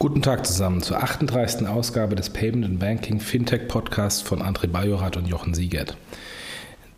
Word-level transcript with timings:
Guten 0.00 0.22
Tag 0.22 0.46
zusammen 0.46 0.80
zur 0.80 1.02
38. 1.02 1.66
Ausgabe 1.66 2.14
des 2.14 2.30
Payment 2.30 2.64
and 2.64 2.78
Banking 2.78 3.18
Fintech 3.18 3.66
Podcasts 3.66 4.22
von 4.22 4.40
André 4.40 4.68
Bajorat 4.68 5.16
und 5.16 5.26
Jochen 5.26 5.54
Siegert. 5.54 5.96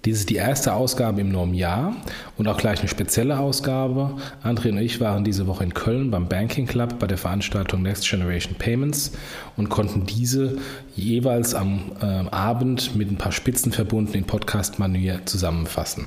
Dies 0.07 0.21
ist 0.21 0.31
die 0.31 0.37
erste 0.37 0.73
Ausgabe 0.73 1.21
im 1.21 1.31
neuen 1.31 1.53
Jahr 1.53 1.95
und 2.39 2.49
auch 2.49 2.57
gleich 2.57 2.79
eine 2.79 2.89
spezielle 2.89 3.39
Ausgabe. 3.39 4.17
André 4.43 4.71
und 4.71 4.79
ich 4.79 4.99
waren 4.99 5.25
diese 5.25 5.47
Woche 5.47 5.63
in 5.63 5.75
Köln 5.75 6.11
beim 6.11 6.27
Banking 6.27 6.67
Club 6.67 6.99
bei 6.99 7.07
der 7.07 7.19
Veranstaltung 7.19 7.83
Next 7.83 8.09
Generation 8.09 8.55
Payments 8.55 9.13
und 9.59 9.69
konnten 9.69 10.07
diese 10.07 10.57
jeweils 10.97 11.55
am 11.55 11.93
äh, 12.01 12.07
Abend 12.07 12.97
mit 12.97 13.11
ein 13.11 13.17
paar 13.17 13.33
Spitzen 13.33 13.73
verbunden 13.73 14.15
in 14.15 14.25
Podcast-Manier 14.25 15.21
zusammenfassen. 15.27 16.07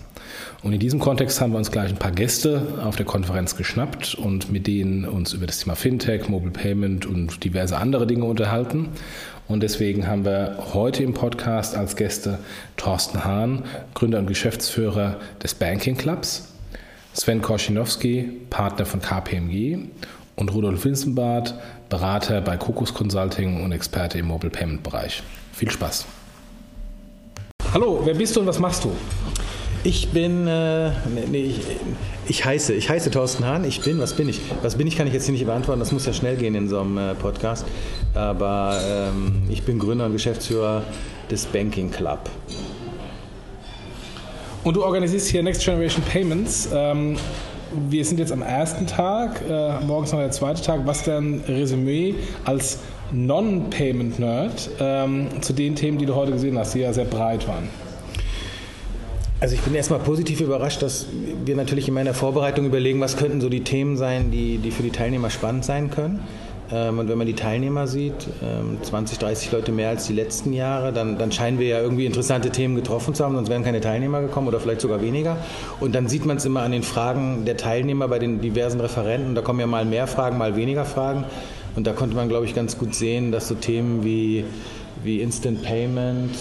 Und 0.63 0.73
in 0.73 0.79
diesem 0.79 0.99
Kontext 0.99 1.39
haben 1.39 1.51
wir 1.51 1.59
uns 1.59 1.69
gleich 1.69 1.91
ein 1.91 1.97
paar 1.97 2.11
Gäste 2.11 2.79
auf 2.83 2.95
der 2.95 3.05
Konferenz 3.05 3.55
geschnappt 3.55 4.15
und 4.15 4.51
mit 4.51 4.65
denen 4.65 5.05
uns 5.05 5.33
über 5.33 5.45
das 5.45 5.59
Thema 5.59 5.75
Fintech, 5.75 6.29
Mobile 6.29 6.51
Payment 6.51 7.05
und 7.05 7.43
diverse 7.43 7.77
andere 7.77 8.07
Dinge 8.07 8.25
unterhalten. 8.25 8.89
Und 9.47 9.61
deswegen 9.61 10.07
haben 10.07 10.25
wir 10.25 10.57
heute 10.73 11.03
im 11.03 11.13
Podcast 11.13 11.75
als 11.75 11.95
Gäste 11.95 12.39
Thorsten 12.77 13.25
Hahn, 13.25 13.63
Gründer 13.93 14.19
und 14.19 14.27
Geschäftsführer 14.27 15.17
des 15.41 15.53
Banking 15.53 15.97
Clubs, 15.97 16.53
Sven 17.13 17.41
Korschinowski, 17.41 18.31
Partner 18.49 18.85
von 18.85 19.01
KPMG 19.01 19.79
und 20.35 20.53
Rudolf 20.53 20.85
Winsenbart, 20.85 21.55
Berater 21.89 22.41
bei 22.41 22.57
Kokos 22.57 22.93
Consulting 22.93 23.63
und 23.63 23.71
Experte 23.71 24.17
im 24.17 24.27
Mobile 24.27 24.49
Payment 24.49 24.81
Bereich. 24.81 25.21
Viel 25.51 25.69
Spaß. 25.69 26.05
Hallo, 27.73 28.01
wer 28.03 28.13
bist 28.13 28.35
du 28.35 28.39
und 28.39 28.47
was 28.47 28.59
machst 28.59 28.83
du? 28.83 28.91
Ich 29.85 30.09
bin, 30.11 30.47
äh, 30.47 30.91
nee, 31.29 31.43
ich, 31.43 31.59
ich, 32.29 32.45
heiße, 32.45 32.73
ich 32.73 32.89
heiße 32.89 33.11
Thorsten 33.11 33.45
Hahn. 33.45 33.65
Ich 33.65 33.81
bin, 33.81 33.99
was 33.99 34.13
bin 34.13 34.29
ich? 34.29 34.39
Was 34.61 34.77
bin 34.77 34.87
ich, 34.87 34.95
kann 34.95 35.07
ich 35.07 35.13
jetzt 35.13 35.25
hier 35.25 35.33
nicht 35.33 35.45
beantworten. 35.45 35.81
Das 35.81 35.91
muss 35.91 36.05
ja 36.05 36.13
schnell 36.13 36.37
gehen 36.37 36.55
in 36.55 36.69
so 36.69 36.79
einem 36.79 36.97
äh, 36.97 37.15
Podcast. 37.15 37.65
Aber 38.13 38.79
ähm, 38.81 39.43
ich 39.49 39.63
bin 39.63 39.79
Gründer 39.79 40.05
und 40.05 40.13
Geschäftsführer 40.13 40.83
des 41.29 41.45
Banking 41.47 41.91
Club. 41.91 42.29
Und 44.63 44.77
du 44.77 44.85
organisierst 44.85 45.27
hier 45.27 45.43
Next 45.43 45.65
Generation 45.65 46.01
Payments. 46.03 46.69
Ähm, 46.73 47.17
wir 47.89 48.05
sind 48.05 48.19
jetzt 48.19 48.31
am 48.31 48.41
ersten 48.41 48.87
Tag, 48.87 49.41
äh, 49.49 49.83
morgens 49.83 50.13
noch 50.13 50.19
der 50.19 50.31
zweite 50.31 50.61
Tag. 50.61 50.81
Was 50.85 51.03
dein 51.03 51.43
Resümee 51.45 52.15
als 52.45 52.79
Non-Payment-Nerd 53.11 54.69
ähm, 54.79 55.27
zu 55.41 55.51
den 55.51 55.75
Themen, 55.75 55.97
die 55.97 56.05
du 56.05 56.15
heute 56.15 56.31
gesehen 56.31 56.57
hast, 56.57 56.73
die 56.73 56.79
ja 56.79 56.93
sehr 56.93 57.03
breit 57.03 57.45
waren? 57.49 57.67
Also 59.43 59.55
ich 59.55 59.61
bin 59.61 59.75
erstmal 59.75 59.99
positiv 59.99 60.39
überrascht, 60.39 60.81
dass 60.81 61.05
wir 61.43 61.57
natürlich 61.57 61.89
in 61.89 61.93
meiner 61.93 62.13
Vorbereitung 62.13 62.65
überlegen, 62.65 63.01
was 63.01 63.17
könnten 63.17 63.41
so 63.41 63.49
die 63.49 63.65
Themen 63.65 63.97
sein, 63.97 64.31
die, 64.31 64.57
die 64.57 64.71
für 64.71 64.83
die 64.83 64.89
Teilnehmer 64.89 65.29
spannend 65.29 65.65
sein 65.65 65.89
können. 65.89 66.21
Ähm, 66.71 66.97
und 66.97 67.09
wenn 67.09 67.17
man 67.17 67.27
die 67.27 67.33
Teilnehmer 67.33 67.85
sieht, 67.87 68.13
20, 68.83 69.17
ähm, 69.17 69.19
30 69.19 69.51
Leute 69.51 69.73
mehr 69.73 69.89
als 69.89 70.07
die 70.07 70.13
letzten 70.13 70.53
Jahre, 70.53 70.93
dann, 70.93 71.17
dann 71.17 71.33
scheinen 71.33 71.59
wir 71.59 71.67
ja 71.67 71.81
irgendwie 71.81 72.05
interessante 72.05 72.51
Themen 72.51 72.77
getroffen 72.77 73.15
zu 73.15 73.25
haben, 73.25 73.35
sonst 73.35 73.49
wären 73.49 73.65
keine 73.65 73.81
Teilnehmer 73.81 74.21
gekommen 74.21 74.47
oder 74.47 74.61
vielleicht 74.61 74.79
sogar 74.79 75.01
weniger. 75.01 75.35
Und 75.81 75.93
dann 75.93 76.07
sieht 76.07 76.25
man 76.25 76.37
es 76.37 76.45
immer 76.45 76.61
an 76.61 76.71
den 76.71 76.83
Fragen 76.83 77.43
der 77.43 77.57
Teilnehmer 77.57 78.07
bei 78.07 78.19
den 78.19 78.39
diversen 78.39 78.79
Referenten. 78.79 79.35
Da 79.35 79.41
kommen 79.41 79.59
ja 79.59 79.67
mal 79.67 79.83
mehr 79.83 80.07
Fragen, 80.07 80.37
mal 80.37 80.55
weniger 80.55 80.85
Fragen. 80.85 81.25
Und 81.75 81.85
da 81.85 81.91
konnte 81.91 82.15
man, 82.15 82.29
glaube 82.29 82.45
ich, 82.45 82.55
ganz 82.55 82.77
gut 82.77 82.95
sehen, 82.95 83.33
dass 83.33 83.49
so 83.49 83.55
Themen 83.55 84.05
wie, 84.05 84.45
wie 85.03 85.19
Instant 85.19 85.63
Payment, 85.63 86.31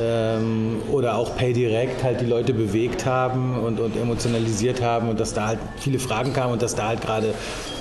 ähm, 0.00 0.82
oder 0.90 1.16
auch 1.16 1.36
Pay 1.36 1.52
Direct 1.52 2.02
halt 2.02 2.20
die 2.20 2.26
Leute 2.26 2.52
bewegt 2.52 3.06
haben 3.06 3.58
und, 3.58 3.80
und 3.80 3.96
emotionalisiert 3.96 4.82
haben 4.82 5.08
und 5.08 5.20
dass 5.20 5.34
da 5.34 5.46
halt 5.48 5.58
viele 5.78 5.98
Fragen 5.98 6.32
kamen 6.32 6.52
und 6.52 6.62
dass 6.62 6.74
da 6.74 6.88
halt 6.88 7.00
gerade 7.00 7.34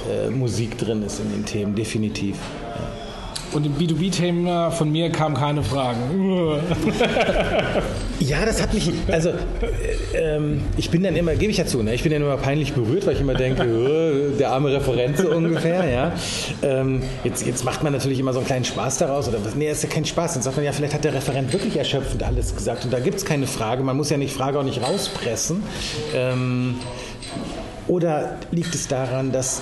äh, 0.10 0.30
Musik 0.30 0.78
drin 0.78 1.04
ist 1.04 1.20
in 1.20 1.32
den 1.32 1.46
Themen, 1.46 1.76
definitiv. 1.76 2.38
Ja. 2.62 3.05
Und 3.56 3.66
im 3.66 3.76
B2B-Thema 3.76 4.70
von 4.70 4.92
mir 4.92 5.10
kamen 5.10 5.34
keine 5.34 5.64
Fragen. 5.64 6.60
ja, 8.20 8.46
das 8.46 8.62
hat 8.62 8.74
mich, 8.74 8.92
also 9.10 9.30
äh, 9.30 10.36
ähm, 10.36 10.60
ich 10.76 10.90
bin 10.90 11.04
dann 11.04 11.16
immer, 11.16 11.36
gebe 11.36 11.52
ich 11.52 11.58
ja 11.58 11.66
zu, 11.66 11.82
ne? 11.82 11.94
ich 11.94 12.04
bin 12.04 12.12
dann 12.12 12.22
immer 12.22 12.36
peinlich 12.36 12.74
berührt, 12.74 13.06
weil 13.08 13.14
ich 13.14 13.22
immer 13.22 13.34
denke, 13.34 13.64
oh, 13.64 14.38
der 14.40 14.52
arme 14.52 14.74
Referent 14.74 15.18
so 15.18 15.30
ungefähr. 15.30 15.90
Ja? 15.90 16.12
Ähm, 16.64 17.04
jetzt, 17.24 17.46
jetzt 17.46 17.64
macht 17.64 17.82
man 17.82 17.94
natürlich 17.94 18.20
immer 18.20 18.34
so 18.34 18.40
einen 18.40 18.48
kleinen 18.48 18.66
Spaß 18.66 18.98
daraus. 18.98 19.30
Oder? 19.30 19.38
Nee, 19.56 19.72
ist 19.72 19.84
ja 19.84 19.90
kein 19.90 20.04
Spaß. 20.04 20.34
Dann 20.34 20.44
sagt 20.44 20.58
man 20.58 20.66
ja, 20.66 20.74
vielleicht 20.74 20.94
hat 20.94 21.06
der 21.06 21.14
Referent 21.14 21.54
wirklich 21.54 21.78
erschöpfend 21.78 22.24
alles 22.24 22.54
gesagt. 22.58 22.84
Und 22.84 22.92
da 22.92 23.00
gibt 23.00 23.20
es 23.20 23.24
keine 23.24 23.48
Frage. 23.48 23.84
Man 23.84 23.96
muss 23.96 24.10
ja 24.10 24.18
nicht 24.18 24.36
Frage 24.36 24.60
auch 24.60 24.64
nicht 24.64 24.84
rauspressen. 24.84 25.64
Ähm, 26.14 26.76
oder 27.88 28.36
liegt 28.52 28.76
es 28.76 28.90
daran, 28.90 29.32
dass 29.32 29.62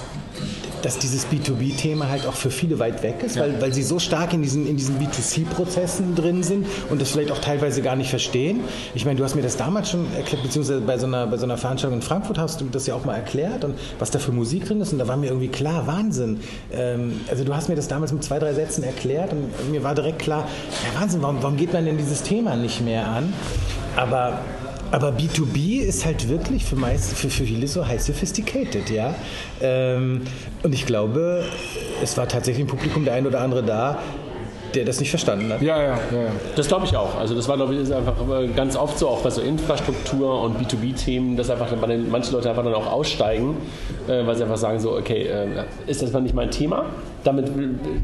dass 0.83 0.99
dieses 0.99 1.25
B2B-Thema 1.27 2.09
halt 2.09 2.27
auch 2.27 2.35
für 2.35 2.51
viele 2.51 2.77
weit 2.77 3.01
weg 3.01 3.23
ist, 3.23 3.37
ja. 3.37 3.43
weil, 3.43 3.59
weil 3.61 3.73
sie 3.73 3.81
so 3.81 3.99
stark 3.99 4.33
in 4.33 4.41
diesen, 4.41 4.67
in 4.67 4.77
diesen 4.77 4.99
B2C-Prozessen 4.99 6.13
drin 6.15 6.43
sind 6.43 6.67
und 6.89 7.01
das 7.01 7.11
vielleicht 7.11 7.31
auch 7.31 7.39
teilweise 7.39 7.81
gar 7.81 7.95
nicht 7.95 8.09
verstehen. 8.09 8.59
Ich 8.93 9.05
meine, 9.05 9.17
du 9.17 9.23
hast 9.23 9.35
mir 9.35 9.41
das 9.41 9.57
damals 9.57 9.89
schon 9.89 10.05
erklärt, 10.15 10.43
beziehungsweise 10.43 10.81
bei 10.81 10.97
so 10.97 11.07
einer, 11.07 11.25
bei 11.27 11.37
so 11.37 11.45
einer 11.45 11.57
Veranstaltung 11.57 11.99
in 11.99 12.05
Frankfurt 12.05 12.37
hast 12.37 12.61
du 12.61 12.65
das 12.65 12.85
ja 12.85 12.95
auch 12.95 13.05
mal 13.05 13.15
erklärt 13.15 13.63
und 13.63 13.75
was 13.97 14.11
da 14.11 14.19
für 14.19 14.31
Musik 14.31 14.65
drin 14.65 14.81
ist 14.81 14.91
und 14.91 14.99
da 14.99 15.07
war 15.07 15.17
mir 15.17 15.27
irgendwie 15.27 15.47
klar, 15.47 15.87
Wahnsinn. 15.87 16.41
Ähm, 16.71 17.21
also 17.29 17.43
du 17.43 17.55
hast 17.55 17.69
mir 17.69 17.75
das 17.75 17.87
damals 17.87 18.11
mit 18.11 18.23
zwei, 18.23 18.39
drei 18.39 18.53
Sätzen 18.53 18.83
erklärt 18.83 19.31
und 19.31 19.71
mir 19.71 19.83
war 19.83 19.95
direkt 19.95 20.19
klar, 20.19 20.47
ja 20.83 21.01
Wahnsinn, 21.01 21.21
warum, 21.21 21.41
warum 21.41 21.57
geht 21.57 21.71
man 21.71 21.85
denn 21.85 21.97
dieses 21.97 22.23
Thema 22.23 22.55
nicht 22.55 22.81
mehr 22.81 23.07
an? 23.07 23.33
Aber 23.95 24.41
aber 24.93 25.09
B2B 25.09 25.79
ist 25.79 26.05
halt 26.05 26.29
wirklich 26.29 26.65
für, 26.65 26.75
meist, 26.75 27.17
für, 27.17 27.31
für 27.31 27.45
viele 27.45 27.67
so 27.67 27.87
high 27.87 27.99
sophisticated, 27.99 28.91
ja. 28.91 29.15
Ähm, 29.59 30.21
und 30.61 30.75
ich 30.75 30.85
glaube, 30.85 31.45
es 32.03 32.15
war 32.15 32.27
tatsächlich 32.27 32.61
im 32.61 32.67
Publikum 32.67 33.03
der 33.03 33.15
ein 33.15 33.25
oder 33.25 33.41
andere 33.41 33.63
da, 33.63 33.97
der 34.75 34.85
das 34.85 34.99
nicht 34.99 35.09
verstanden 35.09 35.51
hat. 35.51 35.61
Ja, 35.61 35.81
ja, 35.81 35.89
ja. 35.91 35.97
Das 36.55 36.67
glaube 36.67 36.85
ich 36.85 36.95
auch. 36.95 37.17
Also 37.19 37.35
das 37.35 37.47
war, 37.47 37.55
glaube 37.55 37.73
ich, 37.73 37.81
ist 37.81 37.91
einfach 37.91 38.15
ganz 38.55 38.75
oft 38.75 38.97
so, 38.97 39.07
auch 39.07 39.21
bei 39.21 39.29
so 39.29 39.41
Infrastruktur 39.41 40.41
und 40.41 40.57
B2B-Themen, 40.57 41.37
dass 41.37 41.49
einfach 41.49 41.67
manche 42.09 42.31
Leute 42.31 42.49
einfach 42.49 42.63
dann 42.63 42.73
auch 42.73 42.91
aussteigen, 42.91 43.57
äh, 44.07 44.25
weil 44.25 44.35
sie 44.35 44.43
einfach 44.43 44.57
sagen 44.57 44.79
so, 44.79 44.97
okay, 44.97 45.23
äh, 45.23 45.63
ist 45.87 46.01
das 46.01 46.11
mal 46.11 46.21
nicht 46.21 46.35
mein 46.35 46.51
Thema? 46.51 46.85
Damit 47.23 47.49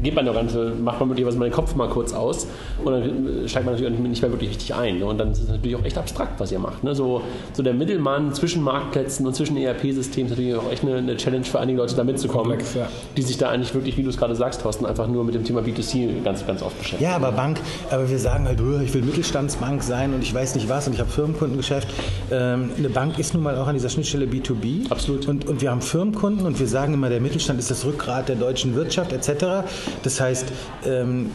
geht 0.02 0.14
man 0.14 0.24
doch 0.24 0.34
ganz, 0.34 0.54
macht 0.80 0.98
man 0.98 1.08
möglicherweise 1.08 1.38
mal 1.38 1.48
den 1.48 1.52
Kopf 1.52 1.74
mal 1.74 1.88
kurz 1.88 2.14
aus 2.14 2.46
und 2.82 2.92
dann 2.92 3.44
steigt 3.46 3.66
man 3.66 3.74
natürlich 3.74 3.98
nicht 3.98 4.22
mehr 4.22 4.30
wirklich 4.30 4.50
richtig 4.50 4.74
ein. 4.74 5.02
Und 5.02 5.18
dann 5.18 5.32
ist 5.32 5.42
es 5.42 5.48
natürlich 5.48 5.76
auch 5.76 5.84
echt 5.84 5.98
abstrakt, 5.98 6.40
was 6.40 6.50
ihr 6.52 6.58
macht. 6.58 6.82
Ne? 6.84 6.94
So, 6.94 7.20
so 7.52 7.62
der 7.62 7.74
Mittelmann 7.74 8.32
zwischen 8.32 8.62
Marktplätzen 8.62 9.26
und 9.26 9.34
zwischen 9.34 9.58
ERP-Systemen 9.58 10.26
ist 10.26 10.38
natürlich 10.38 10.54
auch 10.54 10.70
echt 10.72 10.84
eine, 10.84 10.96
eine, 10.96 11.16
Challenge 11.16 11.44
für 11.44 11.60
einige 11.60 11.78
Leute, 11.78 11.94
da 11.96 12.04
mitzukommen, 12.04 12.50
Komplex, 12.50 12.74
ja. 12.74 12.88
die 13.16 13.22
sich 13.22 13.36
da 13.36 13.50
eigentlich 13.50 13.74
wirklich, 13.74 13.96
wie 13.98 14.02
du 14.02 14.08
es 14.08 14.16
gerade 14.16 14.34
sagst, 14.34 14.62
Thorsten, 14.62 14.86
einfach 14.86 15.06
nur 15.06 15.24
mit 15.24 15.34
dem 15.34 15.44
Thema 15.44 15.60
B2C 15.60 16.22
ganz, 16.22 16.46
ganz 16.46 16.59
oft 16.62 16.78
beschäftigen. 16.78 17.10
Ja, 17.10 17.16
aber 17.16 17.32
Bank, 17.32 17.60
aber 17.90 18.08
wir 18.08 18.18
sagen 18.18 18.46
halt, 18.46 18.60
ich 18.84 18.94
will 18.94 19.02
Mittelstandsbank 19.02 19.82
sein 19.82 20.14
und 20.14 20.22
ich 20.22 20.32
weiß 20.32 20.54
nicht 20.54 20.68
was 20.68 20.86
und 20.86 20.94
ich 20.94 21.00
habe 21.00 21.10
Firmenkundengeschäft. 21.10 21.88
Ähm, 22.30 22.70
eine 22.76 22.90
Bank 22.90 23.18
ist 23.18 23.34
nun 23.34 23.42
mal 23.42 23.56
auch 23.56 23.66
an 23.66 23.74
dieser 23.74 23.88
Schnittstelle 23.88 24.26
B2B. 24.26 24.90
Absolut. 24.90 25.28
Und, 25.28 25.46
und 25.46 25.60
wir 25.60 25.70
haben 25.70 25.82
Firmenkunden 25.82 26.46
und 26.46 26.58
wir 26.58 26.68
sagen 26.68 26.94
immer, 26.94 27.08
der 27.08 27.20
Mittelstand 27.20 27.58
ist 27.58 27.70
das 27.70 27.84
Rückgrat 27.84 28.28
der 28.28 28.36
deutschen 28.36 28.74
Wirtschaft 28.74 29.12
etc. 29.12 29.68
Das 30.02 30.20
heißt, 30.20 30.46
ähm, 30.86 31.30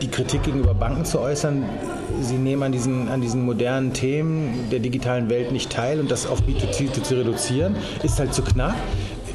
die 0.00 0.08
Kritik 0.08 0.42
gegenüber 0.42 0.74
Banken 0.74 1.04
zu 1.04 1.20
äußern, 1.20 1.64
sie 2.20 2.36
nehmen 2.36 2.62
an 2.62 2.72
diesen, 2.72 3.08
an 3.08 3.20
diesen 3.20 3.44
modernen 3.44 3.92
Themen 3.92 4.68
der 4.70 4.80
digitalen 4.80 5.30
Welt 5.30 5.52
nicht 5.52 5.70
teil 5.70 6.00
und 6.00 6.10
das 6.10 6.26
auf 6.26 6.40
B2C 6.42 7.02
zu 7.02 7.16
reduzieren, 7.16 7.76
ist 8.02 8.18
halt 8.18 8.34
zu 8.34 8.42
knapp. 8.42 8.74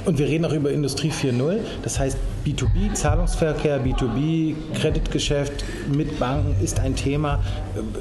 Und 0.05 0.19
wir 0.19 0.27
reden 0.27 0.45
auch 0.45 0.53
über 0.53 0.71
Industrie 0.71 1.11
4.0. 1.11 1.59
Das 1.83 1.99
heißt, 1.99 2.17
B2B, 2.47 2.93
Zahlungsverkehr, 2.93 3.81
B2B, 3.83 4.55
Kreditgeschäft 4.73 5.65
mit 5.91 6.17
Banken 6.17 6.55
ist 6.63 6.79
ein 6.79 6.95
Thema, 6.95 7.39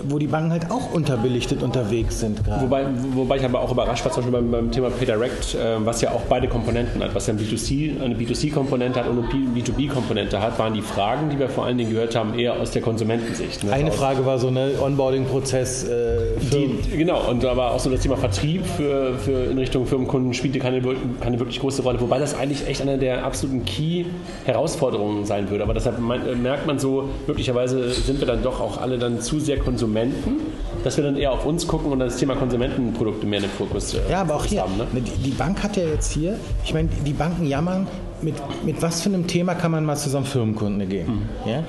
wo 0.09 0.19
die 0.19 0.29
Banken 0.29 0.53
halt 0.53 0.71
auch 0.71 0.93
unterbelichtet 0.93 1.65
unterwegs 1.65 2.21
sind 2.21 2.45
gerade. 2.45 2.63
Wobei, 2.63 2.87
wobei 3.15 3.37
ich 3.39 3.45
aber 3.45 3.61
auch 3.61 3.73
überrascht 3.73 4.05
war, 4.05 4.13
zum 4.13 4.23
Beispiel 4.23 4.41
beim, 4.41 4.51
beim 4.53 4.71
Thema 4.71 4.91
PayDirect, 4.91 5.57
äh, 5.57 5.85
was 5.85 6.01
ja 6.01 6.13
auch 6.13 6.23
beide 6.29 6.47
Komponenten 6.47 7.03
hat, 7.03 7.13
was 7.15 7.27
ja 7.27 7.35
ein 7.35 7.41
B2C, 7.41 8.01
eine 8.01 8.15
B2C-Komponente 8.15 9.01
hat 9.01 9.09
und 9.09 9.19
eine 9.19 9.29
B2B-Komponente 9.29 10.41
hat, 10.41 10.59
waren 10.61 10.75
die 10.75 10.83
Fragen, 10.83 11.29
die 11.29 11.39
wir 11.41 11.49
vor 11.49 11.65
allen 11.67 11.79
Dingen 11.79 11.91
gehört 11.91 12.15
haben, 12.15 12.39
eher 12.39 12.55
aus 12.55 12.71
der 12.71 12.83
Konsumentensicht. 12.83 13.65
Ne? 13.65 13.73
Eine 13.73 13.91
Frage 13.91 14.25
war 14.25 14.39
so 14.39 14.47
eine 14.49 14.71
Onboarding-Prozess. 14.81 15.89
Äh, 15.89 16.97
genau, 16.97 17.29
und 17.29 17.45
aber 17.45 17.73
auch 17.73 17.81
so 17.81 17.91
das 17.91 18.01
Thema 18.01 18.17
Vertrieb 18.17 18.65
für, 18.65 19.19
für 19.19 19.51
in 19.51 19.59
Richtung 19.59 19.87
Firmenkunden 19.87 20.35
spielte 20.35 20.61
keine, 20.61 20.81
keine 21.21 21.39
wirklich 21.41 21.59
große 21.59 21.83
Rolle, 21.83 22.01
wobei 22.01 22.21
das 22.21 22.35
eigentlich 22.39 22.67
echt 22.69 22.81
einer 22.81 22.97
der 22.97 23.25
absoluten 23.25 23.65
Key- 23.65 24.05
Herausforderungen 24.45 25.25
sein 25.25 25.51
würde. 25.51 25.65
Aber 25.65 25.75
deshalb 25.75 25.99
äh, 25.99 26.35
merkt 26.35 26.67
man 26.67 26.79
so, 26.79 27.09
möglicherweise 27.27 27.91
sind 27.91 28.21
wir 28.21 28.27
dann 28.27 28.43
doch 28.43 28.61
auch 28.61 28.81
alle 28.81 28.99
dann 28.99 29.21
zu 29.21 29.41
sehr 29.41 29.59
Konsumenten, 29.59 30.41
dass 30.85 30.97
wir 30.97 31.05
dann 31.05 31.17
eher 31.17 31.33
auf 31.33 31.47
uns 31.47 31.67
gucken 31.67 31.93
und 31.93 31.99
das 31.99 32.17
Thema 32.17 32.37
Konsumentenprodukte 32.37 33.27
mehr 33.27 33.39
in 33.39 33.45
den 33.45 33.53
Fokus 33.53 33.95
äh, 33.95 33.99
Ja, 34.11 34.21
aber 34.21 34.37
auch 34.37 34.45
hier, 34.45 34.63
haben, 34.63 34.77
ne? 34.77 34.87
die, 34.95 35.31
Bank 35.31 35.63
hat 35.63 35.77
ja 35.77 35.85
jetzt 35.85 36.13
hier, 36.13 36.39
ich 36.65 36.73
meine, 36.73 36.89
die 37.05 37.13
Banken 37.13 37.47
jammern, 37.47 37.87
mit, 38.23 38.35
mit 38.65 38.81
was 38.81 39.03
für 39.03 39.11
einem 39.11 39.27
Thema 39.27 39.55
kann 39.55 39.71
man 39.71 39.85
mal 39.85 39.97
zusammen 39.97 40.27
Firmenkunde 40.27 40.87
gehen? 40.87 41.07
Mhm. 41.45 41.51
Ja? 41.51 41.59
Äh, 41.59 41.65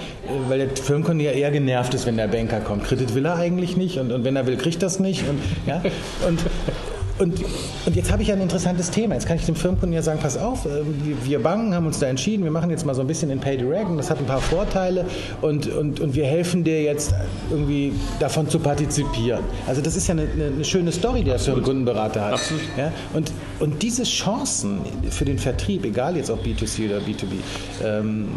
weil 0.48 0.60
der 0.60 0.70
Firmenkunde 0.70 1.26
ja 1.26 1.32
eher 1.32 1.52
genervt 1.52 1.94
ist, 1.94 2.06
wenn 2.06 2.18
der 2.18 2.28
Banker 2.28 2.60
kommt. 2.60 2.86
Kredit 2.86 3.16
will 3.16 3.26
er 3.26 3.36
eigentlich 3.36 3.76
nicht 3.76 4.00
und, 4.00 4.12
und 4.12 4.24
wenn 4.24 4.36
er 4.36 4.48
will, 4.48 4.58
kriegt 4.58 4.82
das 4.82 5.00
nicht. 5.00 5.28
Und, 5.28 5.40
ja? 5.66 5.82
und 6.28 6.40
und, 7.20 7.44
und 7.86 7.96
jetzt 7.96 8.12
habe 8.12 8.22
ich 8.22 8.28
ja 8.28 8.36
ein 8.36 8.42
interessantes 8.42 8.92
Thema. 8.92 9.16
Jetzt 9.16 9.26
kann 9.26 9.38
ich 9.38 9.46
dem 9.46 9.56
Firmenkunden 9.56 9.94
ja 9.94 10.02
sagen, 10.02 10.20
pass 10.22 10.38
auf, 10.38 10.66
äh, 10.66 10.70
wir 11.24 11.40
Banken 11.40 11.74
haben 11.74 11.88
uns 11.88 12.00
da 12.00 12.08
entschieden, 12.08 12.44
wir 12.44 12.52
machen 12.52 12.70
jetzt 12.70 12.86
mal 12.86 12.94
so 12.94 13.02
ein 13.02 13.08
bisschen 13.08 13.32
in 13.32 13.40
Pay 13.40 13.58
Direct 13.58 13.90
und 13.90 13.98
das 13.98 14.10
hat 14.10 14.20
ein 14.20 14.26
paar 14.26 14.42
Vorteile 14.42 15.06
und, 15.42 15.68
und, 15.68 16.00
und 16.00 16.14
wir 16.14 16.26
helfen 16.26 16.64
dir 16.64 16.84
jetzt 16.84 17.14
irgendwie 17.50 17.94
davon 18.20 18.50
zu 18.50 18.60
partizipieren. 18.60 19.44
Also 19.66 19.82
das 19.82 19.96
ist 19.96 20.08
ja 20.08 20.14
eine, 20.14 20.28
eine 20.56 20.64
schöne 20.64 20.92
Story, 20.92 21.20
die 21.20 21.26
der 21.26 21.40
Firmenkundenberater 21.40 22.26
hat. 22.26 22.34
Absolut. 22.34 22.62
Ja? 22.78 22.92
Und, 23.14 23.32
und 23.60 23.82
diese 23.82 24.04
Chancen 24.04 24.82
für 25.10 25.26
den 25.26 25.40
Vertrieb, 25.40 25.86
egal 25.86 26.18
jetzt 26.18 26.30
ob 26.30 26.46
B2C 26.46 26.86
oder 26.86 27.00
B2B, 27.00 27.84
ähm, 27.84 28.28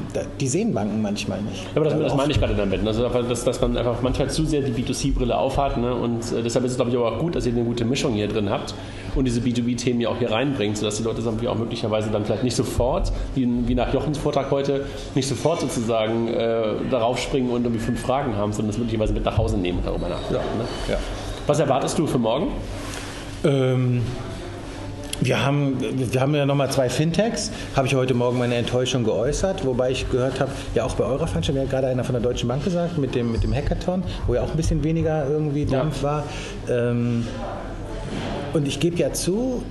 die 0.40 0.48
sehen 0.48 0.72
Banken 0.72 1.02
manchmal 1.02 1.42
nicht. 1.42 1.66
Aber 1.74 1.84
das, 1.84 1.98
das 1.98 2.14
meine 2.14 2.32
ich 2.32 2.38
gerade 2.38 2.54
damit. 2.54 2.86
Also, 2.86 3.08
dass, 3.08 3.44
dass 3.44 3.60
man 3.60 3.76
einfach 3.76 4.00
manchmal 4.00 4.30
zu 4.30 4.46
sehr 4.46 4.62
die 4.62 4.72
B2C-Brille 4.72 5.36
aufhat 5.36 5.76
ne? 5.76 5.94
und 5.94 6.32
äh, 6.32 6.42
deshalb 6.42 6.64
ist 6.64 6.72
es 6.72 6.76
glaube 6.76 6.90
ich 6.90 6.96
auch 6.96 7.18
gut, 7.18 7.34
dass 7.34 7.44
ihr 7.44 7.52
eine 7.52 7.64
gute 7.64 7.84
Mischung 7.84 8.14
hier 8.14 8.28
drin 8.28 8.48
habt 8.48 8.69
und 9.14 9.24
diese 9.24 9.40
B2B-Themen 9.40 10.00
ja 10.00 10.08
auch 10.08 10.18
hier 10.18 10.30
reinbringt, 10.30 10.76
sodass 10.76 10.96
die 10.96 11.02
Leute 11.02 11.22
auch 11.48 11.58
möglicherweise 11.58 12.10
dann 12.10 12.24
vielleicht 12.24 12.44
nicht 12.44 12.56
sofort, 12.56 13.12
wie, 13.34 13.48
wie 13.66 13.74
nach 13.74 13.92
Jochens 13.92 14.18
Vortrag 14.18 14.50
heute, 14.50 14.86
nicht 15.14 15.28
sofort 15.28 15.60
sozusagen 15.60 16.28
äh, 16.28 16.74
darauf 16.90 17.18
springen 17.18 17.50
und 17.50 17.64
irgendwie 17.64 17.82
fünf 17.82 18.00
Fragen 18.00 18.36
haben, 18.36 18.52
sondern 18.52 18.68
das 18.68 18.78
möglicherweise 18.78 19.12
mit 19.12 19.24
nach 19.24 19.36
Hause 19.36 19.56
nehmen 19.56 19.78
und 19.78 19.86
darüber 19.86 20.08
nachdenken. 20.08 20.58
Ne? 20.58 20.64
Ja. 20.88 20.98
Was 21.46 21.58
erwartest 21.58 21.98
du 21.98 22.06
für 22.06 22.18
morgen? 22.18 22.48
Ähm, 23.44 24.02
wir 25.22 25.44
haben, 25.44 25.76
wir 25.80 26.20
haben 26.20 26.34
ja 26.34 26.46
nochmal 26.46 26.70
zwei 26.70 26.88
Fintechs, 26.88 27.50
habe 27.76 27.86
ich 27.86 27.94
heute 27.94 28.14
Morgen 28.14 28.38
meine 28.38 28.54
Enttäuschung 28.54 29.04
geäußert, 29.04 29.66
wobei 29.66 29.90
ich 29.90 30.10
gehört 30.10 30.40
habe, 30.40 30.50
ja 30.74 30.84
auch 30.84 30.94
bei 30.94 31.04
eurer 31.04 31.26
Veranstaltung, 31.26 31.62
ja 31.62 31.70
gerade 31.70 31.88
einer 31.88 32.04
von 32.04 32.14
der 32.14 32.22
Deutschen 32.22 32.48
Bank 32.48 32.64
gesagt, 32.64 32.96
mit 32.96 33.14
dem, 33.14 33.30
mit 33.30 33.42
dem 33.42 33.54
Hackathon, 33.54 34.02
wo 34.26 34.34
ja 34.34 34.40
auch 34.40 34.50
ein 34.50 34.56
bisschen 34.56 34.82
weniger 34.82 35.28
irgendwie 35.28 35.66
Dampf 35.66 35.98
ja. 35.98 36.02
war. 36.02 36.24
Ähm, 36.70 37.26
und 38.52 38.66
ich 38.66 38.80
gebe 38.80 38.96
ja 38.96 39.12
zu, 39.12 39.62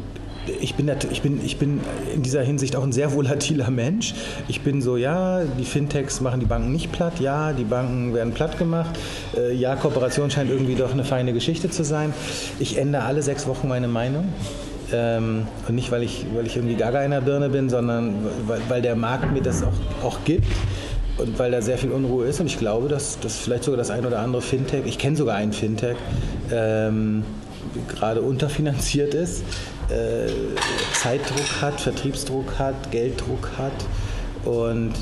ich 0.62 0.76
bin, 0.76 0.90
ich, 1.12 1.22
bin, 1.22 1.46
ich 1.46 1.58
bin 1.58 1.82
in 2.14 2.24
dieser 2.24 2.42
Hinsicht 2.42 2.76
auch 2.76 2.84
ein 2.84 2.92
sehr 2.92 3.14
volatiler 3.14 3.70
Mensch. 3.70 4.14
Ich 4.48 4.62
bin 4.62 4.82
so, 4.82 4.98
ja, 4.98 5.44
die 5.44 5.66
Fintechs 5.66 6.22
machen 6.22 6.40
die 6.40 6.46
Banken 6.46 6.72
nicht 6.72 6.92
platt, 6.92 7.20
ja, 7.20 7.54
die 7.54 7.64
Banken 7.64 8.14
werden 8.14 8.34
platt 8.34 8.58
gemacht, 8.58 8.98
äh, 9.38 9.54
ja, 9.54 9.76
Kooperation 9.76 10.32
scheint 10.32 10.50
irgendwie 10.50 10.76
doch 10.76 10.92
eine 10.92 11.04
feine 11.04 11.34
Geschichte 11.34 11.70
zu 11.70 11.84
sein. 11.84 12.14
Ich 12.60 12.78
ändere 12.78 13.04
alle 13.04 13.22
sechs 13.22 13.48
Wochen 13.48 13.68
meine 13.68 13.88
Meinung. 13.88 14.26
Ähm, 14.92 15.46
und 15.68 15.76
nicht, 15.76 15.92
weil 15.92 16.02
ich, 16.02 16.26
weil 16.34 16.48
ich 16.48 16.56
irgendwie 16.56 16.76
gaga 16.76 17.04
in 17.04 17.12
der 17.12 17.22
Birne 17.22 17.50
bin, 17.50 17.70
sondern 17.70 18.16
weil, 18.48 18.60
weil 18.70 18.82
der 18.82 18.96
Markt 18.96 19.32
mir 19.32 19.42
das 19.42 19.62
auch, 19.64 20.04
auch 20.04 20.18
gibt 20.26 20.48
und 21.18 21.38
weil 21.38 21.52
da 21.52 21.62
sehr 21.62 21.78
viel 21.78 21.92
Unruhe 21.92 22.26
ist. 22.26 22.40
Und 22.40 22.48
ich 22.48 22.58
glaube, 22.58 22.88
dass, 22.88 23.20
dass 23.20 23.38
vielleicht 23.38 23.66
sogar 23.66 23.78
das 23.78 23.92
ein 23.92 24.06
oder 24.06 24.20
andere 24.20 24.42
Fintech, 24.42 24.86
ich 24.86 24.98
kenne 24.98 25.16
sogar 25.16 25.36
einen 25.36 25.54
Fintech, 25.54 25.96
ähm, 26.52 27.24
gerade 27.88 28.22
unterfinanziert 28.22 29.14
ist, 29.14 29.44
äh, 29.90 30.28
Zeitdruck 30.94 31.62
hat, 31.62 31.82
Vertriebsdruck 31.82 32.60
hat, 32.60 32.92
Gelddruck 32.92 33.52
hat 33.58 33.74
und 34.46 34.94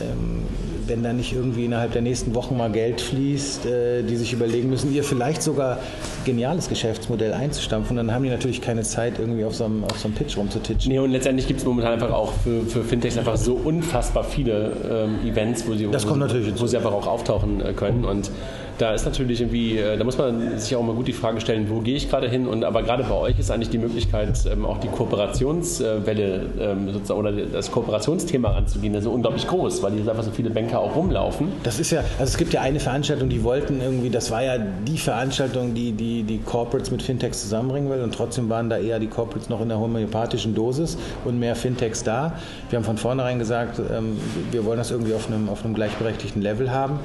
ähm, 0.00 0.46
wenn 0.88 1.02
da 1.02 1.12
nicht 1.12 1.32
irgendwie 1.32 1.64
innerhalb 1.64 1.92
der 1.92 2.02
nächsten 2.02 2.34
Wochen 2.34 2.56
mal 2.56 2.70
Geld 2.70 3.00
fließt, 3.00 3.66
äh, 3.66 4.02
die 4.02 4.16
sich 4.16 4.32
überlegen 4.32 4.70
müssen, 4.70 4.92
ihr 4.94 5.04
vielleicht 5.04 5.42
sogar 5.42 5.78
geniales 6.24 6.68
Geschäftsmodell 6.68 7.32
einzustampfen, 7.32 7.96
dann 7.96 8.12
haben 8.12 8.24
die 8.24 8.30
natürlich 8.30 8.60
keine 8.60 8.82
Zeit, 8.82 9.18
irgendwie 9.18 9.44
auf 9.44 9.54
so 9.54 9.64
einem, 9.64 9.84
auf 9.84 9.98
so 9.98 10.08
einem 10.08 10.14
Pitch 10.14 10.36
rumzutitschen. 10.36 10.92
Nee, 10.92 10.98
und 10.98 11.10
letztendlich 11.10 11.46
gibt 11.46 11.60
es 11.60 11.66
momentan 11.66 11.94
einfach 11.94 12.12
auch 12.12 12.32
für, 12.44 12.62
für 12.62 12.82
Fintechs 12.84 13.16
einfach 13.18 13.36
so 13.36 13.54
unfassbar 13.54 14.24
viele 14.24 14.72
ähm, 14.90 15.28
Events, 15.28 15.66
wo 15.66 15.74
sie, 15.74 15.88
das 15.90 16.04
wo, 16.04 16.10
kommt 16.10 16.20
natürlich 16.20 16.52
wo 16.60 16.66
sie 16.66 16.76
einfach 16.76 16.92
auch 16.92 17.06
auftauchen 17.06 17.60
äh, 17.60 17.72
können 17.72 18.04
und 18.04 18.30
da 18.78 18.92
ist 18.92 19.04
natürlich 19.04 19.40
irgendwie, 19.40 19.78
äh, 19.78 19.96
da 19.96 20.04
muss 20.04 20.18
man 20.18 20.58
sich 20.58 20.74
auch 20.74 20.82
mal 20.82 20.94
gut 20.94 21.06
die 21.06 21.12
Frage 21.12 21.40
stellen, 21.40 21.68
wo 21.70 21.80
gehe 21.80 21.96
ich 21.96 22.10
gerade 22.10 22.28
hin? 22.28 22.46
Und 22.46 22.64
aber 22.64 22.82
gerade 22.82 23.04
bei 23.04 23.14
euch 23.14 23.38
ist 23.38 23.50
eigentlich 23.50 23.70
die 23.70 23.78
Möglichkeit, 23.78 24.38
ähm, 24.50 24.64
auch 24.64 24.78
die 24.78 24.88
Kooperationswelle 24.88 26.46
ähm, 26.60 26.92
sozusagen 26.92 27.20
oder 27.20 27.32
das 27.32 27.70
Kooperationsthema 27.70 28.48
anzugehen, 28.50 28.94
also 28.94 29.10
unglaublich 29.10 29.46
groß, 29.46 29.82
weil 29.82 29.92
hier 29.92 30.08
einfach 30.08 30.24
so 30.24 30.32
viele 30.32 30.50
Banker 30.50 30.73
auch 30.80 30.96
rumlaufen. 30.96 31.48
Das 31.62 31.78
ist 31.78 31.90
ja, 31.90 32.00
also 32.18 32.24
es 32.24 32.36
gibt 32.36 32.52
ja 32.52 32.60
eine 32.60 32.80
Veranstaltung, 32.80 33.28
die 33.28 33.42
wollten 33.42 33.80
irgendwie, 33.80 34.10
das 34.10 34.30
war 34.30 34.42
ja 34.42 34.58
die 34.58 34.98
Veranstaltung, 34.98 35.74
die 35.74 35.92
die, 35.92 36.22
die 36.22 36.38
Corporates 36.38 36.90
mit 36.90 37.02
Fintechs 37.02 37.42
zusammenbringen 37.42 37.90
will 37.90 38.02
und 38.02 38.14
trotzdem 38.14 38.48
waren 38.48 38.70
da 38.70 38.78
eher 38.78 38.98
die 38.98 39.08
Corporates 39.08 39.48
noch 39.48 39.60
in 39.60 39.68
der 39.68 39.78
homöopathischen 39.78 40.54
Dosis 40.54 40.96
und 41.24 41.38
mehr 41.38 41.56
Fintechs 41.56 42.02
da. 42.02 42.34
Wir 42.70 42.78
haben 42.78 42.84
von 42.84 42.98
vornherein 42.98 43.38
gesagt, 43.38 43.78
ähm, 43.78 44.18
wir 44.50 44.64
wollen 44.64 44.78
das 44.78 44.90
irgendwie 44.90 45.14
auf 45.14 45.26
einem, 45.26 45.48
auf 45.48 45.64
einem 45.64 45.74
gleichberechtigten 45.74 46.42
Level 46.42 46.70
haben. 46.70 47.00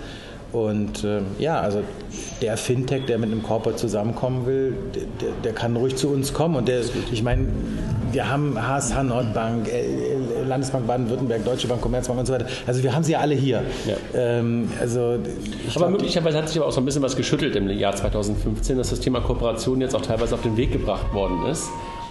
Und 0.51 1.03
äh, 1.03 1.21
ja, 1.37 1.59
also 1.59 1.83
der 2.41 2.57
Fintech, 2.57 3.05
der 3.05 3.19
mit 3.19 3.31
einem 3.31 3.43
Corporate 3.43 3.77
zusammenkommen 3.77 4.47
will, 4.47 4.73
der, 5.21 5.29
der 5.43 5.53
kann 5.53 5.75
ruhig 5.75 5.95
zu 5.95 6.09
uns 6.09 6.33
kommen. 6.33 6.55
Und 6.55 6.67
der, 6.67 6.81
ich 7.11 7.21
meine, 7.21 7.47
wir 8.11 8.31
haben 8.31 8.57
HSH 8.59 9.03
Nordbank, 9.03 9.67
äh, 9.67 10.15
Landesbank 10.49 10.87
Baden-Württemberg, 10.87 11.45
Deutsche 11.45 11.67
Bank, 11.67 11.81
Commerzbank 11.81 12.19
und 12.19 12.25
so 12.25 12.33
weiter. 12.33 12.47
Also 12.67 12.83
wir 12.83 12.93
haben 12.93 13.03
sie 13.03 13.15
alle 13.15 13.35
hier. 13.35 13.63
Ja. 13.87 13.95
Ähm, 14.13 14.69
also 14.79 14.99
aber 15.01 15.19
glaub, 15.73 15.91
möglicherweise 15.91 16.37
hat 16.37 16.49
sich 16.49 16.57
aber 16.57 16.67
auch 16.67 16.71
so 16.71 16.81
ein 16.81 16.85
bisschen 16.85 17.01
was 17.01 17.15
geschüttelt 17.15 17.55
im 17.55 17.69
Jahr 17.69 17.95
2015, 17.95 18.77
dass 18.77 18.89
das 18.89 18.99
Thema 18.99 19.21
Kooperation 19.21 19.81
jetzt 19.81 19.95
auch 19.95 20.01
teilweise 20.01 20.35
auf 20.35 20.41
den 20.41 20.57
Weg 20.57 20.71
gebracht 20.71 21.13
worden 21.13 21.45
ist 21.45 21.69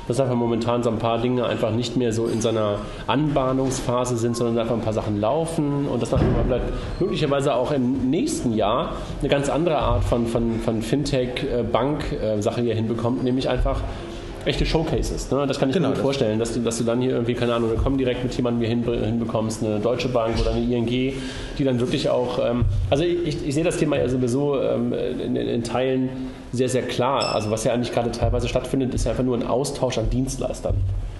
dass 0.08 0.18
einfach 0.20 0.34
momentan 0.34 0.82
so 0.82 0.88
ein 0.90 0.98
paar 0.98 1.18
Dinge 1.18 1.46
einfach 1.46 1.70
nicht 1.70 1.96
mehr 1.96 2.12
so 2.14 2.26
in 2.26 2.40
seiner 2.40 2.78
Anbahnungsphase 3.06 4.16
sind, 4.16 4.36
sondern 4.36 4.58
einfach 4.58 4.74
ein 4.74 4.80
paar 4.80 4.94
Sachen 4.94 5.20
laufen 5.20 5.86
und 5.86 6.00
dass 6.00 6.10
man 6.10 6.22
vielleicht 6.46 6.64
möglicherweise 6.98 7.54
auch 7.54 7.70
im 7.72 8.08
nächsten 8.08 8.54
Jahr 8.54 8.94
eine 9.20 9.28
ganz 9.28 9.50
andere 9.50 9.76
Art 9.76 10.02
von, 10.02 10.26
von, 10.26 10.60
von 10.60 10.80
Fintech-Bank-Sache 10.80 12.62
hier 12.62 12.74
hinbekommt, 12.74 13.22
nämlich 13.22 13.50
einfach 13.50 13.82
echte 14.48 14.66
Showcases. 14.66 15.30
Ne? 15.30 15.46
Das 15.46 15.58
kann 15.58 15.68
ich 15.68 15.74
genau, 15.74 15.88
mir 15.88 15.94
gut 15.94 16.02
vorstellen, 16.02 16.38
dass 16.38 16.54
du, 16.54 16.60
dass 16.60 16.78
du 16.78 16.84
dann 16.84 17.00
hier 17.00 17.12
irgendwie, 17.12 17.34
keine 17.34 17.54
Ahnung, 17.54 17.70
komm 17.82 17.98
direkt 17.98 18.24
mit 18.24 18.34
jemandem 18.34 18.60
hier 18.60 18.94
hin, 18.94 19.04
hinbekommst, 19.04 19.62
eine 19.62 19.78
Deutsche 19.78 20.08
Bank 20.08 20.40
oder 20.40 20.52
eine 20.52 20.60
ING, 20.64 20.86
die 20.86 21.64
dann 21.64 21.78
wirklich 21.80 22.08
auch, 22.08 22.38
ähm, 22.44 22.64
also 22.90 23.04
ich, 23.04 23.46
ich, 23.46 23.54
sehe 23.54 23.64
das 23.64 23.76
Thema 23.76 23.96
ja 23.96 24.08
sowieso 24.08 24.60
ähm, 24.60 24.92
in, 24.92 25.36
in, 25.36 25.62
Teilen 25.62 26.08
sehr, 26.52 26.68
sehr 26.68 26.82
klar. 26.82 27.34
Also 27.34 27.50
was 27.50 27.64
ja 27.64 27.72
eigentlich 27.72 27.92
gerade 27.92 28.10
teilweise 28.10 28.48
stattfindet, 28.48 28.94
ist 28.94 29.04
ja 29.04 29.12
einfach 29.12 29.24
nur 29.24 29.36
ein 29.36 29.46
Austausch 29.46 29.98
an 29.98 30.10
Dienstleistern. 30.10 30.74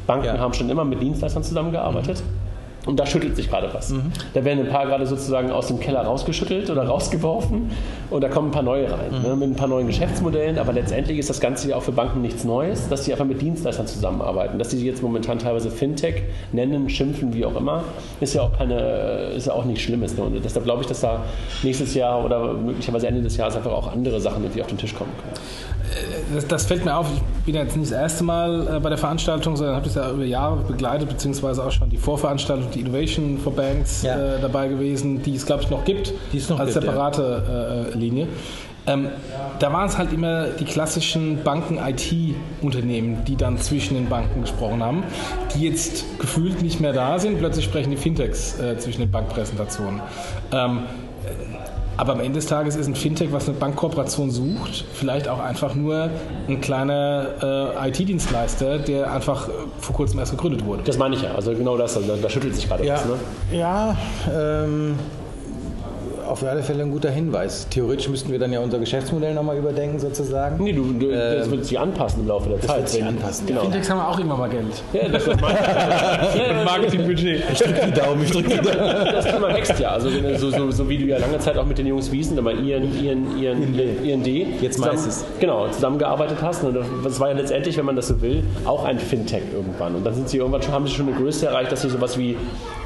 Banken 0.07 0.27
ja. 0.27 0.39
haben 0.39 0.55
schon 0.55 0.71
immer 0.71 0.85
mit 0.85 1.01
Dienstleistern 1.03 1.45
zusammengearbeitet. 1.45 2.19
Mhm. 2.19 2.48
Und 2.89 2.99
da 2.99 3.05
schüttelt 3.05 3.37
sich 3.37 3.51
gerade 3.51 3.69
was. 3.75 3.91
Mhm. 3.91 4.13
Da 4.33 4.47
werden 4.47 4.61
ein 4.65 4.73
paar 4.73 4.87
gerade 4.87 5.05
sozusagen 5.05 5.51
aus 5.51 5.67
dem 5.67 5.79
Keller 5.79 6.01
rausgeschüttelt 6.01 6.71
oder 6.71 6.87
rausgeworfen 6.87 7.71
und 8.09 8.25
da 8.25 8.31
kommen 8.31 8.49
ein 8.49 8.51
paar 8.51 8.63
neue 8.63 8.91
rein. 8.91 9.11
Mhm. 9.11 9.29
Ne, 9.29 9.37
mit 9.37 9.51
ein 9.51 9.57
paar 9.57 9.69
neuen 9.69 9.87
Geschäftsmodellen, 9.89 10.59
aber 10.59 10.73
letztendlich 10.73 11.19
ist 11.19 11.29
das 11.29 11.39
Ganze 11.39 11.69
ja 11.69 11.77
auch 11.77 11.83
für 11.83 11.93
Banken 11.93 12.23
nichts 12.23 12.45
Neues, 12.45 12.89
dass 12.89 13.05
sie 13.05 13.13
einfach 13.13 13.27
mit 13.27 13.43
Dienstleistern 13.43 13.87
zusammenarbeiten. 13.87 14.59
Dass 14.59 14.71
sie 14.71 14.83
jetzt 14.87 15.03
momentan 15.03 15.39
teilweise 15.39 15.71
Fintech 15.71 16.23
nennen, 16.53 16.89
schimpfen, 16.89 17.35
wie 17.35 17.45
auch 17.45 17.57
immer, 17.57 17.85
ist 18.23 18.33
ja 18.33 18.41
auch, 18.41 18.57
keine, 18.57 19.33
ist 19.37 19.49
ja 19.49 19.53
auch 19.53 19.67
nichts 19.67 19.83
Schlimmes. 19.83 20.17
Ne? 20.17 20.23
Und 20.23 20.43
deshalb 20.43 20.65
glaube 20.65 20.81
ich, 20.81 20.89
dass 20.89 21.03
da 21.03 21.25
nächstes 21.63 21.93
Jahr 21.93 22.25
oder 22.25 22.55
möglicherweise 22.55 23.07
Ende 23.07 23.21
des 23.21 23.37
Jahres 23.37 23.55
einfach 23.55 23.73
auch 23.73 23.93
andere 23.93 24.19
Sachen 24.19 24.43
irgendwie 24.45 24.63
auf 24.63 24.69
den 24.69 24.79
Tisch 24.79 24.95
kommen 24.95 25.13
können 25.23 25.37
das, 26.35 26.47
das, 26.47 26.67
fällt 26.67 26.85
mir 26.85 26.97
auf, 26.97 27.07
ich 27.13 27.45
bin 27.45 27.55
jetzt 27.55 27.77
nicht 27.77 27.91
das 27.91 27.99
erste 27.99 28.25
Mal 28.25 28.77
äh, 28.77 28.81
bei 28.81 28.89
der 28.89 28.99
Veranstaltung, 28.99 29.57
sondern 29.57 29.77
habe 29.77 29.87
das 29.87 29.95
ja 29.95 30.11
über 30.11 30.25
Jahre 30.25 30.57
begleitet, 30.57 31.09
beziehungsweise 31.09 31.65
auch 31.65 31.73
schon 31.73 31.91
die 31.91 31.97
Vorveranstaltung, 31.97 32.71
die 32.71 32.81
Innovation 32.81 33.39
for 33.39 33.55
Banks 33.55 34.03
ja. 34.03 34.37
äh, 34.37 34.41
dabei 34.41 34.69
gewesen, 34.69 35.23
die 35.23 35.35
es, 35.35 35.47
glaube 35.47 35.63
ich, 35.63 35.71
noch 35.71 35.85
gibt, 35.85 36.13
die 36.33 36.39
es 36.39 36.49
noch 36.49 36.59
als 36.59 36.75
gibt, 36.75 36.85
separate 36.85 37.43
ja. 37.47 37.93
äh, 37.93 37.99
Linie. 37.99 38.29
Ähm, 38.87 39.09
da 39.59 39.73
waren 39.73 39.87
es 39.87 39.99
halt 39.99 40.13
immer 40.13 40.47
die 40.47 40.65
klassischen 40.65 41.43
Banken-IT-Unternehmen, 41.43 43.25
die 43.27 43.37
dann 43.37 43.59
zwischen 43.59 43.95
den 43.95 44.09
Banken 44.09 44.41
gesprochen 44.41 44.83
haben, 44.83 45.03
die 45.55 45.65
jetzt 45.65 46.19
gefühlt 46.19 46.63
nicht 46.63 46.81
mehr 46.81 46.95
da 46.95 47.19
sind. 47.19 47.39
Plötzlich 47.39 47.67
sprechen 47.67 47.91
die 47.91 47.97
Fintechs 47.97 48.59
äh, 48.59 48.79
zwischen 48.79 49.01
den 49.01 49.11
Bankpräsentationen. 49.11 50.01
Ähm, 50.53 50.85
aber 51.99 52.13
am 52.13 52.21
Ende 52.21 52.39
des 52.39 52.47
Tages 52.47 52.77
ist 52.77 52.87
ein 52.87 52.95
Fintech, 52.95 53.33
was 53.33 53.49
eine 53.49 53.59
Bankkooperation 53.59 54.31
sucht, 54.31 54.85
vielleicht 54.95 55.29
auch 55.29 55.41
einfach 55.41 55.75
nur 55.75 56.11
ein 56.49 56.61
kleiner 56.61 57.75
äh, 57.83 57.89
IT-Dienstleister, 57.89 58.79
der 58.79 59.13
einfach 59.13 59.49
äh, 59.49 59.53
vor 59.81 59.97
kurzem 59.97 60.21
erst 60.21 60.31
gegründet 60.31 60.65
wurde. 60.65 60.85
Das 60.85 60.97
meine 60.97 61.17
ich 61.17 61.23
ja. 61.23 61.35
Also 61.35 61.53
genau 61.55 61.77
das. 61.77 61.97
Also 61.97 62.15
da 62.15 62.31
schüttelt 62.31 62.55
sich 62.55 62.69
gerade 62.69 62.87
ja, 62.87 62.95
was. 62.95 63.05
Ne? 63.05 63.17
Ja, 63.51 63.97
ähm, 64.33 64.95
auf 66.29 66.45
alle 66.45 66.63
Fälle 66.63 66.83
ein 66.83 66.91
guter 66.91 67.11
Hinweis. 67.11 67.67
Theoretisch 67.71 68.09
müssten 68.09 68.31
wir 68.31 68.39
dann 68.39 68.53
ja 68.53 68.61
unser 68.61 68.79
Geschäftsmodell 68.79 69.35
nochmal 69.35 69.57
überdenken, 69.57 69.99
sozusagen. 69.99 70.63
Nee, 70.63 70.73
du, 70.73 70.93
du 70.93 71.11
ähm, 71.11 71.39
das 71.39 71.51
wird 71.51 71.65
sich 71.65 71.79
anpassen 71.79 72.23
im 72.23 72.29
Laufe 72.29 72.49
der 72.49 72.59
das 72.59 72.67
Zeit. 72.67 72.79
Wird 72.79 72.89
sich 72.89 73.05
anpassen, 73.05 73.47
genau. 73.47 73.63
Fintechs 73.63 73.91
haben 73.91 74.01
auch 74.01 74.19
irgendwann 74.19 74.39
mal 74.39 74.51
Geld. 74.51 74.83
Ja, 74.93 75.09
das 75.09 75.27
ist 75.27 75.41
mein 75.41 75.55
ja, 75.55 76.65
Marketingbudget. 76.65 77.43
Ich 77.53 77.59
drücke 77.59 77.87
die 77.87 77.93
Daumen, 77.93 78.23
ich 78.23 78.31
drücke 78.31 78.49
die 78.51 78.57
Daumen. 78.57 79.05
Das 79.13 79.25
Thema 79.25 79.55
wächst 79.55 79.79
ja. 79.79 79.91
Also 79.91 80.11
so, 80.37 80.51
so, 80.51 80.71
so, 80.71 80.89
wie 80.89 80.99
du 80.99 81.05
ja 81.07 81.19
lange 81.19 81.39
Zeit 81.39 81.57
auch 81.57 81.67
mit 81.67 81.79
den 81.79 81.87
Jungs 81.87 82.13
Wiesen, 82.13 82.39
aber 82.39 82.53
IN, 82.53 82.95
IN, 83.05 83.39
IN, 83.39 84.05
IND, 84.05 84.27
jetzt 84.63 84.79
meistens. 84.79 85.25
Genau, 85.41 85.69
zusammengearbeitet 85.69 86.39
hast. 86.43 86.65
Und 86.65 86.79
das 87.05 87.21
war 87.21 87.31
ja 87.31 87.37
letztendlich, 87.37 87.77
wenn 87.77 87.87
man 87.87 87.97
das 87.97 88.09
so 88.09 88.21
will, 88.21 88.43
auch 88.65 88.85
ein 88.85 88.99
Fintech 88.99 89.43
irgendwann. 89.53 89.95
Und 89.95 90.05
dann 90.05 90.15
sind 90.15 90.29
sie 90.29 90.39
irgendwann 90.39 90.63
schon, 90.63 90.73
haben 90.73 90.87
sie 90.87 90.95
schon 90.95 91.09
eine 91.09 91.17
Größe 91.17 91.47
erreicht, 91.47 91.73
dass 91.73 91.83
sie 91.83 91.91
sowas 91.91 92.19
wie, 92.19 92.37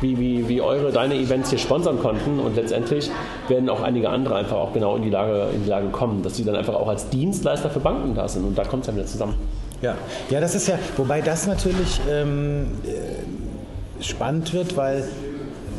wie, 0.03 0.19
wie, 0.19 0.49
wie 0.49 0.61
eure, 0.61 0.93
deine 0.93 1.15
Events 1.15 1.51
hier 1.51 1.59
sponsern 1.59 1.99
konnten. 2.01 2.39
Und 2.39 2.57
letztendlich 2.57 3.11
werden 3.49 3.69
auch 3.69 3.83
einige 3.83 4.11
andere 4.11 4.37
einfach 4.37 4.57
auch 4.57 4.73
genau 4.73 4.97
in 4.97 5.03
die 5.03 5.11
Lage, 5.11 5.49
in 5.55 5.65
die 5.65 5.71
Lage 5.71 5.89
kommen, 5.89 6.23
dass 6.23 6.37
sie 6.37 6.45
dann 6.45 6.57
einfach 6.57 6.75
auch 6.75 6.89
als 6.89 7.09
Dienstleister 7.09 7.71
für 7.71 7.81
Banken 7.81 8.15
da 8.15 8.29
sind. 8.29 8.45
Und 8.45 8.59
da 8.59 8.65
kommt 8.65 8.83
es 8.83 8.87
dann 8.87 8.97
wieder 8.97 9.07
zusammen. 9.07 9.35
Ja, 9.81 9.97
ja, 10.31 10.41
das 10.41 10.55
ist 10.55 10.69
ja, 10.69 10.79
wobei 10.97 11.21
das 11.23 11.47
natürlich 11.47 12.01
ähm, 12.11 12.67
äh, 12.85 14.03
spannend 14.03 14.53
wird, 14.53 14.77
weil 14.77 15.05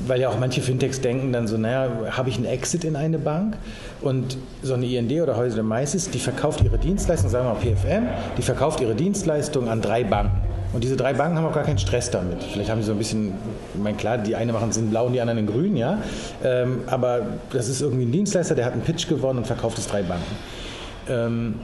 weil 0.07 0.19
ja 0.19 0.29
auch 0.29 0.39
manche 0.39 0.61
Fintechs 0.61 1.01
denken 1.01 1.31
dann 1.31 1.47
so, 1.47 1.57
naja, 1.57 1.89
habe 2.11 2.29
ich 2.29 2.35
einen 2.35 2.45
Exit 2.45 2.83
in 2.83 2.95
eine 2.95 3.19
Bank 3.19 3.57
und 4.01 4.37
so 4.61 4.73
eine 4.73 4.85
IND 4.85 5.11
oder 5.21 5.37
heute 5.37 5.55
der 5.55 5.63
Meisis, 5.63 6.09
die 6.09 6.19
verkauft 6.19 6.61
ihre 6.61 6.77
Dienstleistung, 6.77 7.29
sagen 7.29 7.47
wir 7.47 7.53
mal 7.53 7.59
PFM, 7.59 8.07
die 8.37 8.41
verkauft 8.41 8.81
ihre 8.81 8.95
Dienstleistung 8.95 9.69
an 9.69 9.81
drei 9.81 10.03
Banken. 10.03 10.52
Und 10.73 10.83
diese 10.83 10.97
drei 10.97 11.13
Banken 11.13 11.37
haben 11.37 11.45
auch 11.45 11.53
gar 11.53 11.63
keinen 11.63 11.77
Stress 11.77 12.09
damit. 12.09 12.43
Vielleicht 12.43 12.69
haben 12.69 12.81
sie 12.81 12.87
so 12.87 12.93
ein 12.93 12.97
bisschen, 12.97 13.33
ich 13.75 13.79
meine, 13.81 13.95
klar, 13.95 14.17
die 14.17 14.35
eine 14.35 14.51
machen 14.53 14.69
es 14.69 14.77
in 14.77 14.89
blau 14.89 15.05
und 15.05 15.13
die 15.13 15.21
anderen 15.21 15.39
in 15.39 15.45
grün, 15.47 15.77
ja. 15.77 15.99
Ähm, 16.43 16.81
aber 16.87 17.21
das 17.51 17.69
ist 17.69 17.81
irgendwie 17.81 18.05
ein 18.05 18.11
Dienstleister, 18.11 18.55
der 18.55 18.65
hat 18.65 18.73
einen 18.73 18.81
Pitch 18.81 19.07
gewonnen 19.07 19.39
und 19.39 19.45
verkauft 19.45 19.77
es 19.77 19.87
drei 19.87 20.01
Banken. 20.01 20.35
Ähm, 21.07 21.55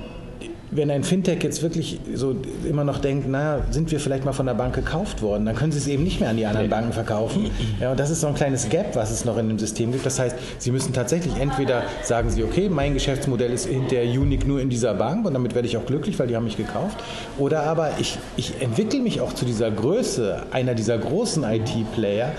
wenn 0.72 0.92
ein 0.92 1.04
Fintech 1.04 1.44
jetzt 1.44 1.64
wirklich 1.64 2.00
so 2.14 2.36
immer 2.68 2.84
noch 2.84 3.00
denkt, 3.00 3.26
na, 3.28 3.60
sind 3.72 3.92
wir 3.92 4.00
vielleicht 4.00 4.26
mal 4.26 4.34
von 4.34 4.46
der 4.46 4.54
Bank 4.54 4.76
gekauft 4.76 5.22
worden, 5.22 5.46
dann 5.46 5.56
können 5.56 5.72
sie 5.72 5.80
es 5.80 5.88
eben 5.88 6.04
nicht 6.04 6.20
mehr 6.20 6.30
an 6.30 6.38
die 6.38 6.46
anderen 6.46 6.70
Banken 6.70 6.94
verkaufen. 6.94 7.50
Ja, 7.80 7.92
und 7.92 8.00
das 8.00 8.10
ist 8.10 8.22
so 8.22 8.28
ein 8.28 8.36
kleines 8.36 8.70
Gap, 8.70 8.96
was 8.96 9.12
es 9.12 9.26
noch 9.26 9.38
in 9.38 9.48
dem 9.48 9.58
System 9.58 9.92
gibt. 9.92 10.06
Das 10.06 10.20
heißt, 10.20 10.36
sie 10.58 10.72
müssen 10.72 10.94
tatsächlich 10.94 11.36
entweder 11.40 11.84
sagen 12.04 12.30
sie, 12.30 12.44
okay, 12.44 12.70
mein 12.70 12.94
Geschäftsmodell 12.94 13.52
ist 13.52 13.68
hinterher 13.68 14.10
unique 14.10 14.48
nur 14.48 14.60
in 14.62 14.70
dieser 14.70 14.94
Bank 14.94 15.26
und 15.26 15.34
damit 15.34 15.56
werde 15.56 15.68
ich 15.68 15.78
auch 15.78 15.86
glücklich, 15.86 16.20
weil 16.20 16.28
die 16.28 16.36
haben 16.36 16.46
mich 16.46 16.58
gekauft. 16.58 16.98
Oder 17.38 17.64
aber 17.64 17.92
ich, 18.00 18.18
ich 18.38 18.62
entwickle 18.62 19.00
mich 19.00 19.22
auch 19.22 19.34
zu 19.34 19.46
dieser 19.46 19.72
Größe 19.72 20.44
einer 20.52 20.76
dieser 20.76 20.98
großen 20.98 21.44
IT-Player 21.44 22.34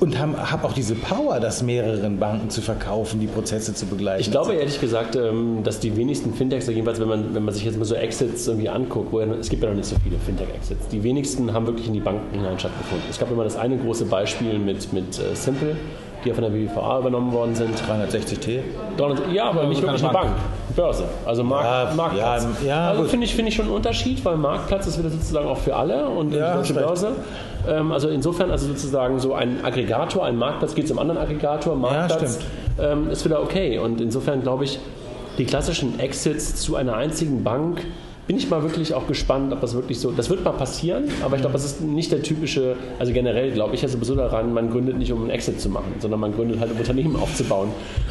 und 0.00 0.18
habe 0.18 0.50
hab 0.50 0.64
auch 0.64 0.72
diese 0.72 0.94
Power, 0.94 1.40
das 1.40 1.62
mehreren 1.62 2.18
Banken 2.18 2.50
zu 2.50 2.60
verkaufen, 2.60 3.20
die 3.20 3.26
Prozesse 3.26 3.74
zu 3.74 3.86
begleiten. 3.86 4.20
Ich 4.20 4.30
glaube 4.30 4.54
ehrlich 4.54 4.80
gesagt, 4.80 5.16
ähm, 5.16 5.62
dass 5.64 5.80
die 5.80 5.96
wenigsten 5.96 6.34
Fintechs, 6.34 6.66
jedenfalls 6.68 7.00
wenn 7.00 7.08
man, 7.08 7.34
wenn 7.34 7.44
man 7.44 7.54
sich 7.54 7.64
jetzt 7.64 7.78
mal 7.78 7.84
so 7.84 7.94
Exits 7.94 8.46
irgendwie 8.46 8.68
anguckt, 8.68 9.12
wo 9.12 9.20
es 9.20 9.48
gibt 9.48 9.62
ja 9.62 9.68
noch 9.68 9.76
nicht 9.76 9.88
so 9.88 9.96
viele 10.02 10.18
Fintech-Exits, 10.18 10.88
die 10.88 11.02
wenigsten 11.02 11.52
haben 11.52 11.66
wirklich 11.66 11.88
in 11.88 11.94
die 11.94 12.00
Banken 12.00 12.36
hinein 12.36 12.58
stattgefunden. 12.58 13.06
Es 13.10 13.18
gab 13.18 13.30
immer 13.30 13.44
das 13.44 13.56
eine 13.56 13.76
große 13.76 14.04
Beispiel 14.04 14.58
mit, 14.58 14.92
mit 14.92 15.18
äh, 15.18 15.34
Simple, 15.34 15.76
die 16.24 16.28
ja 16.28 16.34
von 16.34 16.44
der 16.44 16.50
BVA 16.50 17.00
übernommen 17.00 17.32
worden 17.32 17.54
sind. 17.54 17.74
360T? 17.76 18.60
300, 18.96 19.32
ja, 19.32 19.44
aber 19.44 19.64
nicht 19.64 19.82
wirklich 19.82 20.02
eine 20.02 20.12
Bank. 20.12 20.30
Börse, 20.74 21.04
also 21.26 21.42
Markt, 21.42 21.90
ja, 21.90 21.94
Marktplatz. 21.96 22.46
Ja, 22.62 22.68
ja, 22.68 22.90
also 22.90 23.04
finde 23.04 23.26
ich, 23.26 23.34
find 23.34 23.48
ich 23.48 23.54
schon 23.54 23.66
einen 23.66 23.74
Unterschied, 23.74 24.24
weil 24.24 24.36
Marktplatz 24.36 24.86
ist 24.86 24.98
wieder 24.98 25.10
sozusagen 25.10 25.48
auch 25.48 25.58
für 25.58 25.74
alle 25.74 26.06
und 26.08 26.30
die 26.30 26.38
deutsche 26.38 26.74
Börse. 26.74 27.12
Ähm, 27.68 27.90
also 27.90 28.08
insofern, 28.08 28.50
also 28.50 28.66
sozusagen 28.68 29.18
so 29.18 29.34
ein 29.34 29.64
Aggregator, 29.64 30.24
ein 30.24 30.36
Marktplatz 30.36 30.74
geht 30.74 30.86
zum 30.86 30.98
anderen 30.98 31.20
Aggregator, 31.20 31.74
Marktplatz 31.74 32.38
ähm, 32.78 33.10
ist 33.10 33.24
wieder 33.24 33.42
okay. 33.42 33.78
Und 33.78 34.00
insofern 34.00 34.42
glaube 34.42 34.64
ich, 34.64 34.78
die 35.38 35.44
klassischen 35.44 35.98
Exits 35.98 36.56
zu 36.56 36.76
einer 36.76 36.94
einzigen 36.94 37.42
Bank 37.42 37.84
bin 38.28 38.36
ich 38.36 38.50
mal 38.50 38.62
wirklich 38.62 38.92
auch 38.92 39.06
gespannt, 39.06 39.54
ob 39.54 39.62
das 39.62 39.72
wirklich 39.72 39.98
so, 39.98 40.12
das 40.12 40.28
wird 40.28 40.44
mal 40.44 40.52
passieren, 40.52 41.04
aber 41.24 41.36
ich 41.36 41.40
glaube, 41.40 41.54
das 41.54 41.64
ist 41.64 41.80
nicht 41.80 42.12
der 42.12 42.22
typische, 42.22 42.76
also 42.98 43.14
generell 43.14 43.52
glaube 43.52 43.74
ich 43.74 43.80
ja 43.80 43.88
sowieso 43.88 44.14
daran, 44.14 44.52
man 44.52 44.70
gründet 44.70 44.98
nicht, 44.98 45.10
um 45.10 45.22
einen 45.22 45.30
Exit 45.30 45.58
zu 45.58 45.70
machen, 45.70 45.94
sondern 45.98 46.20
man 46.20 46.34
gründet 46.34 46.60
halt, 46.60 46.70
um 46.70 46.76
Unternehmen 46.76 47.16
aufzubauen. 47.16 47.70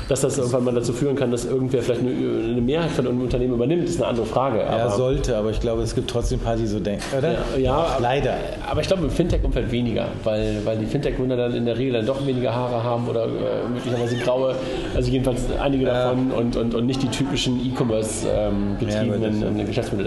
Dass 0.10 0.22
das 0.22 0.40
irgendwann 0.40 0.64
mal 0.64 0.74
dazu 0.74 0.92
führen 0.92 1.16
kann, 1.16 1.30
dass 1.30 1.46
irgendwer 1.46 1.84
vielleicht 1.84 2.02
eine, 2.02 2.10
eine 2.10 2.62
Mehrheit 2.62 2.90
von 2.92 3.06
einem 3.06 3.22
Unternehmen 3.22 3.54
übernimmt, 3.54 3.84
ist 3.84 3.98
eine 4.02 4.08
andere 4.08 4.26
Frage. 4.26 4.60
Ja, 4.60 4.86
aber, 4.86 4.90
sollte, 4.90 5.38
aber 5.38 5.52
ich 5.52 5.60
glaube, 5.60 5.84
es 5.84 5.94
gibt 5.94 6.10
trotzdem 6.10 6.40
ein 6.40 6.44
paar, 6.44 6.56
die 6.56 6.66
so 6.66 6.80
denken, 6.80 7.04
oder? 7.16 7.34
Ja, 7.34 7.60
ja 7.60 7.98
leider. 8.02 8.38
Aber 8.68 8.82
ich 8.82 8.88
glaube, 8.88 9.04
im 9.04 9.12
Fintech-Umfeld 9.12 9.72
weniger, 9.72 10.08
weil, 10.24 10.62
weil 10.64 10.80
die 10.80 10.88
Fintech-Gründer 10.88 11.38
dann 11.38 11.54
in 11.54 11.66
der 11.66 11.78
Regel 11.78 11.94
dann 11.94 12.08
doch 12.08 12.26
weniger 12.26 12.56
Haare 12.56 12.84
haben 12.84 13.08
oder 13.08 13.26
äh, 13.26 13.70
möglicherweise 13.72 14.16
graue, 14.18 14.56
also 14.96 15.12
jedenfalls 15.12 15.44
einige 15.62 15.86
ja. 15.86 16.06
davon 16.06 16.32
und, 16.32 16.56
und, 16.56 16.74
und 16.74 16.88
nicht 16.88 17.04
die 17.04 17.10
typischen 17.10 17.64
E-Commerce-getriebenen 17.64 19.44
ähm, 19.44 19.60
ja, 19.60 19.64
Geschäftsmodelle 19.66 20.07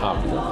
haben. 0.00 0.20
Ne? 0.28 0.42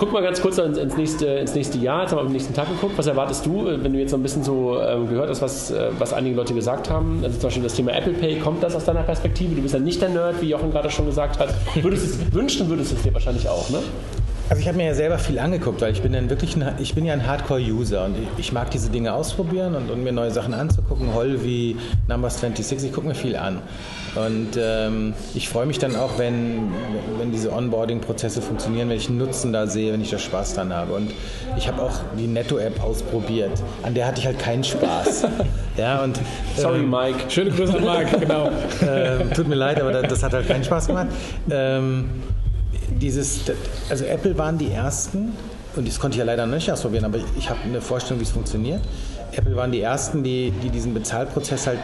Guck 0.00 0.12
mal 0.12 0.22
ganz 0.22 0.40
kurz 0.40 0.56
ins, 0.56 0.96
nächste, 0.96 1.26
ins 1.26 1.54
nächste 1.54 1.76
Jahr, 1.76 2.02
jetzt 2.02 2.12
haben 2.12 2.20
wir 2.20 2.24
am 2.24 2.32
nächsten 2.32 2.54
Tag 2.54 2.68
geguckt. 2.68 2.94
Was 2.96 3.06
erwartest 3.06 3.44
du, 3.44 3.68
äh, 3.68 3.84
wenn 3.84 3.92
du 3.92 3.98
jetzt 3.98 4.12
so 4.12 4.16
ein 4.16 4.22
bisschen 4.22 4.42
so 4.42 4.80
ähm, 4.80 5.06
gehört 5.06 5.28
hast, 5.28 5.42
was, 5.42 5.70
äh, 5.70 5.90
was 5.98 6.14
einige 6.14 6.36
Leute 6.36 6.54
gesagt 6.54 6.88
haben? 6.88 7.20
Also 7.22 7.38
zum 7.38 7.48
Beispiel 7.48 7.62
das 7.64 7.74
Thema 7.74 7.92
Apple 7.92 8.14
Pay, 8.14 8.38
kommt 8.38 8.62
das 8.62 8.74
aus 8.74 8.86
deiner 8.86 9.02
Perspektive? 9.02 9.54
Du 9.54 9.60
bist 9.60 9.74
ja 9.74 9.80
nicht 9.80 10.00
der 10.00 10.08
Nerd, 10.08 10.40
wie 10.40 10.48
Jochen 10.48 10.70
gerade 10.70 10.88
schon 10.88 11.04
gesagt 11.04 11.38
hat. 11.38 11.54
Würdest 11.82 12.06
es, 12.06 12.32
wünschen 12.32 12.70
würdest 12.70 12.92
du 12.92 12.96
es 12.96 13.02
dir 13.02 13.12
wahrscheinlich 13.12 13.46
auch, 13.46 13.68
ne? 13.68 13.80
Also 14.50 14.62
ich 14.62 14.66
habe 14.66 14.78
mir 14.78 14.86
ja 14.86 14.94
selber 14.94 15.16
viel 15.18 15.38
angeguckt, 15.38 15.80
weil 15.80 15.92
ich 15.92 16.02
bin 16.02 16.12
dann 16.12 16.28
wirklich 16.28 16.56
ein, 16.56 16.74
ich 16.80 16.96
bin 16.96 17.04
ja 17.04 17.12
ein 17.12 17.24
Hardcore-User 17.24 18.04
und 18.06 18.16
ich, 18.36 18.50
mag 18.50 18.68
diese 18.72 18.90
Dinge 18.90 19.12
ausprobieren 19.12 19.76
und, 19.76 19.92
und, 19.92 20.02
mir 20.02 20.10
neue 20.10 20.32
Sachen 20.32 20.54
anzugucken. 20.54 21.14
Holl 21.14 21.44
wie 21.44 21.76
Numbers 22.08 22.40
26, 22.40 22.88
ich 22.88 22.92
gucke 22.92 23.06
mir 23.06 23.14
viel 23.14 23.36
an. 23.36 23.62
Und 24.16 24.58
ähm, 24.60 25.14
ich 25.34 25.48
freue 25.48 25.66
mich 25.66 25.78
dann 25.78 25.94
auch, 25.94 26.18
wenn, 26.18 26.72
wenn 27.20 27.30
diese 27.30 27.52
Onboarding-Prozesse 27.52 28.42
funktionieren, 28.42 28.88
wenn 28.88 28.96
ich 28.96 29.08
einen 29.08 29.18
Nutzen 29.18 29.52
da 29.52 29.68
sehe, 29.68 29.92
wenn 29.92 30.00
ich 30.00 30.10
da 30.10 30.18
Spaß 30.18 30.54
dran 30.54 30.74
habe. 30.74 30.94
Und 30.94 31.12
ich 31.56 31.68
habe 31.68 31.80
auch 31.80 32.00
die 32.18 32.26
Netto-App 32.26 32.82
ausprobiert. 32.82 33.52
An 33.84 33.94
der 33.94 34.08
hatte 34.08 34.18
ich 34.18 34.26
halt 34.26 34.40
keinen 34.40 34.64
Spaß. 34.64 35.28
ja, 35.76 36.02
und, 36.02 36.18
Sorry, 36.56 36.80
ähm, 36.80 36.90
Mike. 36.90 37.18
Schöne 37.28 37.52
Grüße 37.52 37.76
an 37.76 37.84
Mike, 37.84 38.18
genau. 38.18 38.50
ähm, 38.82 39.32
tut 39.32 39.46
mir 39.46 39.54
leid, 39.54 39.80
aber 39.80 39.92
das, 39.92 40.08
das 40.08 40.22
hat 40.24 40.32
halt 40.32 40.48
keinen 40.48 40.64
Spaß 40.64 40.88
gemacht. 40.88 41.06
Dieses, 42.98 43.40
also 43.88 44.04
Apple 44.04 44.36
waren 44.36 44.58
die 44.58 44.70
ersten, 44.70 45.32
und 45.76 45.86
das 45.86 45.98
konnte 45.98 46.16
ich 46.16 46.18
ja 46.18 46.24
leider 46.24 46.46
nicht 46.46 46.70
ausprobieren, 46.70 47.04
aber 47.04 47.18
ich 47.38 47.48
habe 47.48 47.60
eine 47.64 47.80
Vorstellung, 47.80 48.20
wie 48.20 48.24
es 48.24 48.30
funktioniert. 48.30 48.80
Apple 49.32 49.54
waren 49.54 49.70
die 49.70 49.80
ersten, 49.80 50.22
die, 50.22 50.52
die 50.62 50.68
diesen 50.70 50.92
Bezahlprozess 50.92 51.66
halt 51.66 51.78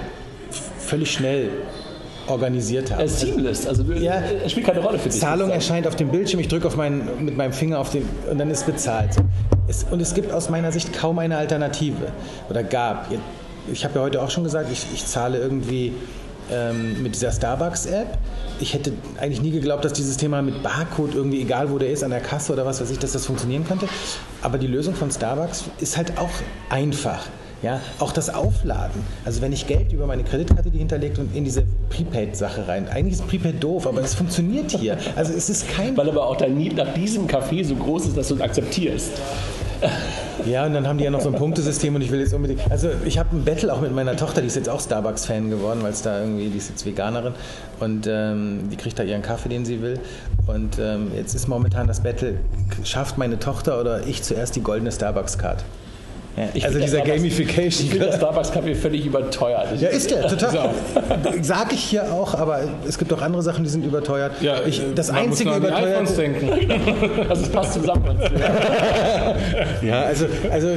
völlig 0.79 1.13
schnell 1.13 1.51
organisiert 2.27 2.91
haben. 2.91 3.07
Seamless, 3.07 3.67
also 3.67 3.85
ja, 3.93 4.21
es 4.45 4.51
spielt 4.51 4.67
keine 4.67 4.81
Rolle 4.81 4.99
für 4.99 5.09
dich. 5.09 5.21
Zahlung 5.21 5.51
erscheint 5.51 5.87
auf 5.87 5.95
dem 5.97 6.09
Bildschirm, 6.09 6.41
ich 6.41 6.49
drücke 6.49 6.69
meinen, 6.77 7.25
mit 7.25 7.37
meinem 7.37 7.53
Finger 7.53 7.79
auf 7.79 7.91
den 7.91 8.09
und 8.31 8.39
dann 8.39 8.51
ist 8.51 8.67
bezahlt. 8.67 9.11
Es, 9.69 9.85
und 9.85 10.01
es 10.01 10.15
gibt 10.15 10.33
aus 10.33 10.51
meiner 10.51 10.73
Sicht 10.73 10.93
kaum 10.93 11.19
eine 11.19 11.37
Alternative 11.37 12.09
oder 12.49 12.63
gab. 12.65 13.09
Ich 13.73 13.85
habe 13.85 13.97
ja 13.97 14.05
heute 14.05 14.23
auch 14.23 14.31
schon 14.31 14.45
gesagt, 14.45 14.71
ich, 14.73 14.87
ich 14.95 15.07
zahle 15.07 15.39
irgendwie 15.39 15.93
ähm, 16.50 17.03
mit 17.03 17.15
dieser 17.15 17.33
Starbucks-App. 17.33 18.19
Ich 18.61 18.75
hätte 18.75 18.93
eigentlich 19.21 19.43
nie 19.43 19.50
geglaubt, 19.50 19.85
dass 19.85 19.93
dieses 19.93 20.17
Thema 20.17 20.43
mit 20.43 20.62
Barcode 20.62 21.15
irgendwie, 21.15 21.43
egal 21.43 21.71
wo 21.71 21.79
der 21.79 21.91
ist, 21.91 22.03
an 22.03 22.11
der 22.11 22.21
Kasse 22.21 22.53
oder 22.53 22.65
was 22.65 22.81
weiß 22.81 22.91
ich, 22.91 22.99
dass 22.99 23.12
das 23.12 23.26
funktionieren 23.26 23.67
könnte. 23.67 23.88
Aber 24.43 24.59
die 24.59 24.67
Lösung 24.67 24.95
von 24.95 25.11
Starbucks 25.11 25.65
ist 25.79 25.97
halt 25.97 26.19
auch 26.19 26.31
einfach. 26.71 27.26
Ja, 27.62 27.81
auch 28.00 28.12
das 28.12 28.33
Aufladen. 28.33 29.03
Also 29.25 29.41
wenn 29.41 29.53
ich 29.53 29.67
Geld 29.67 29.91
über 29.93 30.07
meine 30.07 30.25
Kreditkarte 30.25 30.71
die 30.71 30.79
hinterlegt 30.79 31.19
und 31.19 31.35
in 31.35 31.43
diese 31.43 31.65
Prepaid-Sache 31.88 32.69
rein. 32.69 32.87
Eigentlich 32.88 33.15
ist 33.15 33.26
Prepaid 33.26 33.62
doof, 33.65 33.87
aber 33.87 34.03
es 34.03 34.15
funktioniert 34.15 34.71
hier. 34.71 34.99
Also 35.17 35.33
es 35.33 35.49
ist 35.49 35.69
kein... 35.71 35.97
Weil 35.97 36.11
aber 36.11 36.29
auch 36.29 36.37
dein 36.37 36.57
Need 36.57 36.76
nach 36.76 36.93
diesem 36.93 37.26
Café 37.26 37.65
so 37.65 37.75
groß 37.75 38.07
ist, 38.07 38.17
dass 38.17 38.29
du 38.29 38.35
es 38.35 38.41
akzeptierst. 38.43 39.11
Ja, 40.45 40.66
und 40.66 40.75
dann 40.75 40.87
haben 40.87 40.99
die 40.99 41.05
ja 41.05 41.11
noch 41.11 41.21
so 41.21 41.28
ein 41.28 41.35
Punktesystem 41.35 41.95
und 41.95 42.02
ich 42.02 42.11
will 42.11 42.21
jetzt 42.21 42.35
unbedingt. 42.35 42.71
Also 42.71 42.90
ich 43.05 43.19
habe 43.19 43.35
ein 43.35 43.45
Battle 43.45 43.73
auch 43.73 43.81
mit 43.81 43.93
meiner 43.93 44.16
Tochter, 44.16 44.43
die 44.43 44.47
ist 44.47 44.57
jetzt 44.57 44.69
auch 44.69 44.81
Starbucks-Fan 44.81 45.50
geworden, 45.50 45.81
weil 45.83 45.93
es 45.93 46.02
da 46.02 46.21
irgendwie, 46.21 46.49
die 46.49 46.59
ist 46.59 46.69
jetzt 46.69 46.85
Veganerin 46.85 47.35
und 47.81 48.07
ähm, 48.07 48.69
die 48.71 48.76
kriegt 48.76 48.99
da 48.99 49.02
ihren 49.02 49.23
Kaffee, 49.23 49.49
den 49.49 49.64
sie 49.64 49.81
will. 49.81 49.99
Und 50.47 50.78
ähm, 50.78 51.11
jetzt 51.16 51.35
ist 51.35 51.49
momentan 51.49 51.87
das 51.87 52.00
Battle, 52.00 52.38
schafft 52.85 53.19
meine 53.19 53.38
Tochter 53.38 53.81
oder 53.81 54.07
ich 54.07 54.23
zuerst 54.23 54.57
die 54.57 54.62
goldene 54.62 54.93
Starbucks-Card? 54.93 55.64
Ja, 56.37 56.49
also 56.64 56.78
dieser 56.78 57.00
Gamification. 57.00 57.87
Ich 57.87 57.90
finde 57.90 58.07
das 58.07 58.16
Starbucks-Kaffee 58.16 58.75
völlig 58.75 59.07
überteuert. 59.07 59.81
ja, 59.81 59.88
ist 59.88 60.11
der, 60.11 60.28
total. 60.28 60.71
Sag 61.40 61.73
ich 61.73 61.81
hier 61.81 62.12
auch, 62.12 62.35
aber 62.35 62.61
es 62.87 62.99
gibt 62.99 63.11
auch 63.14 63.23
andere 63.23 63.43
Sachen, 63.43 63.64
die 63.64 63.71
sind 63.71 63.85
überteuert. 63.87 64.33
Ja, 64.43 64.57
ich, 64.66 64.83
das 64.95 65.11
man 65.11 65.23
einzige 65.23 65.50
muss 65.50 65.59
überteuert. 65.59 66.19
denken. 66.19 66.50
also 67.28 67.43
es 67.43 67.49
passt 67.49 67.73
zusammen. 67.73 68.05
ja, 69.83 70.02
also, 70.02 70.26
also 70.50 70.69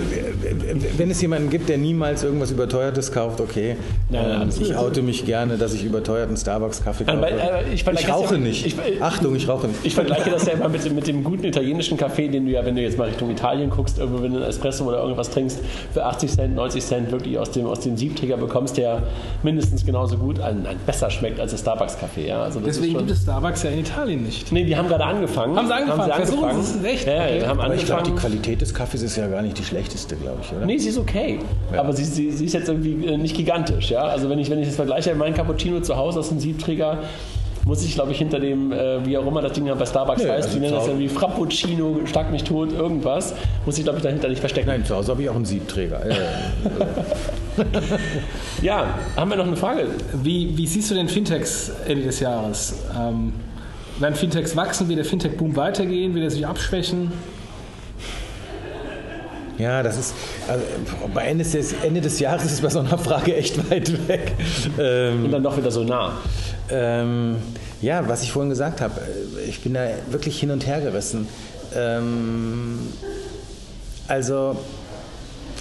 wenn 0.97 1.11
es 1.11 1.21
jemanden 1.21 1.49
gibt, 1.49 1.67
der 1.67 1.77
niemals 1.77 2.23
irgendwas 2.23 2.51
Überteuertes 2.51 3.11
kauft, 3.11 3.41
okay. 3.41 3.75
Ja, 4.09 4.41
ähm, 4.41 4.49
ich 4.57 4.75
oute 4.77 5.01
mich 5.01 5.25
gerne, 5.25 5.57
dass 5.57 5.73
ich 5.73 5.83
überteuerten 5.83 6.37
Starbucks-Kaffee 6.37 7.03
kaufe. 7.03 7.27
Äh, 7.27 7.73
ich, 7.73 7.85
ich 7.85 8.09
rauche 8.09 8.35
ja, 8.35 8.39
nicht. 8.39 8.65
Ich, 8.65 9.01
Achtung, 9.01 9.35
ich 9.35 9.49
rauche 9.49 9.67
nicht. 9.67 9.79
Ich 9.83 9.95
vergleiche 9.95 10.29
das 10.29 10.45
ja 10.45 10.53
immer 10.53 10.69
mit, 10.69 10.89
mit 10.93 11.05
dem 11.05 11.21
guten 11.23 11.43
italienischen 11.43 11.97
Kaffee, 11.97 12.29
den 12.29 12.45
du 12.45 12.51
ja, 12.51 12.65
wenn 12.65 12.75
du 12.75 12.81
jetzt 12.81 12.97
mal 12.97 13.09
Richtung 13.09 13.29
Italien 13.29 13.69
guckst, 13.69 13.99
irgendwo 13.99 14.23
wenn 14.23 14.31
du 14.31 14.37
einen 14.37 14.47
Espresso 14.47 14.85
oder 14.85 15.01
irgendwas 15.01 15.29
trinkst, 15.29 15.48
trinkst, 15.49 15.59
für 15.93 16.05
80 16.05 16.31
Cent, 16.31 16.55
90 16.55 16.83
Cent 16.83 17.11
wirklich 17.11 17.37
aus 17.37 17.51
dem, 17.51 17.65
aus 17.65 17.81
dem 17.81 17.97
Siebträger 17.97 18.37
bekommst, 18.37 18.77
der 18.77 19.03
mindestens 19.43 19.85
genauso 19.85 20.17
gut, 20.17 20.39
ein, 20.39 20.65
ein 20.65 20.77
besser 20.85 21.09
schmeckt 21.09 21.39
als 21.39 21.51
der 21.51 21.57
Starbucks-Kaffee. 21.57 22.27
Ja? 22.27 22.43
Also 22.43 22.59
Deswegen 22.59 22.97
gibt 22.97 23.11
es 23.11 23.23
Starbucks 23.23 23.63
ja 23.63 23.71
in 23.71 23.79
Italien 23.79 24.23
nicht. 24.23 24.51
Nee, 24.51 24.63
die 24.63 24.75
haben 24.75 24.87
gerade 24.87 25.05
angefangen. 25.05 25.55
Haben 25.55 25.67
sie 25.67 25.73
angefangen? 25.73 26.01
Haben 26.01 26.07
sie 26.07 26.13
angefangen. 26.13 26.51
Versuchen, 26.51 26.57
das 26.57 26.75
ist 26.75 26.85
echt. 26.85 27.07
Ja, 27.07 27.23
okay. 27.23 27.47
haben 27.47 27.59
Aber 27.59 27.75
ich 27.75 27.85
glaube, 27.85 28.03
die 28.03 28.15
Qualität 28.15 28.61
des 28.61 28.73
Kaffees 28.73 29.01
ist 29.01 29.15
ja 29.15 29.27
gar 29.27 29.41
nicht 29.41 29.57
die 29.57 29.63
schlechteste, 29.63 30.15
glaube 30.15 30.39
ich, 30.41 30.51
oder? 30.55 30.65
Nee, 30.65 30.77
sie 30.77 30.89
ist 30.89 30.97
okay. 30.97 31.39
Ja. 31.73 31.81
Aber 31.81 31.93
sie, 31.93 32.03
sie, 32.03 32.31
sie, 32.31 32.45
ist 32.45 32.53
jetzt 32.53 32.69
irgendwie 32.69 33.05
äh, 33.05 33.17
nicht 33.17 33.35
gigantisch. 33.35 33.91
Ja? 33.91 34.03
Also 34.03 34.29
wenn 34.29 34.39
ich, 34.39 34.49
wenn 34.49 34.59
ich 34.59 34.67
das 34.67 34.75
vergleiche, 34.75 35.13
mein 35.15 35.33
Cappuccino 35.33 35.79
zu 35.81 35.95
Hause 35.95 36.19
aus 36.19 36.29
dem 36.29 36.39
Siebträger, 36.39 36.99
muss 37.65 37.83
ich, 37.83 37.93
glaube 37.93 38.11
ich, 38.11 38.17
hinter 38.17 38.39
dem, 38.39 38.71
äh, 38.71 39.05
wie 39.05 39.17
auch 39.17 39.25
immer 39.25 39.41
das 39.41 39.53
Ding 39.53 39.65
bei 39.65 39.85
Starbucks 39.85 40.23
nee, 40.23 40.29
heißt, 40.29 40.47
also 40.47 40.57
die 40.57 40.59
nennen 40.59 40.75
das 40.75 40.87
irgendwie 40.87 41.09
Frappuccino, 41.09 41.99
Schlag 42.05 42.31
mich 42.31 42.43
tot, 42.43 42.71
irgendwas, 42.71 43.33
muss 43.65 43.77
ich, 43.77 43.83
glaube 43.83 43.99
ich, 43.99 44.03
dahinter 44.03 44.29
nicht 44.29 44.39
verstecken. 44.39 44.67
Nein, 44.67 44.85
zu 44.85 44.95
Hause 44.95 45.11
habe 45.11 45.21
ich 45.21 45.29
auch 45.29 45.35
einen 45.35 45.45
Siebträger. 45.45 46.01
ja, 48.61 48.99
haben 49.15 49.29
wir 49.29 49.37
noch 49.37 49.47
eine 49.47 49.57
Frage? 49.57 49.87
Wie, 50.23 50.57
wie 50.57 50.67
siehst 50.67 50.89
du 50.91 50.95
den 50.95 51.09
Fintechs 51.09 51.71
Ende 51.87 52.05
des 52.05 52.19
Jahres? 52.19 52.75
Ähm, 52.97 53.33
Werden 53.99 54.15
Fintechs 54.15 54.55
wachsen? 54.55 54.87
Wird 54.87 54.99
der 54.99 55.05
Fintech-Boom 55.05 55.55
weitergehen? 55.55 56.13
Wird 56.13 56.25
er 56.25 56.31
sich 56.31 56.47
abschwächen? 56.47 57.11
Ja, 59.59 59.83
das 59.83 59.97
ist, 59.97 60.15
also 60.47 60.63
bei 61.13 61.25
Ende 61.25 61.43
des, 61.43 61.73
Ende 61.83 61.99
des 61.99 62.17
Jahres 62.21 62.45
ist 62.45 62.53
es 62.53 62.61
bei 62.61 62.69
so 62.69 62.79
einer 62.79 62.97
Frage 62.97 63.35
echt 63.35 63.69
weit 63.69 64.07
weg. 64.07 64.33
Ähm, 64.79 65.25
Und 65.25 65.31
dann 65.31 65.43
doch 65.43 65.57
wieder 65.57 65.69
so 65.69 65.83
nah. 65.83 66.13
Ähm, 66.71 67.37
ja, 67.81 68.07
was 68.07 68.23
ich 68.23 68.31
vorhin 68.31 68.49
gesagt 68.49 68.81
habe, 68.81 69.01
ich 69.47 69.61
bin 69.61 69.73
da 69.73 69.87
wirklich 70.09 70.39
hin 70.39 70.51
und 70.51 70.67
her 70.67 70.81
gerissen. 70.81 71.27
Ähm, 71.75 72.79
also, 74.07 74.57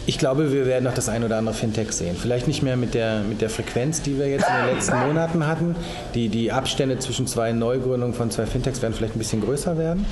ich 0.06 0.18
glaube, 0.18 0.52
wir 0.52 0.66
werden 0.66 0.84
noch 0.84 0.94
das 0.94 1.08
ein 1.08 1.22
oder 1.22 1.36
andere 1.36 1.54
Fintech 1.54 1.92
sehen. 1.92 2.16
Vielleicht 2.16 2.48
nicht 2.48 2.62
mehr 2.62 2.76
mit 2.76 2.94
der, 2.94 3.20
mit 3.20 3.40
der 3.40 3.50
Frequenz, 3.50 4.00
die 4.00 4.18
wir 4.18 4.28
jetzt 4.28 4.46
in 4.48 4.66
den 4.66 4.74
letzten 4.74 4.98
Monaten 5.06 5.46
hatten. 5.46 5.76
Die, 6.14 6.28
die 6.28 6.50
Abstände 6.50 6.98
zwischen 6.98 7.26
zwei 7.26 7.52
Neugründungen 7.52 8.14
von 8.14 8.30
zwei 8.30 8.46
Fintechs 8.46 8.80
werden 8.80 8.94
vielleicht 8.94 9.16
ein 9.16 9.18
bisschen 9.18 9.42
größer 9.42 9.76
werden. 9.76 10.06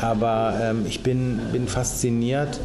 Aber 0.00 0.54
ähm, 0.62 0.86
ich 0.88 1.02
bin, 1.02 1.38
bin 1.52 1.68
fasziniert 1.68 2.58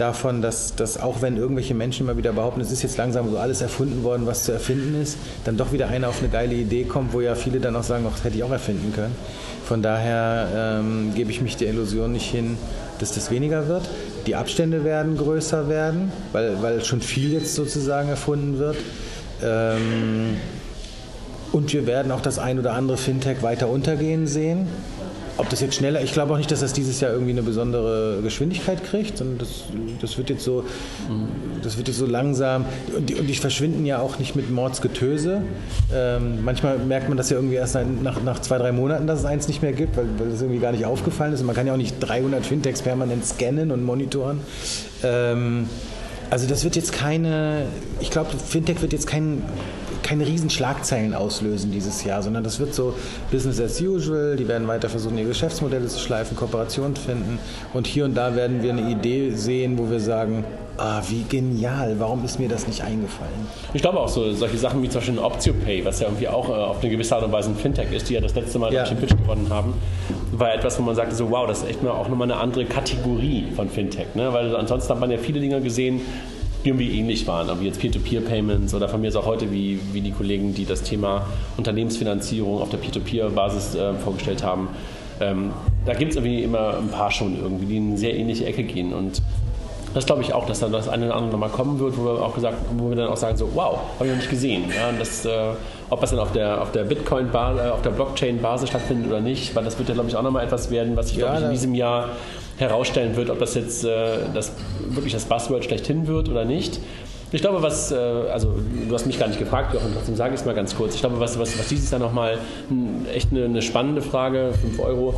davon, 0.00 0.42
dass, 0.42 0.74
dass 0.74 0.98
auch 0.98 1.22
wenn 1.22 1.36
irgendwelche 1.36 1.74
Menschen 1.74 2.06
immer 2.06 2.16
wieder 2.16 2.32
behaupten, 2.32 2.60
es 2.60 2.72
ist 2.72 2.82
jetzt 2.82 2.96
langsam 2.96 3.30
so 3.30 3.38
alles 3.38 3.60
erfunden 3.60 4.02
worden, 4.02 4.26
was 4.26 4.44
zu 4.44 4.52
erfinden 4.52 5.00
ist, 5.00 5.18
dann 5.44 5.56
doch 5.56 5.72
wieder 5.72 5.88
einer 5.88 6.08
auf 6.08 6.20
eine 6.20 6.28
geile 6.28 6.54
Idee 6.54 6.84
kommt, 6.84 7.12
wo 7.12 7.20
ja 7.20 7.34
viele 7.34 7.60
dann 7.60 7.76
auch 7.76 7.82
sagen, 7.82 8.04
das 8.10 8.24
hätte 8.24 8.36
ich 8.36 8.44
auch 8.44 8.50
erfinden 8.50 8.92
können. 8.94 9.14
Von 9.64 9.82
daher 9.82 10.80
ähm, 10.80 11.12
gebe 11.14 11.30
ich 11.30 11.42
mich 11.42 11.56
der 11.56 11.68
Illusion 11.68 12.12
nicht 12.12 12.30
hin, 12.30 12.56
dass 12.98 13.12
das 13.12 13.30
weniger 13.30 13.68
wird. 13.68 13.88
Die 14.26 14.34
Abstände 14.34 14.84
werden 14.84 15.16
größer 15.16 15.68
werden, 15.68 16.12
weil, 16.32 16.62
weil 16.62 16.84
schon 16.84 17.00
viel 17.00 17.32
jetzt 17.32 17.54
sozusagen 17.54 18.08
erfunden 18.08 18.58
wird. 18.58 18.76
Ähm, 19.42 20.36
und 21.52 21.72
wir 21.72 21.86
werden 21.86 22.12
auch 22.12 22.20
das 22.20 22.38
ein 22.38 22.58
oder 22.58 22.74
andere 22.74 22.96
Fintech 22.96 23.42
weiter 23.42 23.68
untergehen 23.68 24.26
sehen. 24.26 24.68
Ob 25.40 25.48
das 25.48 25.62
jetzt 25.62 25.74
schneller, 25.74 26.02
ich 26.02 26.12
glaube 26.12 26.34
auch 26.34 26.36
nicht, 26.36 26.50
dass 26.50 26.60
das 26.60 26.74
dieses 26.74 27.00
Jahr 27.00 27.12
irgendwie 27.12 27.30
eine 27.30 27.42
besondere 27.42 28.20
Geschwindigkeit 28.22 28.84
kriegt, 28.84 29.16
sondern 29.16 29.38
das, 29.38 29.64
das 30.02 30.18
wird 30.18 30.28
jetzt 30.28 30.44
so, 30.44 30.64
das 31.62 31.78
wird 31.78 31.88
jetzt 31.88 31.96
so 31.96 32.04
langsam 32.04 32.66
und 32.94 33.08
die, 33.08 33.14
und 33.14 33.26
die 33.26 33.34
verschwinden 33.34 33.86
ja 33.86 34.00
auch 34.00 34.18
nicht 34.18 34.36
mit 34.36 34.50
Mordsgetöse. 34.50 35.40
Ähm, 35.94 36.44
manchmal 36.44 36.78
merkt 36.78 37.08
man 37.08 37.16
das 37.16 37.30
ja 37.30 37.36
irgendwie 37.36 37.54
erst 37.54 37.74
nach, 38.02 38.22
nach 38.22 38.40
zwei, 38.40 38.58
drei 38.58 38.70
Monaten, 38.70 39.06
dass 39.06 39.20
es 39.20 39.24
eins 39.24 39.48
nicht 39.48 39.62
mehr 39.62 39.72
gibt, 39.72 39.96
weil, 39.96 40.04
weil 40.18 40.28
das 40.28 40.42
irgendwie 40.42 40.60
gar 40.60 40.72
nicht 40.72 40.84
aufgefallen 40.84 41.32
ist. 41.32 41.40
Und 41.40 41.46
man 41.46 41.56
kann 41.56 41.66
ja 41.66 41.72
auch 41.72 41.78
nicht 41.78 41.96
300 42.00 42.44
Fintechs 42.44 42.82
permanent 42.82 43.24
scannen 43.24 43.70
und 43.70 43.82
monitoren. 43.82 44.40
Ähm, 45.02 45.70
also 46.28 46.46
das 46.46 46.64
wird 46.64 46.76
jetzt 46.76 46.92
keine, 46.92 47.64
ich 48.00 48.10
glaube, 48.10 48.30
Fintech 48.36 48.82
wird 48.82 48.92
jetzt 48.92 49.06
kein 49.06 49.42
keine 50.10 50.26
riesen 50.26 50.50
Schlagzeilen 50.50 51.14
auslösen 51.14 51.70
dieses 51.70 52.02
Jahr, 52.02 52.20
sondern 52.20 52.42
das 52.42 52.58
wird 52.58 52.74
so 52.74 52.94
Business 53.30 53.60
as 53.60 53.80
usual. 53.80 54.34
Die 54.34 54.48
werden 54.48 54.66
weiter 54.66 54.88
versuchen, 54.88 55.16
ihre 55.16 55.28
Geschäftsmodelle 55.28 55.86
zu 55.86 56.00
schleifen, 56.00 56.36
Kooperationen 56.36 56.96
finden. 56.96 57.38
Und 57.74 57.86
hier 57.86 58.06
und 58.06 58.16
da 58.16 58.34
werden 58.34 58.60
wir 58.60 58.72
eine 58.72 58.90
Idee 58.90 59.30
sehen, 59.30 59.78
wo 59.78 59.88
wir 59.88 60.00
sagen, 60.00 60.44
Ah, 60.82 61.02
wie 61.08 61.24
genial. 61.28 61.96
Warum 61.98 62.24
ist 62.24 62.40
mir 62.40 62.48
das 62.48 62.66
nicht 62.66 62.82
eingefallen? 62.82 63.46
Ich 63.74 63.82
glaube 63.82 64.00
auch 64.00 64.08
so, 64.08 64.32
solche 64.32 64.56
Sachen 64.56 64.82
wie 64.82 64.88
zum 64.88 65.02
Beispiel 65.02 65.18
OptioPay, 65.18 65.84
was 65.84 66.00
ja 66.00 66.06
irgendwie 66.06 66.26
auch 66.26 66.48
äh, 66.48 66.52
auf 66.52 66.80
eine 66.80 66.90
gewisse 66.90 67.14
Art 67.14 67.22
und 67.22 67.32
Weise 67.32 67.50
ein 67.50 67.56
Fintech 67.56 67.92
ist, 67.92 68.08
die 68.08 68.14
ja 68.14 68.20
das 68.22 68.34
letzte 68.34 68.58
Mal 68.58 68.72
ja. 68.72 68.84
den 68.84 68.96
Pitch 68.96 69.10
gewonnen 69.10 69.48
haben, 69.50 69.74
war 70.32 70.54
etwas, 70.54 70.78
wo 70.78 70.82
man 70.82 70.94
sagte 70.94 71.14
so, 71.14 71.30
wow, 71.30 71.46
das 71.46 71.58
ist 71.58 71.68
echt 71.68 71.82
mal 71.82 71.90
auch 71.90 72.08
nochmal 72.08 72.32
eine 72.32 72.40
andere 72.40 72.64
Kategorie 72.64 73.44
von 73.54 73.68
Fintech. 73.68 74.14
Ne? 74.14 74.32
Weil 74.32 74.56
ansonsten 74.56 74.90
hat 74.90 75.00
man 75.00 75.10
ja 75.10 75.18
viele 75.18 75.38
Dinge 75.38 75.60
gesehen, 75.60 76.00
irgendwie 76.64 76.98
ähnlich 76.98 77.26
waren, 77.26 77.48
wie 77.60 77.66
jetzt 77.66 77.80
Peer-to-Peer-Payments 77.80 78.74
oder 78.74 78.88
von 78.88 79.00
mir 79.00 79.08
ist 79.08 79.16
auch 79.16 79.26
heute 79.26 79.50
wie, 79.50 79.80
wie 79.92 80.00
die 80.00 80.12
Kollegen, 80.12 80.54
die 80.54 80.64
das 80.64 80.82
Thema 80.82 81.26
Unternehmensfinanzierung 81.56 82.60
auf 82.60 82.70
der 82.70 82.78
Peer-to-Peer-Basis 82.78 83.74
äh, 83.74 83.94
vorgestellt 83.94 84.42
haben. 84.42 84.68
Ähm, 85.20 85.50
da 85.86 85.94
gibt 85.94 86.12
es 86.12 86.16
irgendwie 86.16 86.42
immer 86.42 86.76
ein 86.78 86.88
paar 86.88 87.10
schon 87.10 87.40
irgendwie, 87.40 87.66
die 87.66 87.76
in 87.76 87.88
eine 87.88 87.98
sehr 87.98 88.14
ähnliche 88.14 88.44
Ecke 88.46 88.62
gehen 88.62 88.92
und 88.92 89.22
das 89.94 90.06
glaube 90.06 90.22
ich 90.22 90.32
auch, 90.32 90.46
dass 90.46 90.60
dann 90.60 90.70
das 90.70 90.88
eine 90.88 91.06
oder 91.06 91.16
andere 91.16 91.32
nochmal 91.32 91.48
kommen 91.48 91.78
wird, 91.80 91.98
wo 91.98 92.04
wir 92.04 92.22
auch 92.22 92.34
gesagt, 92.34 92.56
wo 92.76 92.90
wir 92.90 92.96
dann 92.96 93.08
auch 93.08 93.16
sagen 93.16 93.36
so, 93.36 93.48
wow, 93.54 93.80
habe 93.96 94.06
ich 94.06 94.10
noch 94.10 94.18
nicht 94.18 94.30
gesehen. 94.30 94.64
Ja, 94.68 94.92
das, 94.96 95.24
äh, 95.24 95.30
ob 95.88 96.00
das 96.00 96.10
dann 96.10 96.20
auf 96.20 96.30
der, 96.32 96.62
auf 96.62 96.70
der 96.70 96.84
Bitcoin, 96.84 97.28
äh, 97.32 97.70
auf 97.70 97.82
der 97.82 97.90
Blockchain-Basis 97.90 98.68
stattfindet 98.68 99.08
oder 99.08 99.20
nicht, 99.20 99.54
weil 99.56 99.64
das 99.64 99.78
wird 99.78 99.88
ja 99.88 99.94
glaube 99.94 100.08
ich 100.08 100.14
auch 100.14 100.22
nochmal 100.22 100.44
etwas 100.44 100.70
werden, 100.70 100.96
was 100.96 101.10
ich 101.10 101.16
ja, 101.16 101.26
glaube 101.26 101.38
ich 101.38 101.44
in 101.46 101.50
diesem 101.50 101.74
Jahr 101.74 102.10
herausstellen 102.60 103.16
wird, 103.16 103.30
ob 103.30 103.38
das 103.38 103.54
jetzt 103.54 103.84
äh, 103.84 104.18
das, 104.34 104.52
wirklich 104.88 105.12
das 105.12 105.24
Buzzword 105.24 105.64
schlechthin 105.64 106.06
wird 106.06 106.28
oder 106.28 106.44
nicht. 106.44 106.80
Ich 107.32 107.42
glaube, 107.42 107.62
was, 107.62 107.92
äh, 107.92 107.96
also 107.96 108.54
du 108.88 108.92
hast 108.92 109.06
mich 109.06 109.18
gar 109.18 109.28
nicht 109.28 109.38
gefragt, 109.38 109.72
Jochen, 109.72 109.92
trotzdem 109.94 110.16
sage 110.16 110.34
ich 110.34 110.40
es 110.40 110.46
mal 110.46 110.54
ganz 110.54 110.74
kurz. 110.74 110.94
Ich 110.94 111.00
glaube, 111.00 111.20
was, 111.20 111.38
was, 111.38 111.56
was 111.58 111.68
dieses 111.68 111.90
Jahr 111.90 112.00
nochmal 112.00 112.38
echt 113.14 113.30
eine, 113.30 113.44
eine, 113.44 113.62
spannende 113.62 114.02
Frage, 114.02 114.52
5 114.60 114.80
Euro, 114.80 115.14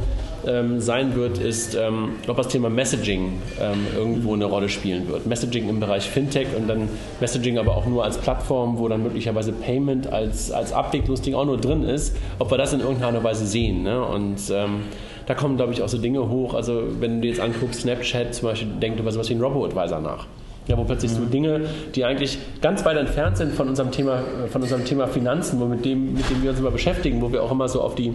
ähm, 0.47 0.81
sein 0.81 1.15
wird, 1.15 1.39
ist, 1.39 1.75
ähm, 1.75 2.17
ob 2.27 2.37
das 2.37 2.49
Thema 2.49 2.69
Messaging 2.69 3.41
ähm, 3.61 3.87
irgendwo 3.97 4.35
eine 4.35 4.45
Rolle 4.45 4.69
spielen 4.69 5.09
wird. 5.09 5.27
Messaging 5.27 5.69
im 5.69 5.81
Bereich 5.81 6.03
Fintech 6.03 6.49
und 6.57 6.69
dann 6.69 6.89
Messaging 7.21 7.59
aber 7.59 7.77
auch 7.77 7.87
nur 7.87 8.05
als 8.05 8.19
Plattform, 8.19 8.79
wo 8.79 8.89
dann 8.89 9.03
möglicherweise 9.03 9.53
Payment 9.53 10.13
als, 10.13 10.51
als 10.51 10.73
Abwicklungsding 10.73 11.35
auch 11.35 11.47
nur 11.47 11.59
drin 11.59 11.85
ist, 11.85 12.15
ob 12.39 12.51
wir 12.51 12.59
das 12.59 12.75
in 12.75 12.81
irgendeiner 12.81 13.25
Weise 13.25 13.47
sehen. 13.47 13.85
Ne? 13.85 14.05
Und 14.05 14.39
ähm, 14.53 14.83
da 15.27 15.35
kommen, 15.35 15.57
glaube 15.57 15.73
ich, 15.73 15.83
auch 15.83 15.89
so 15.89 15.99
Dinge 15.99 16.29
hoch. 16.29 16.55
Also 16.55 16.83
wenn 17.01 17.17
du 17.17 17.21
dir 17.23 17.29
jetzt 17.29 17.41
anguckst, 17.41 17.83
Snapchat 17.83 18.35
zum 18.35 18.49
Beispiel, 18.49 18.69
denkt 18.81 19.01
über 19.01 19.13
sowas 19.13 19.29
wie 19.29 19.35
einen 19.35 19.43
Robo-Advisor 19.43 20.01
nach. 20.01 20.27
Ja, 20.69 20.79
wo 20.79 20.85
plötzlich 20.85 21.11
so 21.11 21.25
Dinge, 21.25 21.63
die 21.95 22.05
eigentlich 22.05 22.39
ganz 22.61 22.85
weit 22.85 22.97
entfernt 22.97 23.37
sind 23.37 23.53
von 23.53 23.69
unserem 23.69 23.91
Thema, 23.91 24.23
von 24.49 24.63
unserem 24.63 24.85
Thema 24.85 25.09
Finanzen, 25.09 25.59
wo 25.59 25.65
mit 25.65 25.85
dem, 25.85 26.15
mit 26.15 26.31
dem 26.31 26.41
wir 26.41 26.51
uns 26.51 26.61
immer 26.61 26.71
beschäftigen, 26.71 27.21
wo 27.21 27.33
wir 27.33 27.43
auch 27.43 27.51
immer 27.51 27.69
so 27.69 27.81
auf 27.81 27.97
die, 27.97 28.13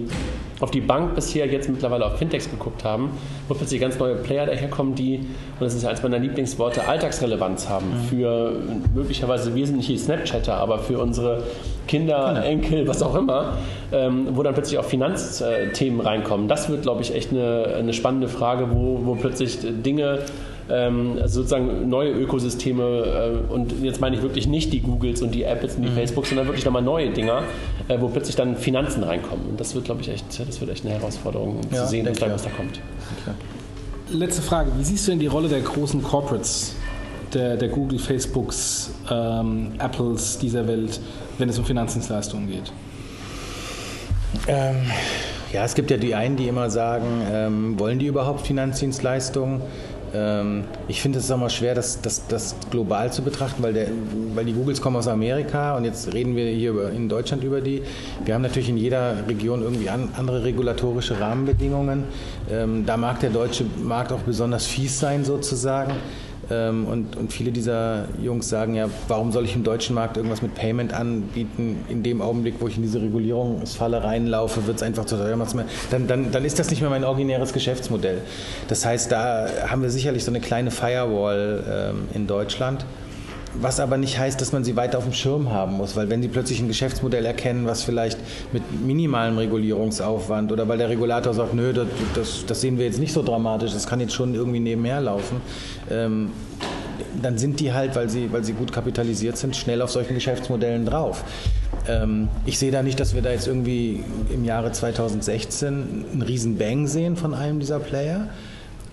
auf 0.62 0.72
die 0.72 0.80
Bank 0.80 1.14
bisher 1.14 1.46
jetzt 1.48 1.68
mittlerweile 1.68 2.06
auf 2.06 2.18
Fintechs 2.18 2.50
geguckt 2.50 2.86
haben, 2.86 3.10
wo 3.50 3.54
plötzlich 3.54 3.82
ganz 3.82 4.00
neue 4.00 4.16
Player 4.16 4.46
daherkommen, 4.46 4.96
die, 4.96 5.18
und 5.18 5.62
das 5.62 5.74
ist 5.74 5.84
eines 5.84 6.02
meiner 6.04 6.20
Lieblingsworte, 6.20 6.88
Alltagsrelevanz 6.88 7.68
haben 7.68 7.90
mhm. 7.90 8.08
für 8.08 8.54
möglicherweise 8.96 9.54
wesentliche 9.54 9.98
Snapchatter, 9.98 10.56
aber 10.56 10.80
für 10.80 11.00
unsere 11.00 11.44
Kinder, 11.88 12.34
genau. 12.34 12.46
Enkel, 12.46 12.88
was 12.88 13.02
auch 13.02 13.16
immer, 13.16 13.58
ähm, 13.92 14.28
wo 14.32 14.44
dann 14.44 14.54
plötzlich 14.54 14.78
auch 14.78 14.86
Finanzthemen 14.86 16.02
reinkommen. 16.02 16.48
Das 16.48 16.70
wird, 16.70 16.84
glaube 16.84 17.02
ich, 17.02 17.14
echt 17.16 17.32
eine, 17.32 17.76
eine 17.78 17.94
spannende 17.94 18.28
Frage, 18.28 18.70
wo, 18.72 19.02
wo 19.04 19.16
plötzlich 19.16 19.60
Dinge 19.62 20.20
ähm, 20.70 21.18
also 21.22 21.42
sozusagen 21.42 21.90
neue 21.90 22.12
Ökosysteme 22.12 23.44
äh, 23.50 23.54
und 23.54 23.82
jetzt 23.82 24.02
meine 24.02 24.16
ich 24.16 24.22
wirklich 24.22 24.48
nicht 24.48 24.74
die 24.74 24.82
Googles 24.82 25.22
und 25.22 25.34
die 25.34 25.44
Apples 25.44 25.76
und 25.76 25.84
die 25.84 25.90
mhm. 25.90 25.96
Facebooks, 25.96 26.30
sondern 26.30 26.48
wirklich 26.48 26.66
nochmal 26.66 26.82
neue 26.82 27.12
Dinger, 27.12 27.44
äh, 27.88 28.00
wo 28.00 28.08
plötzlich 28.10 28.36
dann 28.36 28.58
Finanzen 28.58 29.04
reinkommen. 29.04 29.48
Und 29.50 29.60
das 29.60 29.76
wird, 29.76 29.86
glaube 29.86 30.02
ich, 30.02 30.10
echt, 30.10 30.26
das 30.28 30.60
wird 30.60 30.72
echt 30.72 30.86
eine 30.86 30.96
Herausforderung 30.96 31.62
ja, 31.72 31.84
zu 31.84 31.90
sehen, 31.90 32.08
was 32.10 32.18
da, 32.18 32.32
was 32.32 32.44
da 32.44 32.50
kommt. 32.50 32.80
Okay. 33.22 33.36
Letzte 34.10 34.42
Frage, 34.42 34.72
wie 34.78 34.84
siehst 34.84 35.08
du 35.08 35.12
denn 35.12 35.20
die 35.20 35.28
Rolle 35.28 35.50
der 35.50 35.62
großen 35.62 36.02
Corporates, 36.02 36.76
der, 37.34 37.58
der 37.58 37.68
Google, 37.68 38.00
Facebooks, 38.00 38.92
ähm, 39.12 39.74
Apples 39.80 40.38
dieser 40.40 40.68
Welt, 40.68 41.00
wenn 41.38 41.50
es 41.50 41.60
um 41.60 41.66
Finanzdienstleistungen 41.66 42.48
geht? 42.48 42.72
Ähm, 44.48 44.76
ja, 45.52 45.64
es 45.64 45.76
gibt 45.76 45.92
ja 45.92 45.98
die 45.98 46.16
einen, 46.16 46.36
die 46.36 46.48
immer 46.48 46.70
sagen, 46.70 47.06
ähm, 47.32 47.80
wollen 47.80 48.00
die 48.00 48.08
überhaupt 48.08 48.46
Finanzdienstleistungen? 48.46 49.62
Ähm, 50.18 50.64
ich 50.88 51.02
finde 51.02 51.20
es 51.20 51.30
immer 51.30 51.50
schwer, 51.50 51.76
das, 51.76 52.02
das, 52.02 52.28
das 52.28 52.56
global 52.72 53.12
zu 53.12 53.22
betrachten, 53.22 53.62
weil, 53.62 53.74
der, 53.74 53.88
weil 54.34 54.46
die 54.46 54.54
Googles 54.54 54.82
kommen 54.82 54.96
aus 54.96 55.08
Amerika 55.08 55.78
und 55.78 55.86
jetzt 55.86 56.14
reden 56.14 56.36
wir 56.36 56.50
hier 56.50 56.72
über, 56.72 56.92
in 56.92 57.08
Deutschland 57.08 57.44
über 57.44 57.62
die. 57.62 57.84
Wir 58.26 58.34
haben 58.34 58.42
natürlich 58.42 58.70
in 58.70 58.78
jeder 58.78 59.28
Region 59.28 59.62
irgendwie 59.62 59.90
an, 59.90 60.10
andere 60.18 60.44
regulatorische 60.44 61.20
Rahmenbedingungen. 61.20 62.06
Ähm, 62.50 62.86
da 62.86 62.98
mag 62.98 63.20
der 63.20 63.30
deutsche 63.30 63.66
Markt 63.84 64.12
auch 64.12 64.22
besonders 64.22 64.66
fies 64.66 65.00
sein 65.00 65.24
sozusagen. 65.24 65.94
Ähm, 66.50 66.86
und, 66.86 67.16
und 67.18 67.34
viele 67.34 67.52
dieser 67.52 68.06
Jungs 68.22 68.50
sagen 68.50 68.76
ja, 68.76 68.90
warum 69.08 69.32
soll 69.32 69.46
ich 69.46 69.56
im 69.56 69.64
deutschen 69.64 69.96
Markt 69.96 70.18
irgendwas 70.18 70.42
mit 70.42 70.56
Payment 70.56 70.94
anbieten? 70.94 71.84
In 71.90 72.04
dem 72.04 72.22
Augenblick, 72.22 72.56
wo 72.60 72.68
ich 72.68 72.78
in 72.78 72.84
diese 72.84 73.02
Regulierungsfalle 73.02 74.04
reinlaufe, 74.04 74.66
wird 74.68 74.78
es 74.78 74.84
einfach 74.84 75.06
zu 75.06 75.18
teuer. 75.18 75.38
Dann, 75.92 76.08
dann, 76.08 76.32
dann 76.32 76.46
ist 76.46 76.60
das 76.60 76.70
nicht 76.70 76.82
mehr 76.82 76.90
mein 76.90 77.04
originäres 77.04 77.54
Geschäftsmodell. 77.54 78.22
Das 78.68 78.86
heißt, 78.86 79.12
da 79.12 79.48
haben 79.68 79.82
wir 79.82 79.90
sicherlich 79.90 80.24
so 80.24 80.32
eine 80.32 80.40
kleine 80.40 80.72
Firewall 80.72 81.64
ähm, 81.70 82.08
in 82.14 82.28
Deutschland. 82.28 82.86
Was 83.60 83.80
aber 83.80 83.98
nicht 83.98 84.20
heißt, 84.20 84.40
dass 84.40 84.52
man 84.52 84.64
sie 84.64 84.76
weiter 84.76 84.98
auf 84.98 85.06
dem 85.06 85.14
Schirm 85.14 85.52
haben 85.52 85.74
muss, 85.74 85.96
weil 85.96 86.10
wenn 86.10 86.22
sie 86.22 86.28
plötzlich 86.28 86.60
ein 86.60 86.68
Geschäftsmodell 86.68 87.26
erkennen, 87.26 87.66
was 87.66 87.84
vielleicht 87.84 88.20
mit 88.54 88.64
minimalem 88.86 89.38
Regulierungsaufwand 89.38 90.52
oder 90.52 90.68
weil 90.68 90.78
der 90.78 90.90
Regulator 90.90 91.34
sagt, 91.34 91.54
nö, 91.54 91.74
das, 91.74 91.88
das, 92.14 92.46
das 92.46 92.62
sehen 92.62 92.78
wir 92.78 92.86
jetzt 92.86 93.00
nicht 93.00 93.14
so 93.14 93.24
dramatisch, 93.24 93.74
das 93.74 93.88
kann 93.88 94.00
jetzt 94.00 94.14
schon 94.14 94.36
irgendwie 94.36 94.60
nebenher 94.60 95.02
laufen, 95.02 95.42
ähm, 95.90 96.32
dann 97.22 97.38
sind 97.38 97.60
die 97.60 97.74
halt, 97.74 97.96
weil 97.96 98.10
sie, 98.10 98.32
weil 98.32 98.44
sie 98.44 98.54
gut 98.54 98.72
kapitalisiert 98.72 99.38
sind, 99.38 99.56
schnell 99.56 99.82
auf 99.82 99.90
solchen 99.90 100.14
Geschäftsmodellen 100.14 100.86
drauf. 100.86 101.24
Ähm, 101.88 102.28
ich 102.46 102.60
sehe 102.60 102.72
da 102.72 102.84
nicht, 102.84 103.00
dass 103.00 103.16
wir 103.16 103.22
da 103.22 103.32
jetzt 103.32 103.48
irgendwie 103.48 104.04
im 104.34 104.46
Jahre 104.46 104.72
2016 104.72 106.06
einen 106.14 106.22
riesen 106.22 106.58
Bang 106.58 106.88
sehen 106.88 107.16
von 107.16 107.34
einem 107.34 107.60
dieser 107.60 107.80
Player. 107.80 108.30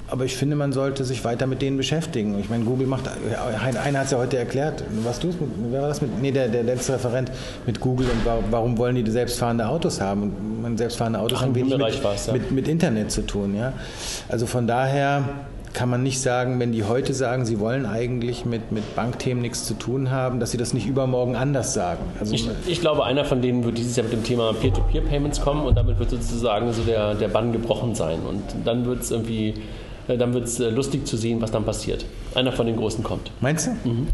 Aber 0.09 0.25
ich 0.25 0.37
finde, 0.37 0.57
man 0.57 0.73
sollte 0.73 1.05
sich 1.05 1.25
weiter 1.25 1.47
mit 1.47 1.63
denen 1.63 1.77
beschäftigen. 1.77 2.39
Ich 2.39 2.51
meine, 2.51 2.65
Google 2.65 2.87
macht, 2.87 3.09
einer 3.09 3.99
hat 3.99 4.07
es 4.07 4.11
ja 4.11 4.19
heute 4.19 4.37
erklärt, 4.37 4.85
was 5.03 5.19
du, 5.19 5.35
wer 5.71 5.83
war 5.83 5.89
das 5.89 6.03
mit, 6.03 6.21
nee, 6.21 6.31
der, 6.31 6.49
der 6.49 6.63
letzte 6.63 6.95
Referent 6.95 7.31
mit 7.67 7.81
Google 7.81 8.07
und 8.09 8.51
warum 8.51 8.77
wollen 8.77 9.03
die 9.03 9.11
selbstfahrende 9.11 9.67
Autos 9.67 10.01
haben? 10.01 10.23
Und 10.23 10.63
man 10.63 10.77
selbstfahrende 10.77 11.19
Autos 11.19 11.39
Ach, 11.39 11.45
haben 11.45 11.55
wenig 11.55 11.77
mit, 11.77 12.03
ja. 12.03 12.33
mit, 12.33 12.51
mit 12.51 12.69
Internet 12.69 13.11
zu 13.11 13.23
tun, 13.23 13.57
ja. 13.57 13.73
Also 14.29 14.47
von 14.47 14.67
daher, 14.67 15.25
kann 15.75 15.91
man 15.91 16.03
nicht 16.03 16.21
sagen, 16.21 16.61
wenn 16.61 16.73
die 16.73 16.85
heute 16.85 17.13
sagen, 17.13 17.45
sie 17.45 17.59
wollen 17.59 17.85
eigentlich 17.85 18.47
mit, 18.47 18.71
mit 18.71 18.95
Bankthemen 18.95 19.43
nichts 19.43 19.65
zu 19.65 19.75
tun 19.75 20.11
haben, 20.11 20.39
dass 20.39 20.53
sie 20.53 20.57
das 20.57 20.73
nicht 20.73 20.87
übermorgen 20.87 21.35
anders 21.35 21.75
sagen. 21.75 22.05
Also 22.21 22.33
ich, 22.33 22.49
ich 22.67 22.81
glaube, 22.81 23.05
einer 23.05 23.25
von 23.25 23.43
denen 23.43 23.65
wird 23.65 23.77
dieses 23.77 23.97
Jahr 23.97 24.05
mit 24.05 24.13
dem 24.13 24.23
Thema 24.23 24.55
Peer-to-Peer-Payments 24.55 25.41
kommen 25.41 25.67
und 25.67 25.77
damit 25.77 25.99
wird 25.99 26.11
sozusagen 26.11 26.73
so 26.73 26.83
der, 26.83 27.15
der 27.17 27.29
Bann 27.29 27.53
gebrochen 27.53 27.95
sein. 27.97 28.21
Und 28.21 28.43
dann 28.65 28.87
wird 28.87 29.03
es 29.03 29.11
irgendwie, 29.11 29.49
äh, 29.49 29.55
dann 30.09 30.35
wird 30.35 30.45
es 30.45 30.61
äh, 30.61 30.71
lustig 30.71 31.07
zu 31.07 31.17
sehen, 31.17 31.41
was 31.41 31.51
dann 31.51 31.65
passiert. 31.65 32.05
Einer 32.35 32.53
von 32.53 32.67
den 32.67 32.77
Großen 32.77 33.03
kommt. 33.03 33.31
Meinst 33.41 33.67
du? 33.67 33.89
Mhm. 33.89 34.09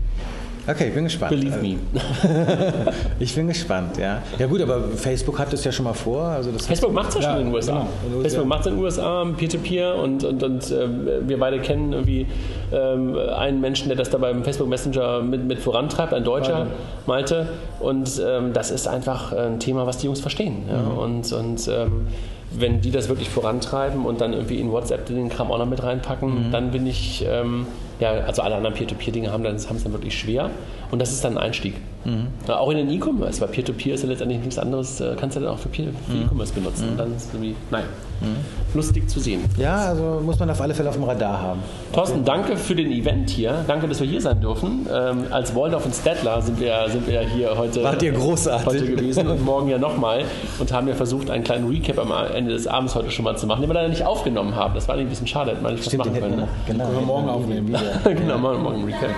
Okay, 0.66 0.88
ich 0.88 0.94
bin 0.94 1.05
gespannt. 1.05 1.31
Believe 1.31 1.57
me. 1.57 1.76
ich 3.18 3.35
bin 3.35 3.48
gespannt, 3.48 3.96
ja. 3.96 4.22
Ja 4.38 4.46
gut, 4.46 4.61
aber 4.61 4.83
Facebook 4.94 5.38
hat 5.38 5.53
das 5.53 5.64
ja 5.64 5.72
schon 5.72 5.85
mal 5.85 5.94
vor. 5.94 6.22
Also 6.22 6.53
das 6.53 6.66
Facebook 6.66 6.92
macht 6.92 7.09
es 7.09 7.14
ja, 7.16 7.22
ja, 7.22 7.31
schon 7.31 7.40
in 7.40 7.46
den 7.46 7.55
USA. 7.55 7.72
Genau. 7.72 7.88
Also, 8.05 8.20
Facebook 8.20 8.44
ja. 8.44 8.48
macht 8.48 8.61
es 8.61 8.66
in 8.66 8.74
den 8.74 8.85
USA, 8.85 9.24
Peer-to-Peer 9.37 9.94
und, 9.96 10.24
und, 10.24 10.42
und 10.42 10.70
äh, 10.70 11.29
wir 11.29 11.38
beide 11.38 11.61
kennen 11.61 11.92
irgendwie 11.92 12.26
ähm, 12.72 13.16
einen 13.37 13.61
Menschen, 13.61 13.88
der 13.88 13.96
das 13.96 14.11
da 14.11 14.18
beim 14.18 14.44
Facebook 14.44 14.68
Messenger 14.68 15.22
mit, 15.22 15.44
mit 15.44 15.59
vorantreibt, 15.59 16.12
ein 16.12 16.24
Deutscher, 16.24 16.66
Malte. 17.07 17.48
Und 17.81 18.22
ähm, 18.24 18.53
das 18.53 18.70
ist 18.70 18.87
einfach 18.87 19.33
ein 19.33 19.59
Thema, 19.61 19.87
was 19.87 19.98
die 19.98 20.07
Jungs 20.07 20.20
verstehen. 20.20 20.64
Ja? 20.68 20.83
Mhm. 20.83 20.98
Und, 20.98 21.33
und 21.33 21.68
ähm, 21.68 22.07
wenn 22.50 22.80
die 22.80 22.90
das 22.90 23.08
wirklich 23.08 23.28
vorantreiben 23.28 24.04
und 24.04 24.20
dann 24.20 24.32
irgendwie 24.32 24.58
in 24.58 24.70
WhatsApp 24.70 25.06
den 25.06 25.28
Kram 25.28 25.50
auch 25.52 25.58
noch 25.58 25.66
mit 25.66 25.82
reinpacken, 25.82 26.48
mhm. 26.48 26.52
dann 26.52 26.70
bin 26.70 26.86
ich, 26.86 27.24
ähm, 27.28 27.66
ja, 28.00 28.10
also 28.10 28.42
alle 28.42 28.56
anderen 28.56 28.74
Peer-to-Peer-Dinge 28.74 29.30
haben 29.30 29.44
es 29.44 29.66
dann 29.66 29.92
wirklich 29.92 30.18
schwer. 30.18 30.50
Und 30.90 31.00
das 31.00 31.12
ist 31.12 31.24
dann 31.24 31.37
ein 31.37 31.44
Einstieg. 31.44 31.74
Mhm. 32.05 32.29
Auch 32.48 32.70
in 32.70 32.79
den 32.79 32.90
E-Commerce, 32.90 33.40
weil 33.40 33.48
Peer-to-Peer 33.48 33.94
ist 33.94 34.03
ja 34.03 34.09
letztendlich 34.09 34.40
nichts 34.40 34.59
anderes, 34.59 35.00
äh, 35.00 35.14
kannst 35.18 35.37
du 35.37 35.40
dann 35.40 35.50
auch 35.50 35.59
für, 35.59 35.68
für 35.68 35.83
mhm. 35.83 36.22
E-Commerce 36.24 36.53
benutzen. 36.55 36.87
Mhm. 36.87 36.90
Und 36.92 36.98
dann 36.98 37.16
ist 37.16 37.26
es 37.26 37.35
irgendwie, 37.35 37.55
nein, 37.70 37.85
mhm. 38.20 38.37
lustig 38.74 39.09
zu 39.09 39.20
sehen. 39.20 39.44
Ja, 39.59 39.76
also 39.76 40.20
muss 40.24 40.38
man 40.38 40.48
auf 40.50 40.61
alle 40.61 40.72
Fälle 40.74 40.88
auf 40.88 40.94
dem 40.94 41.05
Radar 41.05 41.40
haben. 41.40 41.61
Thorsten, 41.92 42.24
danke 42.24 42.57
für 42.57 42.74
den 42.74 42.90
Event 42.90 43.29
hier. 43.29 43.64
Danke, 43.66 43.87
dass 43.87 44.00
wir 44.00 44.07
hier 44.07 44.20
sein 44.20 44.40
dürfen. 44.40 44.87
Ähm, 44.90 45.24
als 45.31 45.55
Waldorf 45.55 45.85
und 45.85 45.94
Stedtler 45.94 46.40
sind 46.40 46.59
wir, 46.59 46.87
sind 46.88 47.07
wir 47.07 47.20
hier 47.20 47.57
heute, 47.57 47.85
Wart 47.85 48.03
ihr 48.03 48.12
großartig. 48.12 48.66
heute 48.66 48.87
gewesen 48.87 49.29
und 49.29 49.44
morgen 49.44 49.68
ja 49.68 49.79
nochmal 49.79 50.24
und 50.59 50.72
haben 50.72 50.88
ja 50.88 50.94
versucht, 50.94 51.31
einen 51.31 51.44
kleinen 51.44 51.68
Recap 51.68 51.98
am 51.98 52.12
Ende 52.35 52.53
des 52.53 52.66
Abends 52.66 52.94
heute 52.94 53.11
schon 53.11 53.24
mal 53.24 53.37
zu 53.37 53.46
machen, 53.46 53.61
den 53.61 53.68
wir 53.68 53.74
leider 53.74 53.88
nicht 53.88 54.07
aufgenommen 54.07 54.57
haben. 54.57 54.74
Das 54.74 54.88
war 54.88 54.96
ein 54.96 55.09
bisschen 55.09 55.26
schade, 55.26 55.50
hätte 55.50 55.62
man 55.62 55.74
nicht 55.74 55.85
Stimmt, 55.85 56.07
was 56.07 56.09
machen 56.09 56.20
können. 56.20 56.37
Ne? 56.37 56.48
Genau, 56.66 56.85
können 56.87 56.98
wir 56.98 57.07
morgen 57.07 57.29
aufnehmen. 57.29 57.76
genau, 58.05 58.38
morgen, 58.38 58.62
morgen 58.62 58.85
Recap. 58.85 59.11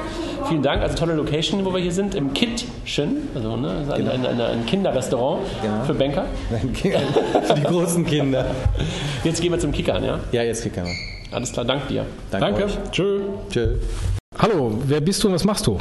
Vielen 0.49 0.63
Dank. 0.63 0.83
Also 0.83 0.97
tolle 0.97 1.15
Location, 1.15 1.62
wo 1.65 1.73
wir 1.73 1.81
hier 1.81 1.93
sind, 1.93 2.15
im 2.15 2.33
Kitchen, 2.33 3.29
also 3.35 3.57
ne, 3.57 3.85
ein, 3.91 3.99
genau. 3.99 4.13
ein, 4.13 4.27
ein, 4.27 4.41
ein 4.41 4.67
Kinderrestaurant 4.67 5.43
genau. 5.63 5.85
für 5.85 5.95
Banker. 5.95 6.25
für 6.51 7.55
die 7.55 7.63
großen 7.63 8.05
Kinder. 8.07 8.47
Jetzt 9.25 9.41
gehen 9.41 9.53
wir 9.53 9.59
zum 9.59 9.73
Kickern, 9.73 10.05
ja? 10.05 10.21
Ja, 10.33 10.43
jetzt 10.43 10.63
kickern 10.63 10.87
wir. 10.87 11.37
Alles 11.37 11.53
klar, 11.53 11.65
dank 11.65 11.89
dir. 11.89 12.05
Danke. 12.31 12.61
Danke. 12.61 12.91
Tschö. 12.91 13.21
Tschö. 13.51 13.77
Hallo, 14.39 14.79
wer 14.87 15.01
bist 15.01 15.23
du 15.23 15.29
und 15.29 15.35
was 15.35 15.45
machst 15.45 15.67
du? 15.67 15.79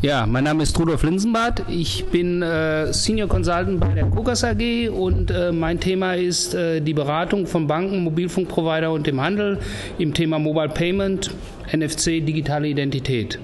Ja, 0.00 0.26
mein 0.26 0.44
Name 0.44 0.62
ist 0.62 0.78
Rudolf 0.78 1.02
Linsenbart. 1.02 1.64
Ich 1.68 2.04
bin 2.06 2.40
äh, 2.40 2.92
Senior 2.92 3.26
Consultant 3.26 3.80
bei 3.80 3.94
der 3.94 4.04
Kokas 4.04 4.44
AG 4.44 4.90
und 4.90 5.32
äh, 5.32 5.50
mein 5.50 5.80
Thema 5.80 6.14
ist 6.14 6.54
äh, 6.54 6.80
die 6.80 6.94
Beratung 6.94 7.48
von 7.48 7.66
Banken, 7.66 8.04
Mobilfunkprovider 8.04 8.92
und 8.92 9.08
dem 9.08 9.20
Handel 9.20 9.58
im 9.98 10.14
Thema 10.14 10.38
Mobile 10.38 10.68
Payment, 10.68 11.32
NFC, 11.72 12.24
digitale 12.24 12.68
Identität. 12.68 13.40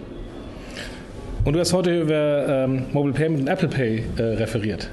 Und 1.44 1.52
du 1.52 1.60
hast 1.60 1.74
heute 1.74 2.00
über 2.00 2.46
ähm, 2.48 2.84
Mobile 2.92 3.12
Payment 3.12 3.42
und 3.42 3.48
Apple 3.48 3.68
Pay 3.68 4.02
äh, 4.16 4.22
referiert. 4.22 4.88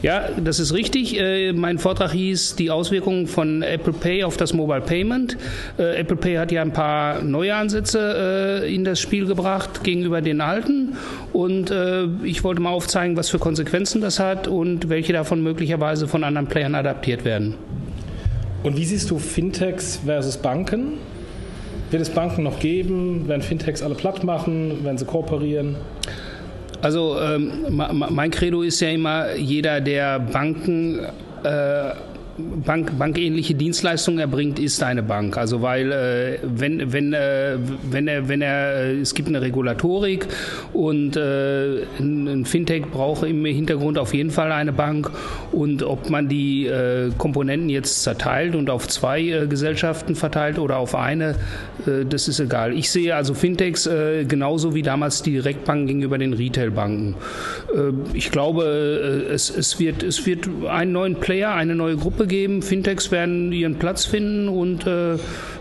Ja, 0.00 0.28
das 0.36 0.60
ist 0.60 0.72
richtig. 0.72 1.18
Äh, 1.18 1.52
mein 1.52 1.78
Vortrag 1.78 2.12
hieß 2.12 2.54
die 2.54 2.70
Auswirkungen 2.70 3.26
von 3.26 3.62
Apple 3.62 3.92
Pay 3.92 4.22
auf 4.22 4.36
das 4.36 4.52
Mobile 4.52 4.80
Payment. 4.80 5.36
Äh, 5.76 5.96
Apple 5.96 6.14
Pay 6.14 6.36
hat 6.36 6.52
ja 6.52 6.62
ein 6.62 6.72
paar 6.72 7.20
neue 7.22 7.52
Ansätze 7.56 8.62
äh, 8.62 8.72
in 8.72 8.84
das 8.84 9.00
Spiel 9.00 9.26
gebracht 9.26 9.82
gegenüber 9.82 10.20
den 10.20 10.40
alten. 10.40 10.96
Und 11.32 11.72
äh, 11.72 12.04
ich 12.22 12.44
wollte 12.44 12.62
mal 12.62 12.70
aufzeigen, 12.70 13.16
was 13.16 13.28
für 13.28 13.40
Konsequenzen 13.40 14.00
das 14.00 14.20
hat 14.20 14.46
und 14.46 14.88
welche 14.88 15.12
davon 15.12 15.42
möglicherweise 15.42 16.06
von 16.06 16.22
anderen 16.22 16.46
Playern 16.46 16.76
adaptiert 16.76 17.24
werden. 17.24 17.56
Und 18.62 18.76
wie 18.76 18.84
siehst 18.84 19.10
du 19.10 19.18
Fintechs 19.18 20.00
versus 20.04 20.36
Banken? 20.36 20.98
Wird 21.90 22.02
es 22.02 22.10
Banken 22.10 22.42
noch 22.42 22.58
geben? 22.58 23.28
Werden 23.28 23.42
Fintechs 23.42 23.82
alle 23.82 23.94
platt 23.94 24.24
machen? 24.24 24.84
Werden 24.84 24.98
sie 24.98 25.06
kooperieren? 25.06 25.76
Also 26.82 27.18
ähm, 27.20 27.50
mein 27.70 28.30
Credo 28.30 28.62
ist 28.62 28.80
ja 28.80 28.90
immer, 28.90 29.34
jeder, 29.34 29.80
der 29.80 30.20
Banken 30.20 31.00
äh, 31.42 31.90
Bank, 32.38 32.96
bankähnliche 32.98 33.54
Dienstleistungen 33.54 34.20
erbringt, 34.20 34.58
ist 34.58 34.82
eine 34.82 35.02
Bank. 35.02 35.36
Also 35.36 35.60
weil 35.62 35.90
äh, 35.90 36.38
wenn, 36.42 36.92
wenn, 36.92 37.12
äh, 37.12 37.56
wenn 37.90 38.06
er, 38.06 38.28
wenn 38.28 38.42
er, 38.42 38.74
äh, 38.74 39.00
es 39.00 39.14
gibt 39.14 39.28
eine 39.28 39.40
Regulatorik 39.40 40.26
und 40.72 41.16
äh, 41.16 41.82
ein, 41.98 42.44
Fintech 42.44 42.86
braucht 42.92 43.24
im 43.24 43.44
Hintergrund 43.44 43.98
auf 43.98 44.14
jeden 44.14 44.30
Fall 44.30 44.52
eine 44.52 44.72
Bank 44.72 45.10
und 45.50 45.82
ob 45.82 46.10
man 46.10 46.28
die 46.28 46.66
äh, 46.66 47.10
Komponenten 47.18 47.68
jetzt 47.68 48.04
zerteilt 48.04 48.54
und 48.54 48.70
auf 48.70 48.86
zwei 48.86 49.20
äh, 49.20 49.46
Gesellschaften 49.46 50.14
verteilt 50.14 50.58
oder 50.58 50.76
auf 50.78 50.94
eine, 50.94 51.34
das 52.10 52.28
ist 52.28 52.40
egal. 52.40 52.76
Ich 52.76 52.90
sehe 52.90 53.14
also 53.14 53.34
Fintechs 53.34 53.88
genauso 54.28 54.74
wie 54.74 54.82
damals 54.82 55.22
die 55.22 55.32
Direktbanken 55.32 55.86
gegenüber 55.86 56.18
den 56.18 56.32
Retailbanken. 56.32 57.14
ich 58.12 58.30
glaube, 58.30 58.64
es, 59.30 59.48
es, 59.48 59.78
wird, 59.78 60.02
es 60.02 60.26
wird 60.26 60.48
einen 60.68 60.92
neuen 60.92 61.14
Player, 61.16 61.54
eine 61.54 61.74
neue 61.74 61.96
Gruppe 61.96 62.26
geben. 62.28 62.62
Fintechs 62.62 63.10
werden 63.10 63.52
ihren 63.52 63.76
Platz 63.76 64.04
finden 64.04 64.48
und 64.48 64.86
äh, 64.86 65.16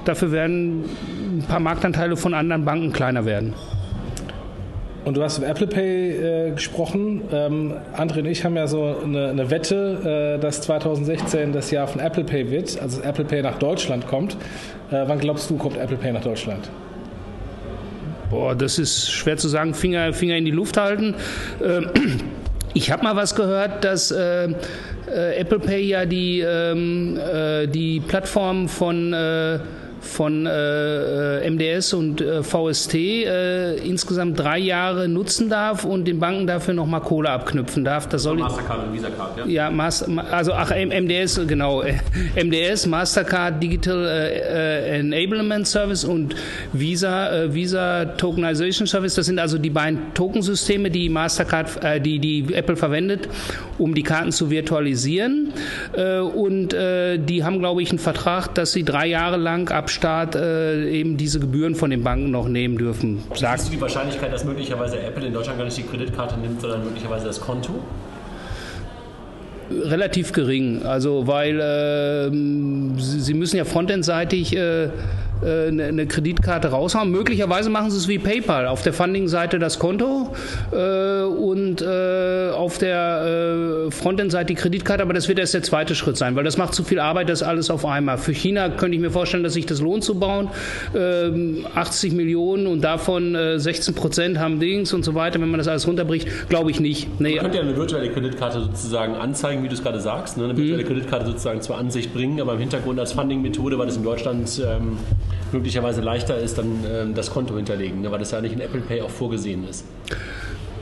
dafür 0.06 0.32
werden 0.32 0.84
ein 1.38 1.46
paar 1.48 1.60
Marktanteile 1.60 2.18
von 2.18 2.34
anderen 2.34 2.66
Banken 2.66 2.94
kleiner 2.94 3.26
werden. 3.26 3.54
Und 5.08 5.16
du 5.16 5.24
hast 5.24 5.38
über 5.38 5.48
Apple 5.48 5.68
Pay 5.68 6.50
äh, 6.50 6.52
gesprochen. 6.52 7.22
Ähm, 7.32 7.74
André 7.96 8.20
und 8.20 8.26
ich 8.26 8.44
haben 8.44 8.58
ja 8.58 8.68
so 8.68 8.98
eine, 9.02 9.30
eine 9.30 9.50
Wette, 9.50 10.36
äh, 10.36 10.42
dass 10.42 10.60
2016 10.62 11.54
das 11.54 11.72
Jahr 11.72 11.88
von 11.88 12.02
Apple 12.02 12.26
Pay 12.26 12.52
wird, 12.52 12.78
also 12.82 13.02
Apple 13.02 13.24
Pay 13.24 13.42
nach 13.42 13.58
Deutschland 13.58 14.06
kommt. 14.06 14.34
Äh, 14.92 15.06
wann 15.08 15.20
glaubst 15.20 15.50
du, 15.50 15.56
kommt 15.56 15.78
Apple 15.78 15.96
Pay 15.96 16.12
nach 16.12 16.24
Deutschland? 16.24 16.70
Boah, 18.30 18.54
das 18.54 18.78
ist 18.78 19.10
schwer 19.10 19.38
zu 19.38 19.48
sagen. 19.48 19.74
Finger, 19.74 20.12
Finger 20.12 20.36
in 20.36 20.44
die 20.44 20.52
Luft 20.52 20.76
halten. 20.76 21.16
Ähm, 21.64 21.90
ich 22.74 22.92
habe 22.92 23.04
mal 23.04 23.16
was 23.16 23.34
gehört, 23.34 23.86
dass 23.86 24.12
äh, 24.12 24.50
Apple 25.08 25.60
Pay 25.60 25.82
ja 25.82 26.06
die, 26.06 26.42
ähm, 26.42 27.18
äh, 27.18 27.68
die 27.68 28.00
Plattform 28.00 28.68
von 28.68 29.14
äh, 29.14 29.60
von 30.08 30.46
äh, 30.46 31.38
äh 31.40 31.50
MDS 31.50 31.94
und 31.94 32.22
äh, 32.22 32.44
VST 32.44 32.96
äh, 32.96 33.76
insgesamt 33.78 34.40
drei 34.40 34.60
Jahre 34.60 35.08
nutzen 35.08 35.50
darf 35.50 35.86
und 35.86 36.06
den 36.06 36.20
Banken 36.20 36.48
dafür 36.48 36.74
nochmal 36.74 37.02
Kohle 37.02 37.30
abknüpfen 37.30 37.84
darf. 37.84 38.08
Das 38.08 38.24
soll 38.24 38.38
Mastercard 38.38 38.88
und 38.88 38.94
Visa 38.94 39.10
Card, 39.10 39.38
ja? 39.38 39.46
Ja, 39.46 39.70
Master, 39.70 40.08
also 40.32 40.54
ach, 40.54 40.72
MDS, 40.72 41.42
genau. 41.48 41.84
MDS, 42.36 42.88
Mastercard 42.88 43.62
Digital 43.62 44.06
äh, 44.06 45.00
Enablement 45.00 45.68
Service 45.68 46.04
und 46.04 46.36
Visa, 46.74 47.54
Visa 47.54 48.06
Tokenization 48.06 48.88
Service. 48.88 49.16
Das 49.16 49.26
sind 49.26 49.40
also 49.40 49.58
die 49.58 49.70
beiden 49.70 50.14
Tokensysteme, 50.14 50.90
die 50.90 51.10
Mastercard, 51.10 52.04
die, 52.06 52.20
die 52.20 52.54
Apple 52.54 52.76
verwendet, 52.76 53.28
um 53.78 53.94
die 53.94 54.04
Karten 54.04 54.32
zu 54.32 54.50
virtualisieren. 54.50 55.54
und 56.36 56.70
die 56.70 57.44
haben, 57.44 57.60
glaube 57.60 57.82
ich, 57.82 57.90
einen 57.90 58.00
Vertrag, 58.00 58.54
dass 58.56 58.72
sie 58.72 58.84
drei 58.84 59.08
Jahre 59.08 59.38
lang 59.38 59.70
ab 59.72 59.90
Staat 59.98 60.36
äh, 60.36 60.88
eben 60.92 61.18
diese 61.18 61.40
Gebühren 61.40 61.74
von 61.74 61.90
den 61.90 62.04
Banken 62.04 62.30
noch 62.30 62.48
nehmen 62.48 62.78
dürfen. 62.78 63.24
Sagt 63.34 63.62
Siehst 63.62 63.72
du 63.72 63.76
die 63.78 63.82
Wahrscheinlichkeit, 63.82 64.32
dass 64.32 64.46
möglicherweise 64.46 65.00
Apple 65.00 65.26
in 65.26 65.34
Deutschland 65.34 65.58
gar 65.58 65.66
nicht 65.66 65.76
die 65.76 65.82
Kreditkarte 65.82 66.40
nimmt, 66.40 66.62
sondern 66.62 66.84
möglicherweise 66.84 67.26
das 67.26 67.42
Konto? 67.42 67.84
Relativ 69.72 70.34
gering, 70.34 70.84
also 70.84 71.26
weil 71.26 71.60
äh, 71.60 72.30
sie 73.00 73.34
müssen 73.34 73.58
ja 73.58 73.66
frontendseitig 73.66 74.56
äh, 74.56 74.90
äh, 75.44 75.68
eine 75.68 76.08
Kreditkarte 76.08 76.70
raushauen. 76.70 77.12
Möglicherweise 77.12 77.70
machen 77.70 77.92
sie 77.92 77.98
es 77.98 78.08
wie 78.08 78.20
PayPal. 78.20 78.68
Auf 78.68 78.82
der 78.82 78.94
Funding-Seite 78.94 79.60
das 79.60 79.80
Konto 79.80 80.34
äh, 80.72 81.24
und 81.24 81.82
äh, 81.82 82.50
auf 82.52 82.78
der 82.78 83.88
äh, 83.88 83.92
Frontend-Seite 83.92 84.48
die 84.48 84.56
Kreditkarte, 84.56 85.04
aber 85.04 85.14
das 85.14 85.28
wird 85.28 85.40
erst 85.40 85.54
der 85.54 85.64
zweite 85.64 85.96
Schritt 85.96 86.18
sein, 86.18 86.36
weil 86.36 86.44
das 86.44 86.58
macht 86.58 86.74
zu 86.74 86.84
viel 86.84 87.00
Arbeit, 87.00 87.30
das 87.30 87.44
alles 87.44 87.70
auf 87.70 87.86
einmal. 87.86 88.18
Für 88.18 88.34
China 88.34 88.70
könnte 88.70 88.96
ich 88.96 89.02
mir 89.02 89.12
vorstellen, 89.12 89.44
dass 89.44 89.54
sich 89.54 89.66
das 89.66 89.82
lohnt 89.82 90.04
zu 90.04 90.16
bauen. 90.16 90.50
Ähm, 90.96 91.66
80 91.76 92.14
Millionen 92.14 92.68
und 92.68 92.82
davon 92.82 93.36
äh, 93.36 93.60
16 93.60 93.94
Prozent 93.96 94.40
haben 94.40 94.60
Dings 94.60 94.94
und 94.94 95.04
so 95.04 95.16
weiter, 95.16 95.40
wenn 95.42 95.50
man 95.50 95.58
das 95.58 95.68
alles 95.68 95.88
runterbricht, 95.88 96.50
glaube 96.50 96.72
ich 96.72 96.80
nicht. 96.80 97.08
Nee. 97.20 97.36
Man 97.36 97.44
könnte 97.44 97.58
ja 97.58 97.64
eine 97.64 97.76
virtuelle 97.76 98.10
Kreditkarte 98.10 98.62
sozusagen 98.62 99.16
anzeigen, 99.16 99.64
wie 99.64 99.68
du 99.68 99.74
es 99.76 99.84
gerade 99.84 100.00
sagst, 100.00 100.38
ne? 100.38 100.46
eine 100.46 100.58
virtuelle 100.58 100.84
mhm. 100.84 100.88
Kreditkarte 100.88 101.26
sozusagen 101.28 101.62
zur 101.62 101.78
Ansicht 101.78 102.14
bringen, 102.14 102.42
aber 102.42 102.54
im 102.54 102.60
Hintergrund 102.60 103.00
als 103.00 103.14
Funding-Methode, 103.14 103.78
weil 103.78 103.88
es 103.88 103.98
in 103.98 104.04
Deutschland 104.04 104.62
ähm, 104.66 104.98
möglicherweise 105.52 106.02
leichter 106.02 106.38
ist, 106.38 106.58
dann 106.58 106.84
ähm, 106.90 107.14
das 107.14 107.32
Konto 107.32 107.56
hinterlegen, 107.56 108.02
ne? 108.02 108.12
weil 108.12 108.20
das 108.20 108.32
ja 108.32 108.42
nicht 108.42 108.54
in 108.54 108.62
Apple 108.62 108.82
Pay 108.82 109.02
auch 109.02 109.10
vorgesehen 109.10 109.68
ist. 109.68 109.86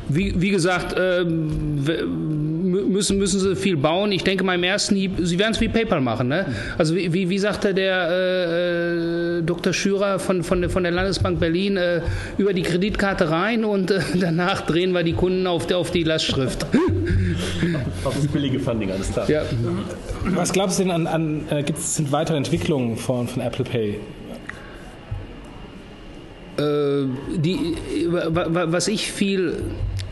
Wie, 0.08 0.40
wie 0.40 0.52
gesagt, 0.52 0.96
äh, 0.98 1.24
müssen, 1.24 3.18
müssen 3.18 3.40
sie 3.40 3.56
viel 3.56 3.78
bauen. 3.78 4.12
Ich 4.12 4.24
denke 4.24 4.44
mal 4.44 4.54
im 4.56 4.64
ersten 4.64 4.96
Hieb, 4.96 5.14
sie 5.22 5.40
werden 5.40 5.54
es 5.54 5.62
wie 5.62 5.68
PayPal 5.68 6.02
machen. 6.02 6.28
Ne? 6.28 6.46
Also 6.78 6.96
wie, 6.96 7.12
wie, 7.12 7.30
wie 7.30 7.40
sagte 7.40 7.74
der 7.74 8.08
äh, 8.10 9.40
äh 9.40 9.42
Dr. 9.42 9.74
Schürer 9.74 10.20
von, 10.20 10.44
von, 10.44 10.62
der, 10.62 10.70
von 10.70 10.84
der 10.84 10.92
Landesbank 10.92 11.40
Berlin, 11.40 11.78
äh, 11.78 12.02
über 12.38 12.54
die 12.54 12.62
Kreditkarte 12.62 13.30
rein 13.30 13.66
und 13.66 13.92
äh, 13.92 14.00
danach 14.20 14.62
drehen 14.62 14.92
wir 14.92 15.04
die 15.04 15.14
Kunden 15.14 15.48
auf, 15.48 15.72
auf 15.72 15.92
die 15.92 16.04
Lastschrift. 16.04 16.66
auf 18.04 18.16
das 18.16 18.28
billige 18.28 18.60
Funding, 18.60 18.92
alles 18.92 19.12
klar. 19.12 19.30
Ja. 19.30 19.42
Was 20.26 20.54
glaubst 20.54 20.80
du 20.80 20.84
denn 20.84 20.92
an, 20.92 21.08
an 21.08 21.46
äh, 21.50 21.64
gibt 21.64 21.80
es 21.80 22.12
weitere 22.12 22.38
Entwicklungen 22.38 22.96
von, 22.98 23.28
von 23.28 23.42
Apple 23.42 23.66
Pay? 23.66 24.00
Die, 26.58 27.76
was 28.10 28.88
ich 28.88 29.12
viel 29.12 29.56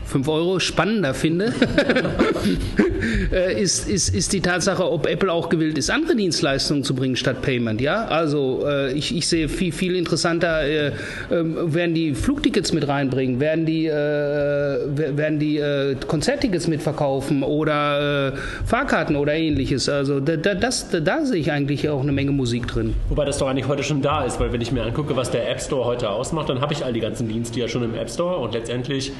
5 0.04 0.28
Euro 0.28 0.60
spannender 0.60 1.14
finde, 1.14 1.52
äh, 3.32 3.60
ist, 3.60 3.88
ist, 3.88 4.14
ist 4.14 4.32
die 4.32 4.40
Tatsache, 4.40 4.90
ob 4.90 5.06
Apple 5.06 5.32
auch 5.32 5.48
gewillt 5.48 5.78
ist, 5.78 5.90
andere 5.90 6.16
Dienstleistungen 6.16 6.84
zu 6.84 6.94
bringen 6.94 7.16
statt 7.16 7.42
Payment. 7.42 7.80
Ja, 7.80 8.04
also 8.04 8.64
äh, 8.66 8.92
ich, 8.92 9.16
ich 9.16 9.26
sehe 9.28 9.48
viel, 9.48 9.72
viel 9.72 9.96
interessanter, 9.96 10.62
äh, 10.62 10.86
äh, 10.88 10.92
werden 11.30 11.94
die 11.94 12.14
Flugtickets 12.14 12.72
mit 12.72 12.86
reinbringen, 12.86 13.40
werden 13.40 13.66
die, 13.66 13.86
äh, 13.86 13.92
werden 13.92 15.38
die 15.38 15.58
äh, 15.58 15.96
Konzerttickets 16.06 16.68
mitverkaufen 16.68 17.42
oder 17.42 18.34
Fahrkarten 18.66 19.16
oder 19.16 19.34
ähnliches. 19.34 19.88
Also 19.88 20.20
da, 20.20 20.36
das, 20.36 20.90
da, 20.90 21.00
da 21.00 21.24
sehe 21.24 21.38
ich 21.38 21.50
eigentlich 21.50 21.88
auch 21.88 22.02
eine 22.02 22.12
Menge 22.12 22.32
Musik 22.32 22.66
drin. 22.66 22.94
Wobei 23.08 23.24
das 23.24 23.38
doch 23.38 23.48
eigentlich 23.48 23.68
heute 23.68 23.82
schon 23.82 24.02
da 24.02 24.24
ist, 24.24 24.40
weil 24.40 24.52
wenn 24.52 24.60
ich 24.60 24.72
mir 24.72 24.82
angucke, 24.82 25.16
was 25.16 25.30
der 25.30 25.50
App 25.50 25.60
Store 25.60 25.84
heute 25.84 26.10
ausmacht, 26.10 26.48
dann 26.48 26.60
habe 26.60 26.72
ich 26.72 26.84
all 26.84 26.92
die 26.92 27.00
ganzen 27.00 27.28
Dienste 27.28 27.60
ja 27.60 27.68
schon 27.68 27.82
im 27.82 27.94
App 27.94 28.10
Store 28.10 28.36
und 28.36 28.54
letztendlich 28.54 29.12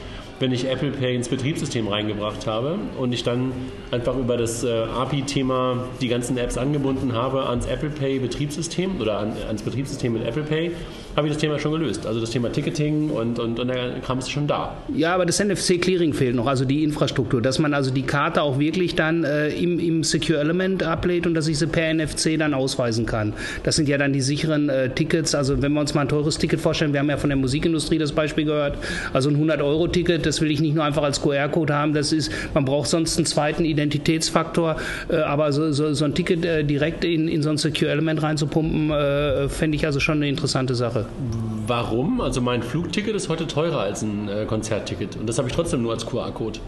wenn 0.45 0.53
ich 0.53 0.69
Apple 0.69 0.91
Pay 0.91 1.15
ins 1.15 1.31
Betriebssystem 1.31 1.89
reingebracht 1.89 2.47
habe 2.47 2.79
und 2.99 3.15
ich 3.15 3.23
dann 3.23 3.51
einfach 3.91 4.15
über 4.15 4.37
das 4.37 4.63
äh, 4.63 4.83
API-Thema 4.95 5.89
die 6.03 6.09
ganzen 6.09 6.37
Apps 6.37 6.59
angebunden 6.59 7.15
habe 7.15 7.49
ans 7.49 7.65
Apple 7.65 7.89
Pay 7.89 8.19
Betriebssystem 8.19 9.01
oder 9.01 9.21
an, 9.21 9.33
ans 9.49 9.63
Betriebssystem 9.63 10.13
mit 10.13 10.23
Apple 10.23 10.43
Pay, 10.43 10.73
habe 11.17 11.29
ich 11.29 11.33
das 11.33 11.41
Thema 11.41 11.59
schon 11.59 11.73
gelöst. 11.73 12.07
Also 12.07 12.21
das 12.21 12.31
Thema 12.31 12.51
Ticketing 12.51 13.11
und, 13.11 13.39
und, 13.39 13.59
und 13.61 13.69
der 13.69 14.01
Kram 14.01 14.19
ist 14.19 14.31
schon 14.31 14.47
da. 14.47 14.77
Ja, 14.95 15.15
aber 15.15 15.27
das 15.27 15.43
NFC-Clearing 15.43 16.13
fehlt 16.13 16.35
noch, 16.35 16.47
also 16.47 16.65
die 16.65 16.83
Infrastruktur, 16.83 17.41
dass 17.41 17.59
man 17.59 17.75
also 17.75 17.91
die 17.91 18.03
Karte 18.03 18.43
auch 18.43 18.59
wirklich 18.59 18.95
dann 18.95 19.25
äh, 19.25 19.49
im, 19.51 19.79
im 19.79 20.03
Secure 20.03 20.41
Element 20.41 20.83
ablädt 20.83 21.27
und 21.27 21.35
dass 21.35 21.47
ich 21.49 21.59
sie 21.59 21.67
per 21.67 21.93
NFC 21.93 22.39
dann 22.39 22.55
ausweisen 22.55 23.07
kann. 23.07 23.33
Das 23.63 23.77
sind 23.77 23.89
ja 23.89 23.99
dann 23.99 24.13
die 24.13 24.21
sicheren 24.21 24.69
äh, 24.69 24.91
Tickets. 24.91 25.35
Also 25.35 25.63
wenn 25.63 25.73
wir 25.73 25.81
uns 25.81 25.95
mal 25.95 26.03
ein 26.03 26.09
teures 26.09 26.39
Ticket 26.39 26.61
vorstellen, 26.61 26.93
wir 26.93 27.01
haben 27.01 27.11
ja 27.11 27.17
von 27.17 27.31
der 27.31 27.37
Musikindustrie 27.37 27.99
das 27.99 28.13
Beispiel 28.13 28.45
gehört, 28.45 28.79
also 29.13 29.31
ein 29.31 29.37
100-Euro-Ticket, 29.37 30.27
das 30.27 30.41
will 30.41 30.51
ich 30.51 30.61
nicht 30.61 30.75
nur 30.75 30.85
einfach 30.85 31.03
als 31.03 31.21
QR-Code 31.21 31.75
haben, 31.75 31.95
das 31.95 32.13
ist, 32.13 32.31
man 32.55 32.65
braucht 32.65 32.89
sonst 32.89 33.17
einen 33.17 33.27
zweiten 33.27 33.65
Identitätsfaktor, 33.65 34.77
äh, 35.09 35.17
aber 35.17 35.53
so, 35.53 35.73
so, 35.73 35.93
so, 35.95 36.05
ein 36.05 36.15
Ticket 36.15 36.45
äh, 36.45 36.65
direkt 36.65 37.05
in, 37.05 37.29
in 37.29 37.43
so 37.43 37.51
ein 37.51 37.57
Secure 37.57 37.91
Element 37.91 38.23
reinzupumpen, 38.23 38.91
äh, 38.91 39.49
fände 39.49 39.77
ich 39.77 39.87
also 39.87 40.01
schon 40.01 40.17
eine 40.17 40.29
interessante 40.29 40.75
Sache. 40.75 41.04
Warum? 41.67 42.21
Also 42.21 42.41
mein 42.41 42.63
Flugticket 42.63 43.15
ist 43.15 43.29
heute 43.29 43.47
teurer 43.47 43.81
als 43.81 44.03
ein 44.03 44.29
äh, 44.29 44.45
Konzertticket 44.47 45.17
und 45.17 45.27
das 45.27 45.39
habe 45.39 45.49
ich 45.49 45.55
trotzdem 45.55 45.83
nur 45.83 45.93
als 45.93 46.05
QR-Code. 46.07 46.61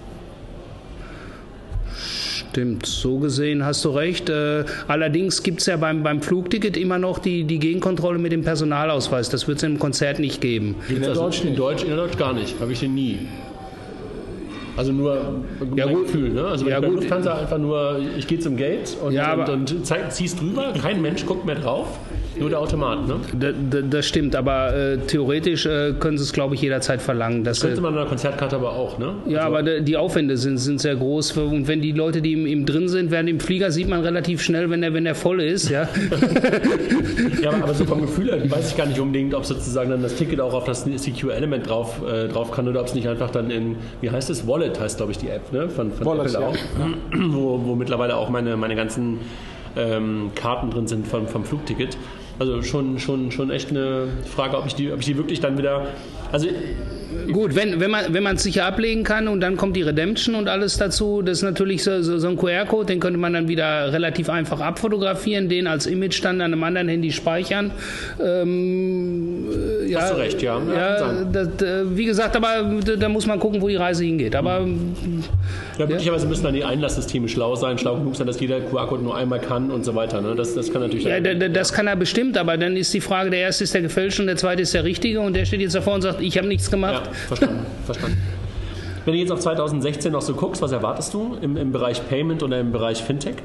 Stimmt, 1.99 2.87
so 2.87 3.19
gesehen 3.19 3.65
hast 3.65 3.85
du 3.85 3.91
recht. 3.91 4.31
Äh, 4.31 4.65
allerdings 4.89 5.43
gibt 5.43 5.61
es 5.61 5.67
ja 5.67 5.77
beim, 5.77 6.03
beim 6.03 6.23
Flugticket 6.23 6.77
immer 6.77 6.99
noch 6.99 7.19
die, 7.19 7.45
die 7.45 7.59
Gegenkontrolle 7.59 8.19
mit 8.19 8.33
dem 8.33 8.43
Personalausweis. 8.43 9.29
Das 9.29 9.47
wird 9.47 9.59
es 9.59 9.65
im 9.65 9.79
Konzert 9.79 10.19
nicht 10.19 10.41
geben. 10.41 10.77
In 10.89 11.01
der, 11.01 11.11
also 11.11 11.23
Deutsch, 11.23 11.45
in 11.45 11.55
Deutsch, 11.55 11.85
in 11.85 11.95
Deutsch 11.95 12.17
gar 12.17 12.33
nicht. 12.33 12.59
Habe 12.59 12.73
ich 12.73 12.81
den 12.81 12.95
nie. 12.95 13.19
Also 14.77 14.93
nur 14.93 15.43
ja, 15.75 15.87
gut. 15.87 16.07
Gefühl, 16.07 16.31
ne? 16.31 16.47
Also 16.47 16.67
ja, 16.69 16.81
bei 16.81 16.87
gut. 16.87 16.97
Lufthansa 16.97 17.35
einfach 17.35 17.59
nur, 17.59 18.01
ich 18.17 18.27
gehe 18.27 18.39
zum 18.39 18.57
Gate 18.57 18.97
und, 19.03 19.13
ja, 19.13 19.35
und, 19.35 19.73
und 19.73 20.13
ziehst 20.13 20.41
drüber, 20.41 20.73
kein 20.81 21.01
Mensch 21.01 21.25
guckt 21.25 21.47
mehr 21.47 21.55
drauf. 21.55 21.99
Nur 22.39 22.51
der 22.51 22.61
Automat, 22.61 23.07
ne? 23.07 23.17
Da, 23.39 23.53
da, 23.53 23.81
das 23.81 24.07
stimmt, 24.07 24.37
aber 24.37 24.75
äh, 24.75 24.99
theoretisch 24.99 25.67
äh, 25.67 25.95
können 25.99 26.19
sie 26.19 26.25
es, 26.25 26.33
glaube 26.33 26.55
ich, 26.55 26.63
jederzeit 26.63 27.01
verlangen. 27.01 27.45
das 27.45 27.61
könnte 27.61 27.81
man 27.81 27.95
in 27.95 27.99
einer 27.99 28.09
Konzertkarte 28.09 28.57
aber 28.57 28.73
auch, 28.73 28.99
ne? 28.99 29.15
Ja, 29.27 29.47
also, 29.47 29.57
aber 29.57 29.81
die 29.81 29.97
Aufwände 29.97 30.37
sind, 30.37 30.59
sind 30.59 30.81
sehr 30.81 30.97
groß. 30.97 31.37
Und 31.37 31.69
wenn 31.69 31.81
die 31.81 31.93
Leute, 31.93 32.21
die 32.21 32.33
im, 32.33 32.47
im 32.47 32.67
drin 32.67 32.89
sind, 32.89 33.11
während 33.11 33.29
im 33.29 33.41
Flieger 33.41 33.71
sieht 33.71 33.89
man 33.89 34.03
relativ 34.03 34.43
schnell, 34.43 34.71
wenn 34.71 34.83
der, 34.83 34.93
wenn 34.93 35.05
der 35.05 35.15
voll 35.15 35.41
ist, 35.41 35.71
ja. 35.71 35.89
ja, 37.43 37.51
aber 37.51 37.75
so 37.75 37.85
vom 37.85 38.03
Gefühl 38.03 38.31
her 38.31 38.51
weiß 38.51 38.71
ich 38.71 38.77
gar 38.77 38.87
nicht 38.87 39.01
unbedingt, 39.01 39.35
ob 39.35 39.45
sozusagen 39.45 39.91
dann 39.91 40.03
das 40.03 40.15
Ticket 40.17 40.41
auch 40.41 40.53
auf 40.53 40.65
das 40.65 40.85
CQ-Element 40.85 41.69
drauf, 41.69 42.03
äh, 42.07 42.29
drauf 42.29 42.51
kann 42.51 42.69
oder 42.69 42.81
ob 42.81 42.87
es 42.87 42.95
nicht 42.95 43.09
einfach 43.09 43.31
dann 43.31 43.51
in, 43.51 43.77
wie 44.01 44.11
heißt 44.11 44.31
es? 44.31 44.47
Wallet 44.47 44.79
heißt, 44.79 44.99
glaube 44.99 45.13
ich, 45.13 45.19
die 45.19 45.29
App, 45.29 45.53
ne? 45.53 45.69
Von, 45.69 45.91
von 45.93 46.07
Wallet, 46.07 46.35
Apple 46.35 46.47
auch. 46.47 46.55
Ja. 46.55 46.89
Wo, 47.29 47.61
wo 47.65 47.75
mittlerweile 47.75 48.17
auch 48.17 48.29
meine, 48.29 48.57
meine 48.57 48.77
ganzen 48.77 49.19
ähm, 49.77 50.31
Karten 50.35 50.71
drin 50.71 50.87
sind 50.87 51.07
vom, 51.07 51.27
vom 51.29 51.45
Flugticket. 51.45 51.97
Also 52.39 52.63
schon, 52.63 52.99
schon, 52.99 53.31
schon 53.31 53.51
echt 53.51 53.71
eine 53.71 54.09
Frage, 54.25 54.59
ob 54.59 54.67
ich 54.67 54.75
die, 54.75 54.93
ob 54.93 55.01
ich 55.01 55.07
die 55.07 55.17
wirklich 55.17 55.41
dann 55.41 55.57
wieder. 55.57 55.87
Also 56.33 56.49
Gut, 57.33 57.55
wenn, 57.55 57.81
wenn 57.81 57.91
man 57.91 58.13
wenn 58.13 58.27
es 58.27 58.43
sicher 58.43 58.67
ablegen 58.67 59.05
kann 59.05 59.29
und 59.29 59.41
dann 59.41 59.57
kommt 59.57 59.77
die 59.77 59.83
Redemption 59.83 60.35
und 60.35 60.49
alles 60.49 60.77
dazu, 60.77 61.23
das 61.23 61.39
ist 61.39 61.45
natürlich 61.45 61.83
so, 61.83 62.03
so, 62.03 62.19
so 62.19 62.29
ein 62.29 62.37
QR-Code, 62.37 62.87
den 62.87 63.01
könnte 63.01 63.19
man 63.19 63.33
dann 63.33 63.49
wieder 63.49 63.93
relativ 63.93 64.29
einfach 64.29 64.61
abfotografieren, 64.61 65.49
den 65.49 65.67
als 65.67 65.87
Image 65.87 66.23
dann 66.23 66.41
an 66.41 66.53
einem 66.53 66.63
anderen 66.63 66.89
Handy 66.89 67.13
speichern. 67.13 67.71
Ähm, 68.23 69.47
äh, 69.51 69.76
ja, 69.89 70.01
Hast 70.01 70.13
du 70.13 70.17
recht, 70.17 70.43
ja. 70.43 70.61
ja 70.61 71.25
das, 71.25 71.49
wie 71.91 72.05
gesagt, 72.05 72.37
aber 72.37 72.81
da 72.99 73.09
muss 73.09 73.27
man 73.27 73.39
gucken, 73.39 73.61
wo 73.61 73.69
die 73.69 73.77
Reise 73.77 74.05
hingeht. 74.05 74.35
Aber 74.35 74.67
ja, 75.79 75.87
möglicherweise 75.87 76.25
ja. 76.25 76.29
müssen 76.29 76.45
dann 76.45 76.55
die 76.55 76.65
Einlasssysteme 76.65 77.29
schlau 77.29 77.55
sein, 77.55 77.79
schlau 77.79 77.97
genug 77.97 78.17
sein, 78.17 78.27
dass 78.27 78.41
jeder 78.41 78.61
QR-Code 78.61 79.03
nur 79.03 79.17
einmal 79.17 79.41
kann 79.41 79.71
und 79.71 79.85
so 79.85 79.95
weiter. 79.95 80.21
Ne? 80.21 80.35
Das, 80.35 80.55
das 80.55 80.73
kann 80.73 80.83
natürlich. 80.83 81.05
Ja, 81.05 81.21
das 81.21 81.73
kann 81.73 81.87
er 81.87 81.97
bestimmt, 81.97 82.37
aber 82.39 82.57
dann 82.57 82.77
ist 82.77 82.93
die 82.95 83.01
Frage: 83.01 83.31
der 83.31 83.41
erste 83.41 83.65
ist 83.65 83.75
der 83.75 83.83
gefälschte 83.83 84.23
und 84.23 84.27
der 84.27 84.37
zweite 84.37 84.63
ist 84.63 84.75
der 84.75 84.85
richtige 84.85 85.21
und 85.21 85.35
der 85.35 85.45
steht 85.45 85.61
jetzt 85.61 85.75
davor 85.75 85.95
und 85.95 86.03
sagt, 86.03 86.21
ich 86.21 86.37
habe 86.39 86.49
nichts 86.49 86.71
gemacht. 86.71 87.07
Ja, 87.07 87.13
verstanden, 87.13 87.67
verstanden. 87.85 88.19
Wenn 89.05 89.15
du 89.15 89.21
jetzt 89.21 89.31
auf 89.31 89.39
2016 89.39 90.11
noch 90.11 90.21
so 90.21 90.35
guckst, 90.35 90.61
was 90.63 90.73
erwartest 90.73 91.15
du 91.15 91.37
im, 91.41 91.57
im 91.57 91.71
Bereich 91.71 92.07
Payment 92.09 92.43
oder 92.43 92.59
im 92.59 92.73
Bereich 92.73 93.05
Fintech? 93.05 93.37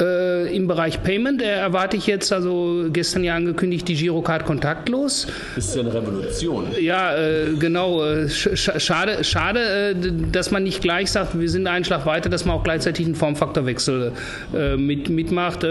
Äh, 0.00 0.54
Im 0.56 0.66
Bereich 0.66 1.02
Payment 1.02 1.42
äh, 1.42 1.46
erwarte 1.46 1.96
ich 1.96 2.06
jetzt, 2.06 2.32
also 2.32 2.86
gestern 2.92 3.24
ja 3.24 3.34
angekündigt, 3.36 3.86
die 3.88 3.94
Girocard 3.94 4.46
kontaktlos. 4.46 5.26
Das 5.54 5.66
ist 5.66 5.76
ja 5.76 5.82
eine 5.82 5.92
Revolution. 5.92 6.66
Ja, 6.80 7.14
äh, 7.14 7.52
genau. 7.58 8.02
Äh, 8.04 8.28
sch 8.28 8.48
schade, 8.78 9.22
schade 9.22 9.60
äh, 9.60 9.94
dass 10.32 10.50
man 10.50 10.62
nicht 10.62 10.80
gleich 10.80 11.10
sagt, 11.10 11.38
wir 11.38 11.48
sind 11.48 11.66
einen 11.66 11.84
Schlag 11.84 12.06
weiter, 12.06 12.30
dass 12.30 12.44
man 12.44 12.56
auch 12.56 12.64
gleichzeitig 12.64 13.06
einen 13.06 13.14
Formfaktorwechsel 13.14 14.12
äh, 14.54 14.76
mit, 14.76 15.08
mitmacht. 15.10 15.64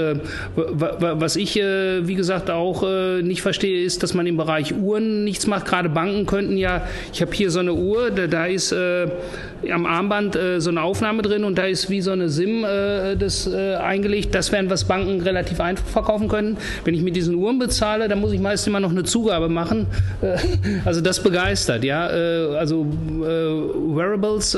was 0.55 1.36
ich, 1.36 1.55
wie 1.55 2.15
gesagt, 2.15 2.49
auch 2.49 2.84
nicht 3.21 3.41
verstehe, 3.41 3.84
ist, 3.84 4.03
dass 4.03 4.13
man 4.13 4.27
im 4.27 4.38
Bereich 4.38 4.73
Uhren 4.73 5.23
nichts 5.23 5.47
macht. 5.47 5.65
Gerade 5.65 5.89
Banken 5.89 6.25
könnten 6.25 6.57
ja, 6.57 6.88
ich 7.13 7.21
habe 7.21 7.34
hier 7.34 7.49
so 7.51 7.60
eine 7.60 7.73
Uhr, 7.73 8.12
da, 8.12 8.27
da 8.27 8.45
ist 8.45 8.73
am 8.73 9.86
Armband 9.86 10.38
so 10.57 10.69
eine 10.69 10.81
Aufnahme 10.81 11.21
drin 11.21 11.43
und 11.43 11.57
da 11.57 11.65
ist 11.65 11.89
wie 11.89 12.01
so 12.01 12.12
eine 12.12 12.29
SIM 12.29 12.63
das 12.63 13.51
eingelegt 13.51 14.11
überlegt, 14.12 14.36
das 14.36 14.52
wären, 14.52 14.69
was 14.69 14.84
Banken 14.84 15.21
relativ 15.21 15.62
einfach 15.62 15.86
verkaufen 15.86 16.28
können. 16.28 16.58
Wenn 16.84 16.93
ich 16.93 17.02
mit 17.02 17.15
diesen 17.15 17.36
Uhren 17.36 17.60
bezahle, 17.60 18.10
dann 18.10 18.19
muss 18.19 18.34
ich 18.34 18.41
meist 18.41 18.67
immer 18.67 18.80
noch 18.80 18.91
eine 18.91 19.04
Zugabe 19.04 19.47
machen. 19.47 19.88
Äh, 20.21 20.38
also 20.86 21.00
das 21.02 21.24
begeistert, 21.24 21.84
ja. 21.84 22.10
Äh, 22.10 22.58
also 22.58 22.86
äh, 23.21 23.24
Wearables, 23.24 24.58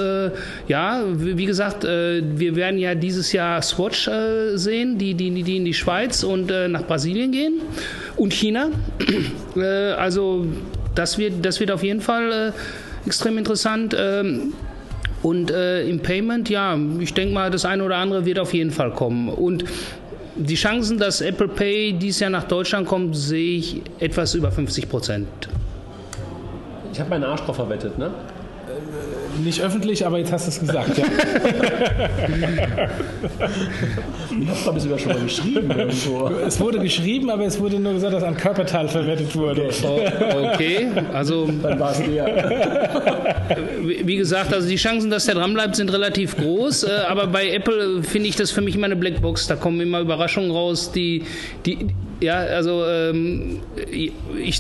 ja, 0.68 1.04
wie 1.06 1.46
gesagt, 1.46 1.84
wir 1.84 2.56
werden 2.56 2.80
ja 2.80 2.96
dieses 2.96 3.32
Jahr 3.32 3.62
Swatch 3.62 4.10
sehen, 4.56 4.98
die, 4.98 5.14
die, 5.14 5.44
die 5.44 5.58
in 5.58 5.66
die 5.66 5.74
Schweiz 5.74 6.24
und 6.24 6.52
nach 6.70 6.84
Brasilien 6.84 7.32
gehen 7.32 7.62
und 8.16 8.34
China. 8.34 8.70
Also 9.98 10.46
das 10.96 11.18
wird, 11.18 11.46
das 11.46 11.60
wird 11.60 11.72
auf 11.72 11.84
jeden 11.84 12.02
Fall 12.02 12.54
extrem 13.06 13.38
interessant. 13.38 13.96
Ähm, 13.98 14.54
und 15.24 15.52
äh, 15.52 15.88
im 15.88 16.02
Payment, 16.02 16.50
ja, 16.50 16.78
ich 17.00 17.14
denke 17.14 17.34
mal, 17.34 17.50
das 17.50 17.66
eine 17.66 17.84
oder 17.84 17.96
andere 17.98 18.26
wird 18.26 18.40
auf 18.40 18.54
jeden 18.54 18.72
Fall 18.72 18.92
kommen. 18.92 19.30
Und 19.30 19.64
die 20.36 20.56
Chancen, 20.56 20.98
dass 20.98 21.22
Apple 21.22 21.48
Pay 21.48 21.94
dieses 21.94 22.20
Jahr 22.20 22.30
nach 22.30 22.44
Deutschland 22.44 22.88
kommt, 22.88 23.16
sehe 23.16 23.58
ich 23.58 23.82
etwas 24.00 24.36
über 24.36 24.52
50 24.52 24.90
Prozent. 24.90 25.28
Ich 26.92 27.00
habe 27.00 27.10
meinen 27.10 27.24
Arsch 27.24 27.42
drauf 27.42 27.56
verwettet, 27.56 27.98
ne? 27.98 28.12
Nicht 29.44 29.62
öffentlich, 29.62 30.06
aber 30.06 30.18
jetzt 30.20 30.32
hast 30.32 30.48
du 30.48 30.52
es 30.52 30.60
gesagt. 30.60 30.98
Ja. 30.98 31.06
ich 34.42 34.50
habe 34.50 34.60
glaube 34.64 34.78
ich 34.78 34.84
sogar 34.84 35.00
schon 35.00 35.14
mal 35.14 35.22
geschrieben 35.22 35.72
irgendwo. 35.72 36.28
Es 36.46 36.60
wurde 36.60 36.80
geschrieben, 36.80 37.30
aber 37.30 37.46
es 37.46 37.60
wurde 37.60 37.80
nur 37.80 37.94
gesagt, 37.94 38.14
dass 38.14 38.24
ein 38.24 38.38
Körperteil 38.38 38.88
verwertet 38.88 39.36
wurde. 39.36 39.70
Okay, 40.54 40.88
also 41.14 41.48
Dann 41.62 41.80
war 41.80 41.92
es 41.92 42.00
der. 42.00 43.58
wie 43.84 44.16
gesagt, 44.16 44.54
also 44.54 44.68
die 44.68 44.76
Chancen, 44.76 45.10
dass 45.10 45.26
der 45.26 45.36
dranbleibt, 45.36 45.76
sind 45.76 45.92
relativ 45.92 46.38
groß. 46.38 46.84
Äh, 46.84 46.92
aber 47.08 47.28
bei 47.28 47.50
Apple 47.50 48.04
finde 48.04 48.30
ich 48.30 48.36
das 48.36 48.52
für 48.52 48.62
mich 48.62 48.76
immer 48.76 48.86
eine 48.86 48.96
Blackbox. 48.96 49.48
Da 49.48 49.56
kommen 49.56 49.80
immer 49.82 50.00
Überraschungen 50.00 50.52
raus, 50.52 50.92
die, 50.92 51.24
die 51.66 51.88
ja, 52.22 52.36
also 52.38 52.86
ähm, 52.86 53.60
ich, 53.92 54.12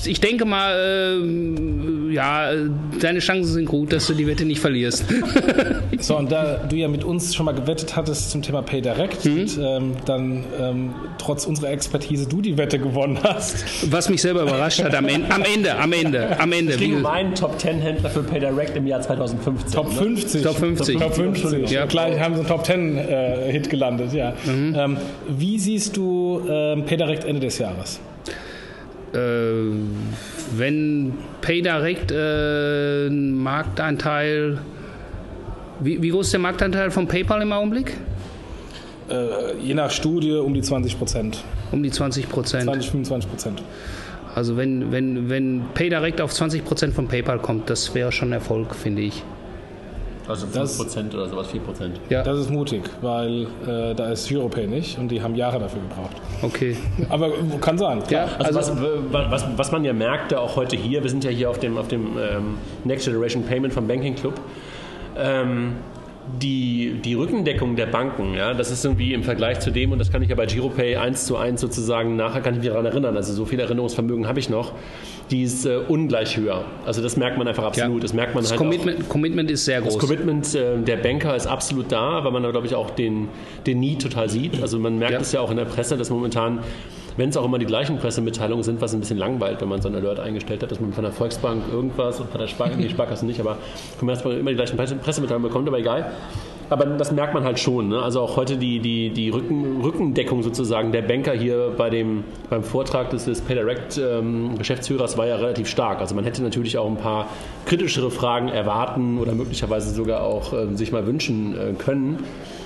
ich 0.06 0.20
denke 0.20 0.46
mal, 0.46 0.74
ähm, 1.22 2.12
ja, 2.12 2.52
deine 3.00 3.20
Chancen 3.20 3.52
sind 3.54 3.66
gut, 3.66 3.92
dass 3.94 4.08
du 4.08 4.14
die 4.14 4.28
Wette 4.28 4.46
nicht 4.46 4.60
verlierst. 4.60 5.06
So, 6.00 6.18
und 6.18 6.32
da 6.32 6.56
du 6.58 6.76
ja 6.76 6.88
mit 6.90 7.04
uns 7.06 7.34
schon 7.34 7.46
mal 7.46 7.54
gewettet 7.54 7.96
hattest 7.96 8.32
zum 8.32 8.42
Thema 8.42 8.62
Pay 8.62 8.82
Direct 8.82 9.24
Mhm. 9.26 9.40
und 9.40 9.58
ähm, 9.62 9.92
dann 10.06 10.44
ähm, 10.60 10.90
trotz 11.18 11.46
unserer 11.46 11.70
Expertise 11.70 12.28
du 12.28 12.42
die 12.42 12.58
Wette 12.58 12.78
gewonnen 12.78 13.20
hast. 13.24 13.64
Was 13.92 14.10
mich 14.10 14.22
selber 14.22 14.42
überrascht 14.42 14.84
hat 14.84 14.94
am 14.96 15.08
Ende, 15.08 15.32
am 15.34 15.44
Ende, 15.44 15.76
am 15.78 15.94
Ende, 15.94 16.40
am 16.40 16.52
Ende. 16.52 16.74
Es 16.74 16.80
ging 16.80 16.98
um 16.98 17.06
einen 17.06 17.36
Top 17.36 17.58
10 17.58 17.80
Händler 17.80 18.10
für 18.10 18.22
PayDirect 18.24 18.76
im 18.76 18.88
Jahr 18.88 19.00
2015. 19.02 19.72
Top 19.72 19.88
ne? 19.90 19.94
50. 19.94 20.42
Top 20.44 20.58
50. 20.58 20.98
Top 21.00 21.14
50. 21.16 21.70
Ja. 21.70 21.86
Gleich 21.86 22.20
haben 22.20 22.34
sie 22.34 22.40
einen 22.42 22.50
Top 22.50 22.66
10 22.66 22.98
äh, 22.98 23.52
Hit 23.52 23.70
gelandet, 23.70 24.12
ja. 24.14 24.34
Mhm. 24.46 24.76
Ähm, 24.78 24.98
wie 25.30 25.58
siehst 25.60 25.96
du 25.96 26.42
ähm, 26.50 26.84
Pay 26.86 26.98
Direct 26.98 27.24
Ende 27.24 27.43
des 27.44 27.58
Jahres? 27.60 28.00
äh, 29.14 29.18
wenn 30.56 31.14
PayDirect 31.42 32.12
äh, 32.12 33.08
einen 33.08 33.36
Marktanteil, 33.42 34.58
wie, 35.80 36.02
wie 36.02 36.10
groß 36.10 36.28
ist 36.28 36.34
der 36.34 36.40
Marktanteil 36.40 36.92
von 36.92 37.08
PayPal 37.08 37.42
im 37.42 37.52
Augenblick? 37.52 37.94
Äh, 39.10 39.58
je 39.62 39.74
nach 39.74 39.92
Studie 39.92 40.34
um 40.34 40.54
die 40.54 40.62
20 40.62 40.98
Prozent. 40.98 41.44
Um 41.72 41.84
die 41.84 41.92
20 41.92 42.30
Prozent. 42.30 42.64
20, 42.64 42.92
25 42.92 43.30
Prozent. 43.30 43.64
Also 44.36 44.58
wenn, 44.58 44.92
wenn, 44.92 45.30
wenn 45.30 45.64
PayDirect 45.76 46.20
auf 46.22 46.34
20 46.34 46.66
Prozent 46.66 46.94
von 46.94 47.08
PayPal 47.08 47.40
kommt, 47.40 47.70
das 47.70 47.94
wäre 47.94 48.12
schon 48.12 48.32
Erfolg, 48.32 48.74
finde 48.76 49.04
ich. 49.04 49.24
Also 50.28 50.48
5% 50.48 51.14
oder 51.14 51.28
sowas, 51.28 51.48
4%. 51.48 51.92
Ja, 52.10 52.24
Das 52.24 52.40
ist 52.40 52.50
mutig, 52.50 52.84
weil 53.02 53.48
äh, 53.68 53.94
da 53.94 54.10
ist 54.12 54.32
Europay 54.32 54.68
nicht 54.68 54.98
und 54.98 55.10
die 55.10 55.22
haben 55.22 55.36
Jahre 55.36 55.60
dafür 55.60 55.82
gebraucht. 55.82 56.16
okay. 56.42 56.78
Aber 57.10 57.32
kann 57.60 57.78
sein. 57.78 58.02
Ja, 58.10 58.28
Also, 58.40 58.58
also, 58.60 58.78
was, 59.12 59.32
was, 59.32 59.46
was 59.58 59.72
man 59.72 59.84
ja 59.84 59.94
merkte, 59.94 60.40
auch 60.40 60.56
heute 60.56 60.76
hier, 60.78 61.04
wir 61.04 61.10
sind 61.10 61.24
ja 61.24 61.30
hier 61.30 61.50
auf 61.50 61.60
dem, 61.60 61.78
auf 61.78 61.88
dem 61.90 62.18
ähm, 62.18 62.58
Next 62.84 63.06
Generation 63.06 63.44
Payment 63.44 63.74
vom 63.74 63.88
Banking 63.88 64.16
Club, 64.16 64.40
ähm, 65.18 65.74
die, 66.42 67.02
die 67.04 67.16
Rückendeckung 67.16 67.76
der 67.76 67.88
Banken, 67.88 68.34
ja, 68.34 68.54
das 68.54 68.72
ist 68.72 68.86
irgendwie 68.86 69.14
im 69.14 69.24
Vergleich 69.24 69.60
zu 69.60 69.72
dem, 69.72 69.92
und 69.92 70.00
das 70.00 70.10
kann 70.10 70.22
ich 70.22 70.30
ja 70.30 70.36
bei 70.36 70.46
GiroPay 70.46 70.96
eins 70.96 71.26
zu 71.26 71.36
eins 71.36 71.60
sozusagen, 71.60 72.16
nachher 72.16 72.40
kann 72.42 72.54
ich 72.54 72.62
mich 72.62 72.70
daran 72.70 72.86
erinnern, 72.86 73.18
also 73.18 73.34
so 73.34 73.44
viel 73.46 73.60
Erinnerungsvermögen 73.60 74.26
habe 74.28 74.40
ich 74.40 74.50
noch, 74.50 74.72
die 75.32 75.44
ist 75.44 75.66
äh, 75.66 75.78
ungleich 75.88 76.38
höher. 76.38 76.66
Also 76.86 77.02
das 77.02 77.18
merkt 77.18 77.38
man 77.38 77.48
einfach 77.48 77.64
absolut. 77.64 77.96
Ja. 77.98 78.02
Das 78.02 78.14
merkt 78.14 78.36
man 78.36 78.44
das 78.44 78.52
halt 78.52 78.60
auch. 78.60 78.64
Commitment, 78.64 79.10
Commitment 79.10 79.50
ist 79.52 79.66
sehr 79.66 79.82
Das 79.82 79.94
groß. 79.94 80.00
Commitment 80.02 80.54
äh, 80.54 80.78
der 80.78 80.98
Banker 80.98 81.36
ist 81.36 81.48
absolut 81.48 81.92
da, 81.92 82.24
weil 82.24 82.32
man 82.32 82.44
da, 82.44 82.52
glaube 82.52 82.68
ich, 82.68 82.76
auch 82.76 82.90
den, 82.92 83.30
den 83.66 83.80
Need 83.80 84.02
total 84.02 84.30
sieht. 84.30 84.62
Also 84.62 84.78
man 84.80 85.00
merkt 85.00 85.14
Ja. 85.14 85.20
es 85.22 85.32
ja 85.32 85.40
auch 85.42 85.50
in 85.50 85.58
der 85.58 85.66
Presse, 85.66 85.98
dass 85.98 86.10
momentan, 86.10 86.60
wenn 87.18 87.30
es 87.30 87.38
auch 87.38 87.46
immer 87.46 87.58
die 87.58 87.66
gleichen 87.66 87.98
Pressemitteilungen 87.98 88.64
sind, 88.64 88.82
was 88.82 88.94
ein 88.94 89.00
bisschen 89.00 89.18
langweilt, 89.18 89.62
wenn 89.62 89.70
man 89.70 89.82
so 89.82 89.88
ein 89.88 89.96
Alert 89.96 90.20
eingestellt 90.20 90.62
hat, 90.62 90.72
dass 90.72 90.80
man 90.80 90.94
von 90.94 91.04
der 91.04 91.14
Volksbank 91.14 91.64
irgendwas 91.72 92.20
und 92.20 92.30
von 92.30 92.40
der 92.40 92.48
Sparkasse, 92.48 92.82
die 92.82 92.90
Sparkasse 92.90 93.26
nicht, 93.26 93.40
aber 93.40 93.58
Commerzbank 94.00 94.38
immer 94.40 94.50
die 94.52 94.56
gleichen 94.58 94.78
Presse- 94.78 94.96
Pressemitteilungen 94.96 95.48
bekommt, 95.48 95.68
aber 95.68 95.80
egal. 95.80 96.12
Aber 96.74 96.86
das 96.86 97.12
merkt 97.12 97.36
man 97.36 97.44
halt 97.44 97.60
schon. 97.60 97.90
Ne? 97.90 98.02
Also 98.02 98.20
auch 98.22 98.36
heute 98.36 98.58
die, 98.58 98.80
die, 98.80 99.12
die 99.12 99.30
Rücken, 99.30 99.80
Rückendeckung 99.84 100.42
sozusagen 100.42 100.92
der 100.92 101.04
Banker 101.04 101.34
hier 101.34 101.72
bei 101.78 101.92
dem, 101.92 102.24
beim 102.50 102.64
Vortrag 102.64 103.12
des, 103.12 103.26
des 103.26 103.42
PayDirect 103.42 104.00
ähm, 104.00 104.58
Geschäftsführers 104.58 105.16
war 105.16 105.28
ja 105.28 105.36
relativ 105.36 105.68
stark. 105.68 106.00
Also 106.00 106.16
man 106.16 106.24
hätte 106.24 106.42
natürlich 106.42 106.76
auch 106.80 106.88
ein 106.88 106.98
paar 106.98 107.28
kritischere 107.68 108.10
Fragen 108.10 108.48
erwarten 108.48 109.20
oder 109.20 109.34
möglicherweise 109.36 109.94
sogar 109.94 110.24
auch 110.24 110.52
ähm, 110.54 110.76
sich 110.76 110.92
mal 110.92 111.06
wünschen 111.06 111.54
äh, 111.56 111.74
können. 111.74 112.24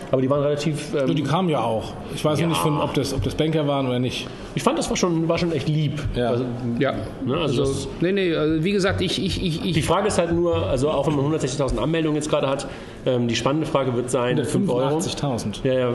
Aber 0.10 0.22
die 0.22 0.30
waren 0.30 0.42
relativ. 0.42 0.94
Nur 0.94 1.14
die 1.14 1.22
Ähm, 1.24 1.28
kamen 1.28 1.50
ja 1.50 1.60
auch. 1.60 1.92
Ich 2.16 2.24
weiß 2.24 2.40
Ja. 2.40 2.48
nicht, 2.48 2.62
von, 2.62 2.80
ob, 2.80 2.94
das, 2.94 3.14
ob 3.14 3.24
das 3.24 3.36
Banker 3.36 3.68
waren 3.68 3.88
oder 3.88 4.00
nicht. 4.00 4.26
ich 4.56 4.64
fand, 4.64 4.80
das 4.80 4.90
war 4.90 4.96
schon, 4.96 5.28
war 5.28 5.38
schon 5.38 5.52
echt 5.52 5.68
lieb. 5.68 6.02
Ja. 6.16 6.30
Also, 6.30 6.46
Ja. 6.80 6.94
ne, 7.26 7.36
also 7.36 7.58
das, 7.58 7.70
Also, 7.70 7.90
nee, 8.00 8.14
nee, 8.14 8.34
also 8.34 8.64
wie 8.64 8.72
gesagt, 8.72 9.02
ich, 9.02 9.22
ich, 9.22 9.44
ich, 9.66 9.74
die 9.74 9.82
Frage 9.82 10.08
ist 10.08 10.18
halt 10.18 10.32
nur, 10.32 10.56
also 10.66 10.90
auch 10.92 11.08
wenn 11.08 11.16
man 11.18 11.26
160.000 11.34 11.78
Anmeldungen 11.78 12.16
jetzt 12.16 12.30
gerade 12.30 12.48
hat, 12.48 12.70
ähm, 13.08 13.28
die 13.28 13.36
spannende 13.36 13.66
Frage 13.66 13.96
wird 13.96 14.12
sein, 14.12 14.44
5 14.44 14.70
Euro. 14.70 14.98
85.000. 15.00 15.56
Ja, 15.64 15.74
ja, 15.74 15.94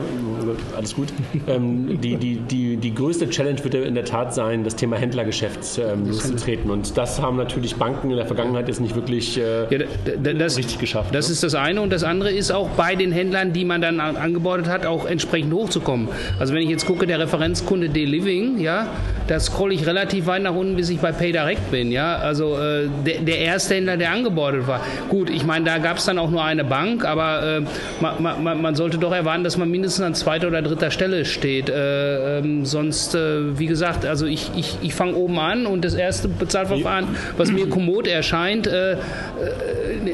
alles 0.75 0.95
gut. 0.95 1.09
ähm, 1.47 2.01
die, 2.01 2.15
die, 2.17 2.35
die, 2.37 2.77
die 2.77 2.93
größte 2.93 3.29
Challenge 3.29 3.63
wird 3.63 3.75
in 3.75 3.95
der 3.95 4.05
Tat 4.05 4.33
sein, 4.33 4.63
das 4.63 4.75
Thema 4.75 4.97
Händlergeschäft 4.97 5.79
ähm, 5.79 6.07
loszutreten. 6.07 6.69
Und 6.71 6.97
das 6.97 7.21
haben 7.21 7.37
natürlich 7.37 7.75
Banken 7.75 8.09
in 8.11 8.17
der 8.17 8.25
Vergangenheit 8.25 8.67
jetzt 8.67 8.81
nicht 8.81 8.95
wirklich 8.95 9.37
äh, 9.39 9.65
ja, 9.69 9.85
das, 10.33 10.57
richtig 10.57 10.79
geschafft. 10.79 11.13
Das 11.15 11.27
ne? 11.27 11.33
ist 11.33 11.43
das 11.43 11.55
eine 11.55 11.81
und 11.81 11.91
das 11.93 12.03
andere 12.03 12.31
ist 12.31 12.51
auch 12.51 12.69
bei 12.69 12.95
den 12.95 13.11
Händlern, 13.11 13.53
die 13.53 13.65
man 13.65 13.81
dann 13.81 13.99
an- 13.99 14.17
angebordet 14.17 14.67
hat, 14.67 14.85
auch 14.85 15.05
entsprechend 15.05 15.53
hochzukommen. 15.53 16.07
Also 16.39 16.53
wenn 16.53 16.63
ich 16.63 16.69
jetzt 16.69 16.85
gucke, 16.85 17.05
der 17.05 17.19
Referenzkunde 17.19 17.89
D-Living, 17.89 18.59
ja, 18.59 18.87
da 19.27 19.39
scrolle 19.39 19.73
ich 19.73 19.85
relativ 19.85 20.25
weit 20.25 20.43
nach 20.43 20.55
unten, 20.55 20.75
bis 20.75 20.89
ich 20.89 20.99
bei 20.99 21.11
PayDirect 21.11 21.71
bin, 21.71 21.91
ja. 21.91 22.15
Also 22.17 22.57
äh, 22.57 22.87
der, 23.05 23.19
der 23.19 23.37
erste 23.39 23.75
Händler, 23.75 23.97
der 23.97 24.11
angebordet 24.11 24.67
war. 24.67 24.81
Gut, 25.09 25.29
ich 25.29 25.45
meine, 25.45 25.65
da 25.65 25.77
gab 25.77 25.97
es 25.97 26.05
dann 26.05 26.17
auch 26.17 26.29
nur 26.29 26.43
eine 26.43 26.63
Bank, 26.63 27.02
aber 27.05 27.57
äh, 27.57 27.61
man, 28.01 28.43
man, 28.43 28.61
man 28.61 28.75
sollte 28.75 28.97
doch 28.97 29.11
erwarten, 29.13 29.43
dass 29.43 29.57
man 29.57 29.69
mindestens 29.69 30.03
an 30.05 30.13
zweiter 30.15 30.47
oder 30.47 30.61
dritter 30.61 30.91
Stelle 30.91 31.25
steht. 31.25 31.69
Äh, 31.69 32.39
ähm, 32.39 32.65
sonst, 32.65 33.15
äh, 33.15 33.57
wie 33.59 33.65
gesagt, 33.67 34.05
also 34.05 34.25
ich, 34.25 34.51
ich, 34.55 34.77
ich 34.81 34.93
fange 34.93 35.15
oben 35.15 35.39
an 35.39 35.65
und 35.65 35.83
das 35.85 35.93
erste 35.93 36.27
Bezahlverfahren, 36.27 37.07
was 37.37 37.51
mir 37.51 37.67
kommod 37.69 38.07
erscheint, 38.07 38.67
äh, 38.67 38.97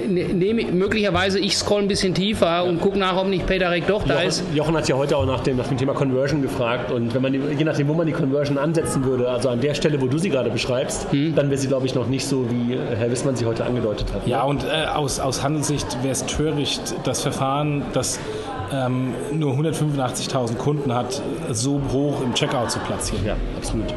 ne- 0.10 0.34
nehme 0.34 0.62
ich- 0.62 0.72
möglicherweise 0.72 1.40
ich 1.40 1.58
scroll 1.58 1.82
ein 1.82 1.88
bisschen 1.88 2.14
tiefer 2.14 2.64
und 2.66 2.80
gucke 2.82 2.98
nach, 2.98 3.18
ob 3.18 3.28
nicht 3.28 3.46
PayDirect 3.46 3.90
doch 3.90 4.04
da 4.04 4.16
Jochen, 4.16 4.28
ist. 4.28 4.44
Jochen 4.54 4.78
hat 4.78 4.88
ja 4.88 4.96
heute 4.96 5.18
auch 5.18 5.26
nach 5.26 5.42
dem, 5.42 5.58
nach 5.58 5.68
dem 5.68 5.78
Thema 5.78 5.94
Conversion 5.94 6.42
gefragt 6.42 6.92
und 6.92 7.14
wenn 7.14 7.22
man 7.22 7.34
die, 7.34 7.42
je 7.58 7.64
nachdem, 7.64 7.88
wo 7.88 7.94
man 7.94 8.06
die 8.08 8.14
Conversion 8.14 8.58
ansetzen 8.58 9.04
würde, 9.06 9.30
also 9.30 9.50
an 9.50 9.62
der 9.62 9.74
Stelle, 9.74 10.00
wo 10.02 10.08
du 10.08 10.18
sie 10.18 10.30
gerade 10.30 10.50
beschreibst, 10.50 11.12
Hm. 11.12 11.36
dann 11.36 11.50
wäre 11.50 11.60
sie, 11.60 11.68
glaube 11.68 11.86
ich, 11.86 11.96
noch 11.96 12.08
nicht 12.08 12.26
so, 12.28 12.46
wie 12.50 12.74
äh, 12.74 12.78
Herr 12.98 13.12
Wissmann 13.12 13.36
sie 13.36 13.46
heute 13.46 13.66
angedeutet 13.66 14.08
hat. 14.14 14.26
ne? 14.26 14.32
Ja, 14.32 14.44
und 14.44 14.64
äh, 14.64 14.86
aus, 14.94 15.20
aus 15.20 15.44
Handelssicht 15.44 15.98
wäre 16.02 16.12
es 16.12 16.26
töricht, 16.26 16.79
das 17.04 17.22
Verfahren, 17.22 17.84
das 17.94 18.20
ähm, 18.72 19.14
nur 19.34 19.54
185.000 19.54 20.56
Kunden 20.56 20.94
hat, 20.94 21.22
so 21.52 21.82
hoch 21.92 22.22
im 22.22 22.34
Checkout 22.34 22.72
zu 22.72 22.80
platzieren. 22.80 23.26
ja 23.26 23.36
absolut. 23.58 23.94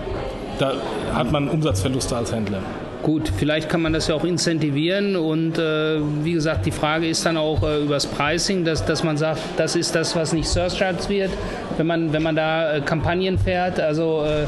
Da 0.58 0.72
hat 1.12 1.32
man 1.32 1.48
Umsatzverluste 1.48 2.16
als 2.16 2.32
Händler. 2.32 2.60
Gut, 3.02 3.32
vielleicht 3.36 3.68
kann 3.68 3.82
man 3.82 3.92
das 3.92 4.06
ja 4.06 4.14
auch 4.14 4.24
incentivieren 4.24 5.16
und 5.16 5.58
äh, 5.58 5.98
wie 6.22 6.34
gesagt, 6.34 6.66
die 6.66 6.70
Frage 6.70 7.08
ist 7.08 7.26
dann 7.26 7.36
auch 7.36 7.60
äh, 7.64 7.82
übers 7.82 8.06
Pricing, 8.06 8.64
dass, 8.64 8.84
dass 8.84 9.02
man 9.02 9.16
sagt, 9.16 9.40
das 9.56 9.74
ist 9.74 9.96
das, 9.96 10.14
was 10.14 10.32
nicht 10.32 10.48
surcharged 10.48 11.08
wird, 11.08 11.30
wenn 11.78 11.86
man, 11.88 12.12
wenn 12.12 12.22
man 12.22 12.36
da 12.36 12.76
äh, 12.76 12.80
Kampagnen 12.80 13.38
fährt. 13.38 13.80
Also 13.80 14.24
äh, 14.24 14.42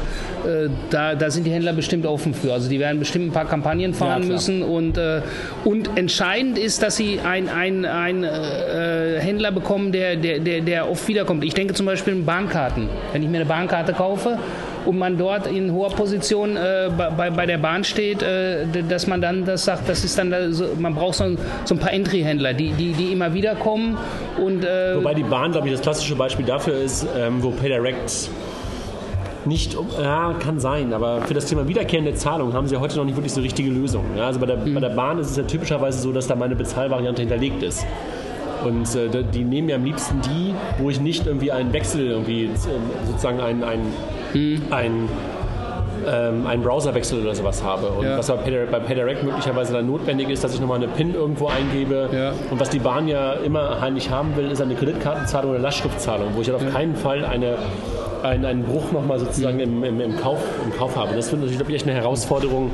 äh, 0.49 0.71
da, 0.91 1.17
da 1.17 1.31
sind 1.31 1.45
die 1.45 1.51
Händler 1.51 1.73
bestimmt 1.73 2.07
offen 2.07 2.33
für. 2.33 2.53
Also 2.53 2.69
die 2.69 2.79
werden 2.79 3.01
bestimmt 3.01 3.27
ein 3.27 3.33
paar 3.33 3.47
Kampagnen 3.47 3.93
fahren 3.93 4.23
klar. 4.23 4.33
müssen 4.35 4.63
und, 4.63 4.99
äh, 4.99 5.23
und 5.65 5.97
entscheidend 5.97 6.57
ist, 6.57 6.81
dass 6.83 6.95
sie 6.95 7.19
einen 7.21 7.49
ein, 7.85 8.23
äh, 8.23 9.19
Händler 9.19 9.51
bekommen, 9.51 9.91
der, 9.91 10.15
der, 10.15 10.39
der, 10.39 10.61
der 10.61 10.89
oft 10.89 11.09
wiederkommt. 11.09 11.43
Ich 11.43 11.55
denke 11.55 11.75
zum 11.75 11.87
Beispiel 11.87 12.15
an 12.15 12.25
Bahnkarten. 12.25 12.89
Wenn 13.13 13.23
ich 13.23 13.29
mir 13.29 13.39
eine 13.39 13.47
Bahnkarte 13.47 13.95
kaufe, 13.95 14.39
und 14.85 14.99
man 14.99 15.19
dort 15.19 15.47
in 15.47 15.73
hoher 15.73 15.91
Position 15.91 16.57
äh, 16.57 16.91
bei, 16.97 17.31
bei 17.31 17.47
der 17.47 17.59
Bahn 17.59 17.85
steht, 17.85 18.23
äh, 18.23 18.67
dass 18.89 19.07
man 19.07 19.21
dann 19.21 19.45
das 19.45 19.65
sagt, 19.65 19.89
das 19.89 20.05
ist 20.05 20.19
dann 20.19 20.31
da 20.31 20.51
so, 20.51 20.69
man 20.79 20.95
braucht 20.95 21.17
so, 21.17 21.25
ein, 21.25 21.39
so 21.65 21.75
ein 21.75 21.79
paar 21.79 21.93
Entry-Händler, 21.93 22.53
die, 22.53 22.73
die, 22.73 22.93
die 22.93 23.13
immer 23.13 23.35
wieder 23.35 23.55
kommen 23.55 23.97
und 24.43 24.65
äh, 24.65 24.97
Wobei 24.97 25.15
die 25.15 25.23
Bahn, 25.23 25.53
glaube 25.53 25.69
ich, 25.69 25.73
das 25.73 25.83
klassische 25.83 26.15
Beispiel 26.15 26.45
dafür 26.45 26.75
ist, 26.75 27.07
ähm, 27.17 27.43
wo 27.43 27.51
PayDirect 27.51 28.31
nicht, 29.47 29.77
ja, 30.01 30.35
kann 30.39 30.59
sein, 30.59 30.93
aber 30.93 31.23
für 31.23 31.35
das 31.35 31.47
Thema 31.47 31.69
wiederkehrende 31.69 32.15
Zahlung 32.15 32.55
haben 32.55 32.67
sie 32.67 32.77
heute 32.77 32.97
noch 32.97 33.05
nicht 33.05 33.17
wirklich 33.17 33.33
so 33.33 33.41
richtige 33.41 33.71
Lösungen. 33.71 34.17
Ja, 34.17 34.27
also 34.27 34.41
bei 34.41 34.47
der, 34.47 34.57
bei 34.57 34.81
der 34.81 34.91
Bahn 34.91 35.19
ist 35.19 35.31
es 35.31 35.37
ja 35.37 35.43
typischerweise 35.43 35.99
so, 35.99 36.13
dass 36.13 36.27
da 36.27 36.35
meine 36.35 36.57
Bezahlvariante 36.57 37.23
hinterlegt 37.23 37.63
ist. 37.63 37.85
Und 38.65 38.95
äh, 38.97 39.23
die 39.33 39.45
nehmen 39.45 39.69
ja 39.69 39.77
am 39.77 39.85
liebsten 39.85 40.21
die, 40.23 40.55
wo 40.79 40.91
ich 40.91 41.01
nicht 41.01 41.27
irgendwie 41.27 41.53
einen 41.53 41.73
Wechsel, 41.73 42.07
irgendwie 42.09 42.45
äh, 42.47 42.51
sozusagen 43.07 43.41
einen, 43.41 43.63
einen, 43.65 43.93
einen, 44.71 45.09
ähm, 46.07 46.47
einen 46.47 46.63
Browserwechsel 46.63 47.23
oder 47.23 47.35
sowas 47.35 47.63
habe. 47.63 47.89
Und 47.89 48.05
Ja. 48.05 48.19
was 48.19 48.27
bei 48.29 48.37
PayDirect, 48.37 49.23
möglicherweise 49.23 49.73
dann 49.73 49.87
notwendig 49.87 50.29
ist, 50.31 50.45
dass 50.45 50.55
ich 50.55 50.61
nochmal 50.61 50.79
eine 50.79 50.89
PIN 50.89 51.15
irgendwo 51.15 51.49
eingebe. 51.49 52.09
Ja. 52.13 52.33
Und 52.51 52.61
was 52.61 52.71
die 52.71 52.79
Bahn 52.79 53.09
ja 53.09 53.35
immer 53.35 53.81
heimlich 53.81 54.11
haben 54.11 54.37
will, 54.37 54.51
ist 54.51 54.61
eine 54.61 54.75
Kreditkartenzahlung 54.75 55.51
oder 55.53 55.61
Lastschriftzahlung, 55.61 56.29
wo 56.35 56.41
ich 56.41 56.51
halt 56.51 56.63
auf 56.63 56.73
keinen 56.73 56.97
Fall 56.97 57.25
eine, 57.25 57.57
einen, 58.23 58.45
einen 58.45 58.63
Bruch 58.65 58.93
nochmal 58.93 59.19
sozusagen 59.19 59.61
im, 59.61 59.85
im, 59.85 60.01
im, 60.01 60.17
Kauf, 60.17 60.39
im 60.65 60.77
Kauf 60.77 60.97
habe. 60.97 61.15
Das 61.15 61.31
wird 61.31 61.41
natürlich, 61.41 61.59
glaube 61.59 61.73
ich, 61.73 61.77
echt 61.77 61.87
eine 61.87 61.97
Herausforderung 61.97 62.71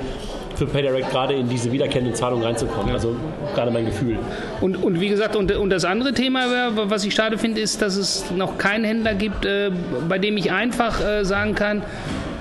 für 0.60 0.66
PayDirect 0.66 1.10
gerade 1.10 1.34
in 1.34 1.48
diese 1.48 1.72
wiederkehrende 1.72 2.12
Zahlung 2.12 2.42
reinzukommen. 2.42 2.88
Ja. 2.88 2.94
Also 2.94 3.16
gerade 3.54 3.70
mein 3.70 3.86
Gefühl. 3.86 4.18
Und, 4.60 4.76
und 4.76 5.00
wie 5.00 5.08
gesagt, 5.08 5.34
und, 5.34 5.50
und 5.52 5.70
das 5.70 5.86
andere 5.86 6.12
Thema, 6.12 6.72
was 6.74 7.02
ich 7.04 7.14
schade 7.14 7.38
finde, 7.38 7.62
ist, 7.62 7.80
dass 7.80 7.96
es 7.96 8.30
noch 8.30 8.58
keinen 8.58 8.84
Händler 8.84 9.14
gibt, 9.14 9.46
äh, 9.46 9.70
bei 10.06 10.18
dem 10.18 10.36
ich 10.36 10.52
einfach 10.52 11.00
äh, 11.00 11.24
sagen 11.24 11.54
kann, 11.54 11.82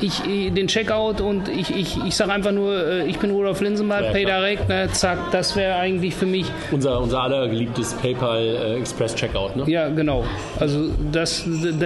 ich, 0.02 0.22
den 0.54 0.68
Checkout 0.68 1.22
und 1.22 1.50
ich, 1.50 1.76
ich, 1.76 1.98
ich 2.06 2.16
sage 2.16 2.32
einfach 2.32 2.52
nur, 2.52 2.76
äh, 2.76 3.06
ich 3.08 3.20
bin 3.20 3.32
Rudolf 3.32 3.62
Linsenbart, 3.62 4.06
ja, 4.06 4.12
PayDirect, 4.12 4.70
ne, 4.70 4.90
zack, 4.92 5.32
das 5.32 5.56
wäre 5.56 5.76
eigentlich 5.76 6.16
für 6.16 6.26
mich. 6.26 6.46
Unser, 6.72 7.00
unser 7.00 7.22
allergeliebtes 7.22 7.94
PayPal 7.96 8.40
äh, 8.40 8.76
Express 8.78 9.16
Checkout, 9.16 9.56
ne? 9.56 9.64
Ja, 9.68 9.90
genau. 9.90 10.24
Also 10.60 10.90
das, 11.12 11.44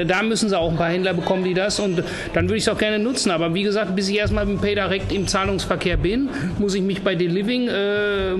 da 0.07 0.23
müssen 0.23 0.49
sie 0.49 0.57
auch 0.57 0.69
ein 0.69 0.77
paar 0.77 0.89
Händler 0.89 1.13
bekommen, 1.13 1.43
die 1.43 1.53
das 1.53 1.79
und 1.79 2.03
dann 2.33 2.45
würde 2.45 2.57
ich 2.57 2.63
es 2.63 2.69
auch 2.69 2.77
gerne 2.77 2.99
nutzen. 2.99 3.31
Aber 3.31 3.53
wie 3.53 3.63
gesagt, 3.63 3.95
bis 3.95 4.09
ich 4.09 4.17
erstmal 4.17 4.45
mit 4.45 4.61
PayDirect 4.61 5.11
im 5.11 5.27
Zahlungsverkehr 5.27 5.97
bin, 5.97 6.29
muss 6.59 6.75
ich 6.75 6.81
mich 6.81 7.01
bei 7.01 7.15
Deliving, 7.15 7.67
äh, 7.67 8.33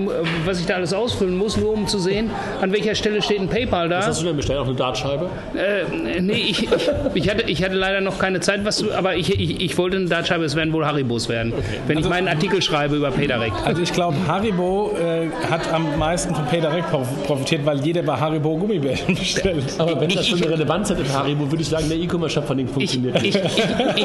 was 0.44 0.60
ich 0.60 0.66
da 0.66 0.74
alles 0.74 0.92
ausfüllen 0.92 1.36
muss, 1.36 1.56
nur 1.56 1.72
um 1.72 1.86
zu 1.86 1.98
sehen, 1.98 2.30
an 2.60 2.72
welcher 2.72 2.94
Stelle 2.94 3.22
steht 3.22 3.40
ein 3.40 3.48
PayPal 3.48 3.88
da. 3.88 3.98
Was 3.98 4.06
hast 4.08 4.22
du 4.22 4.26
denn 4.26 4.36
bestellt? 4.36 4.58
Auf 4.58 4.68
eine 4.68 4.76
Dartscheibe? 4.76 5.28
Äh, 5.54 6.20
nee, 6.20 6.32
ich, 6.34 6.64
ich, 6.64 6.90
ich, 7.14 7.30
hatte, 7.30 7.44
ich 7.46 7.62
hatte 7.64 7.74
leider 7.74 8.00
noch 8.00 8.18
keine 8.18 8.40
Zeit, 8.40 8.64
was, 8.64 8.88
aber 8.90 9.16
ich, 9.16 9.38
ich, 9.38 9.60
ich 9.64 9.78
wollte 9.78 9.96
eine 9.96 10.06
Dartscheibe, 10.06 10.44
es 10.44 10.54
werden 10.54 10.72
wohl 10.72 10.84
Haribos 10.84 11.28
werden, 11.28 11.52
okay. 11.52 11.64
wenn 11.86 11.96
also, 11.96 12.08
ich 12.08 12.14
meinen 12.14 12.28
Artikel 12.28 12.60
schreibe 12.62 12.96
über 12.96 13.10
PayDirect. 13.10 13.54
Also 13.64 13.82
ich 13.82 13.92
glaube, 13.92 14.16
Haribo 14.26 14.92
äh, 14.96 15.28
hat 15.50 15.72
am 15.72 15.98
meisten 15.98 16.34
von 16.34 16.44
PayDirect 16.46 16.90
profitiert, 17.26 17.64
weil 17.64 17.80
jeder 17.84 18.02
bei 18.02 18.16
Haribo 18.16 18.56
Gummibärchen 18.56 19.14
bestellt. 19.14 19.64
Aber 19.78 20.00
wenn 20.00 20.10
das 20.10 20.26
schon 20.26 20.42
eine 20.42 20.52
Relevanz 20.52 20.90
hat 20.90 21.00
im 21.00 21.12
Haribo, 21.12 21.50
würde 21.50 21.62
ich 21.62 21.68
sagen, 21.68 21.88
der 21.88 21.98
E-Commerce-Shop 21.98 22.46
von 22.46 22.58
dem 22.58 22.68
funktioniert. 22.68 23.22
Ich, 23.22 23.36
ich, 23.36 24.04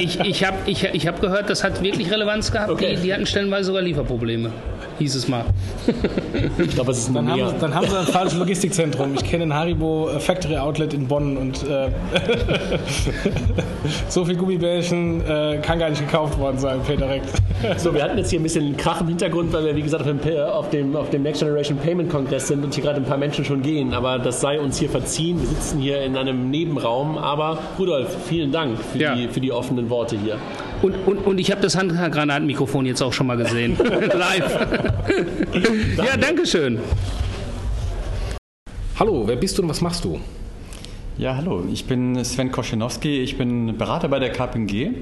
ich, 0.00 0.20
ich 0.20 0.44
habe 0.44 0.56
ich, 0.66 0.84
ich 0.84 1.06
hab 1.06 1.20
gehört, 1.20 1.50
das 1.50 1.62
hat 1.62 1.82
wirklich 1.82 2.10
Relevanz 2.10 2.50
gehabt. 2.50 2.70
Okay. 2.70 2.96
Die, 2.96 3.02
die 3.02 3.14
hatten 3.14 3.26
stellenweise 3.26 3.64
sogar 3.64 3.82
Lieferprobleme 3.82 4.50
hieß 5.00 5.16
es 5.16 5.28
mal. 5.28 5.44
ich 6.58 6.70
glaube, 6.70 6.92
es 6.92 6.98
ist 6.98 7.14
dann 7.14 7.28
haben, 7.28 7.54
dann 7.60 7.74
haben 7.74 7.88
sie 7.88 7.98
ein 7.98 8.06
falsches 8.06 8.38
Logistikzentrum. 8.38 9.14
Ich 9.14 9.24
kenne 9.24 9.44
ein 9.44 9.54
Haribo 9.54 10.08
Factory 10.18 10.56
Outlet 10.56 10.94
in 10.94 11.08
Bonn 11.08 11.36
und 11.36 11.62
äh, 11.64 11.88
so 14.08 14.24
viel 14.24 14.36
Gummibärchen 14.36 15.20
äh, 15.26 15.58
kann 15.62 15.78
gar 15.78 15.90
nicht 15.90 16.00
gekauft 16.00 16.38
worden 16.38 16.58
sein, 16.58 16.80
direkt. 16.86 17.28
so, 17.78 17.94
wir 17.94 18.02
hatten 18.02 18.18
jetzt 18.18 18.30
hier 18.30 18.40
ein 18.40 18.44
bisschen 18.44 18.76
Krach 18.76 19.00
im 19.00 19.08
Hintergrund, 19.08 19.52
weil 19.52 19.64
wir, 19.64 19.76
wie 19.76 19.82
gesagt, 19.82 20.06
auf 20.06 20.20
dem, 20.20 20.44
auf 20.44 20.70
dem, 20.70 20.96
auf 20.96 21.10
dem 21.10 21.22
Next 21.22 21.40
Generation 21.40 21.78
Payment 21.78 22.10
Congress 22.10 22.48
sind 22.48 22.64
und 22.64 22.74
hier 22.74 22.84
gerade 22.84 22.98
ein 22.98 23.04
paar 23.04 23.18
Menschen 23.18 23.44
schon 23.44 23.62
gehen. 23.62 23.94
Aber 23.94 24.18
das 24.18 24.40
sei 24.40 24.60
uns 24.60 24.78
hier 24.78 24.90
verziehen. 24.90 25.40
Wir 25.40 25.48
sitzen 25.48 25.80
hier 25.80 26.02
in 26.02 26.16
einem 26.16 26.50
Nebenraum. 26.50 27.18
Aber 27.18 27.58
Rudolf, 27.78 28.16
vielen 28.28 28.52
Dank 28.52 28.78
für, 28.92 28.98
ja. 28.98 29.14
die, 29.14 29.28
für 29.28 29.40
die 29.40 29.52
offenen 29.52 29.90
Worte 29.90 30.16
hier. 30.16 30.36
Und, 30.82 30.94
und, 31.06 31.26
und 31.26 31.38
ich 31.38 31.50
habe 31.50 31.60
das 31.60 31.76
Handgranatenmikrofon 31.76 32.86
jetzt 32.86 33.02
auch 33.02 33.12
schon 33.12 33.26
mal 33.26 33.36
gesehen. 33.36 33.76
Live. 33.78 34.58
ja, 35.96 36.16
danke 36.16 36.46
schön. 36.46 36.78
Hallo, 38.98 39.26
wer 39.26 39.36
bist 39.36 39.58
du 39.58 39.62
und 39.62 39.68
was 39.68 39.80
machst 39.80 40.04
du? 40.04 40.20
Ja, 41.18 41.36
hallo, 41.36 41.64
ich 41.72 41.86
bin 41.86 42.24
Sven 42.24 42.50
Koschenowski, 42.50 43.20
ich 43.20 43.36
bin 43.36 43.76
Berater 43.76 44.08
bei 44.08 44.18
der 44.18 44.30
KPMG 44.30 44.92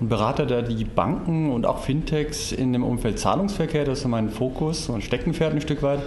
und 0.00 0.08
berate 0.08 0.46
da 0.46 0.62
die 0.62 0.84
Banken 0.84 1.50
und 1.50 1.66
auch 1.66 1.80
Fintechs 1.80 2.52
in 2.52 2.72
dem 2.72 2.84
Umfeld 2.84 3.18
Zahlungsverkehr, 3.18 3.84
das 3.84 4.00
ist 4.00 4.06
mein 4.06 4.30
Fokus 4.30 4.88
und 4.88 5.02
Steckenpferd 5.02 5.54
ein 5.54 5.60
Stück 5.60 5.82
weit, 5.82 6.00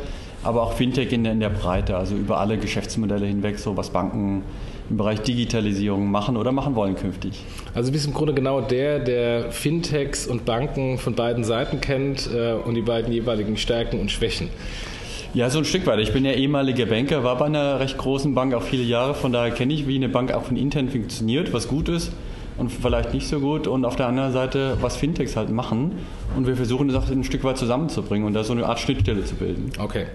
aber 0.43 0.63
auch 0.63 0.73
Fintech 0.73 1.11
in 1.11 1.23
der, 1.23 1.33
in 1.33 1.39
der 1.39 1.49
Breite, 1.49 1.97
also 1.97 2.15
über 2.15 2.39
alle 2.39 2.57
Geschäftsmodelle 2.57 3.25
hinweg, 3.25 3.59
so 3.59 3.75
was 3.75 3.89
Banken 3.89 4.43
im 4.89 4.97
Bereich 4.97 5.21
Digitalisierung 5.21 6.09
machen 6.09 6.37
oder 6.37 6.51
machen 6.51 6.75
wollen 6.75 6.95
künftig. 6.95 7.43
Also 7.73 7.89
du 7.89 7.93
bist 7.93 8.07
im 8.07 8.13
Grunde 8.13 8.33
genau 8.33 8.61
der, 8.61 8.99
der 8.99 9.51
Fintechs 9.51 10.27
und 10.27 10.45
Banken 10.45 10.97
von 10.97 11.15
beiden 11.15 11.43
Seiten 11.43 11.81
kennt 11.81 12.29
äh, 12.33 12.53
und 12.53 12.75
die 12.75 12.81
beiden 12.81 13.13
jeweiligen 13.13 13.57
Stärken 13.57 13.99
und 13.99 14.11
Schwächen. 14.11 14.49
Ja, 15.33 15.49
so 15.51 15.59
ein 15.59 15.65
Stück 15.65 15.85
weit. 15.85 15.99
Ich 15.99 16.11
bin 16.11 16.25
ja 16.25 16.31
ehemaliger 16.31 16.87
Banker, 16.87 17.23
war 17.23 17.37
bei 17.37 17.45
einer 17.45 17.79
recht 17.79 17.97
großen 17.99 18.33
Bank 18.33 18.53
auch 18.55 18.63
viele 18.63 18.81
Jahre, 18.81 19.13
von 19.13 19.31
daher 19.31 19.51
kenne 19.51 19.73
ich, 19.73 19.87
wie 19.87 19.95
eine 19.95 20.09
Bank 20.09 20.33
auch 20.33 20.43
von 20.43 20.57
intern 20.57 20.89
funktioniert, 20.89 21.53
was 21.53 21.67
gut 21.67 21.87
ist 21.87 22.11
und 22.59 22.71
vielleicht 22.71 23.13
nicht 23.13 23.27
so 23.27 23.39
gut. 23.39 23.67
Und 23.67 23.85
auf 23.85 23.95
der 23.95 24.07
anderen 24.07 24.33
Seite, 24.33 24.77
was 24.81 24.97
Fintechs 24.97 25.35
halt 25.35 25.49
machen. 25.49 25.91
Und 26.35 26.45
wir 26.47 26.55
versuchen 26.55 26.87
das 26.87 26.97
auch 26.97 27.09
ein 27.09 27.23
Stück 27.23 27.43
weit 27.43 27.57
zusammenzubringen 27.57 28.27
und 28.27 28.33
da 28.33 28.43
so 28.43 28.53
eine 28.53 28.65
Art 28.65 28.79
Schnittstelle 28.79 29.23
zu 29.23 29.35
bilden. 29.35 29.71
Okay. 29.79 30.07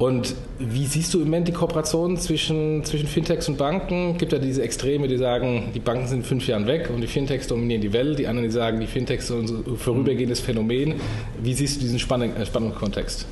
Und 0.00 0.34
wie 0.58 0.86
siehst 0.86 1.12
du 1.12 1.18
im 1.18 1.24
Moment 1.24 1.46
die 1.46 1.52
Kooperation 1.52 2.16
zwischen, 2.16 2.82
zwischen 2.84 3.06
Fintechs 3.06 3.50
und 3.50 3.58
Banken? 3.58 4.12
Es 4.12 4.18
gibt 4.18 4.32
ja 4.32 4.38
diese 4.38 4.62
Extreme, 4.62 5.08
die 5.08 5.18
sagen, 5.18 5.72
die 5.74 5.78
Banken 5.78 6.06
sind 6.06 6.20
in 6.20 6.24
fünf 6.24 6.46
Jahren 6.46 6.66
weg 6.66 6.88
und 6.92 7.02
die 7.02 7.06
Fintechs 7.06 7.48
dominieren 7.48 7.82
die 7.82 7.92
Welt. 7.92 8.18
Die 8.18 8.26
anderen, 8.26 8.48
die 8.48 8.52
sagen, 8.52 8.80
die 8.80 8.86
Fintechs 8.86 9.28
sind 9.28 9.50
ein 9.50 9.76
vorübergehendes 9.76 10.40
Phänomen. 10.40 10.94
Wie 11.42 11.52
siehst 11.52 11.76
du 11.76 11.80
diesen 11.80 11.96
äh, 11.96 12.46
Spannungskontext? 12.46 13.26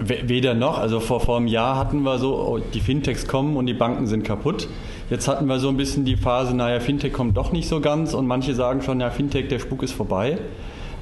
Weder 0.00 0.54
noch. 0.54 0.78
Also 0.78 0.98
vor, 0.98 1.20
vor 1.20 1.36
einem 1.36 1.46
Jahr 1.46 1.76
hatten 1.78 2.02
wir 2.02 2.18
so, 2.18 2.34
oh, 2.40 2.58
die 2.58 2.80
Fintechs 2.80 3.28
kommen 3.28 3.56
und 3.56 3.66
die 3.66 3.74
Banken 3.74 4.08
sind 4.08 4.24
kaputt. 4.24 4.66
Jetzt 5.10 5.28
hatten 5.28 5.46
wir 5.46 5.60
so 5.60 5.68
ein 5.68 5.76
bisschen 5.76 6.04
die 6.04 6.16
Phase, 6.16 6.56
naja, 6.56 6.80
Fintech 6.80 7.12
kommt 7.12 7.36
doch 7.36 7.52
nicht 7.52 7.68
so 7.68 7.80
ganz 7.80 8.14
und 8.14 8.26
manche 8.26 8.56
sagen 8.56 8.82
schon, 8.82 8.98
ja, 8.98 9.10
Fintech, 9.10 9.46
der 9.46 9.60
Spuk 9.60 9.84
ist 9.84 9.92
vorbei. 9.92 10.38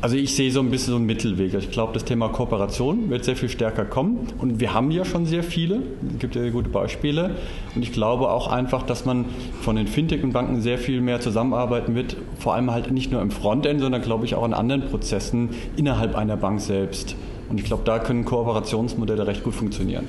Also 0.03 0.17
ich 0.17 0.35
sehe 0.35 0.51
so 0.51 0.59
ein 0.59 0.69
bisschen 0.69 0.91
so 0.91 0.97
einen 0.97 1.07
Mittelweg. 1.07 1.55
Ich 1.55 1.71
glaube, 1.71 1.93
das 1.93 2.05
Thema 2.05 2.29
Kooperation 2.29 3.09
wird 3.09 3.25
sehr 3.25 3.37
viel 3.37 3.49
stärker 3.49 3.85
kommen. 3.85 4.27
Und 4.39 4.59
wir 4.59 4.75
haben 4.75 4.91
ja 4.91 5.05
schon 5.05 5.27
sehr 5.27 5.45
viele. 5.45 5.81
Es 6.13 6.19
gibt 6.19 6.35
ja 6.35 6.51
gute 6.51 6.71
Beispiele. 6.71 7.37
Und 7.77 7.83
ich 7.83 7.93
glaube 7.93 8.29
auch 8.29 8.49
einfach, 8.49 8.83
dass 8.83 9.05
man 9.05 9.27
von 9.61 9.77
den 9.77 9.87
Fintech 9.87 10.25
und 10.25 10.33
Banken 10.33 10.61
sehr 10.61 10.79
viel 10.79 11.01
mehr 11.01 11.21
zusammenarbeiten 11.21 11.95
wird. 11.95 12.17
Vor 12.37 12.55
allem 12.55 12.73
halt 12.73 12.91
nicht 12.91 13.13
nur 13.13 13.23
im 13.23 13.31
Frontend, 13.31 13.81
sondern 13.81 14.03
glaube 14.03 14.25
ich 14.25 14.35
auch 14.35 14.45
in 14.45 14.55
anderen 14.55 14.83
Prozessen 14.83 15.51
innerhalb 15.77 16.17
einer 16.17 16.37
Bank 16.37 16.61
selbst. 16.61 17.15
Und 17.49 17.61
ich 17.61 17.67
glaube, 17.67 17.85
da 17.85 18.01
können 18.01 18.25
Kooperationsmodelle 18.25 19.25
recht 19.29 19.45
gut 19.45 19.55
funktionieren. 19.55 20.09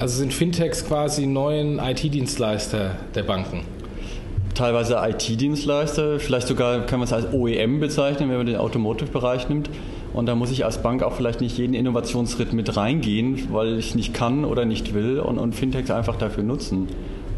Also 0.00 0.18
sind 0.18 0.34
Fintechs 0.34 0.84
quasi 0.84 1.26
neuen 1.26 1.78
IT-Dienstleister 1.78 2.96
der 3.14 3.22
Banken? 3.22 3.77
Teilweise 4.54 4.98
IT-Dienstleister, 5.00 6.18
vielleicht 6.18 6.48
sogar 6.48 6.80
kann 6.86 6.98
man 6.98 7.06
es 7.06 7.12
als 7.12 7.32
OEM 7.32 7.80
bezeichnen, 7.80 8.28
wenn 8.28 8.38
man 8.38 8.46
den 8.46 8.56
Automotive-Bereich 8.56 9.48
nimmt. 9.48 9.70
Und 10.14 10.26
da 10.26 10.34
muss 10.34 10.50
ich 10.50 10.64
als 10.64 10.82
Bank 10.82 11.02
auch 11.02 11.12
vielleicht 11.12 11.40
nicht 11.40 11.58
jeden 11.58 11.74
Innovationsschritt 11.74 12.52
mit 12.52 12.76
reingehen, 12.76 13.48
weil 13.52 13.78
ich 13.78 13.94
nicht 13.94 14.14
kann 14.14 14.44
oder 14.44 14.64
nicht 14.64 14.94
will 14.94 15.20
und, 15.20 15.38
und 15.38 15.54
Fintechs 15.54 15.90
einfach 15.90 16.16
dafür 16.16 16.42
nutzen. 16.42 16.88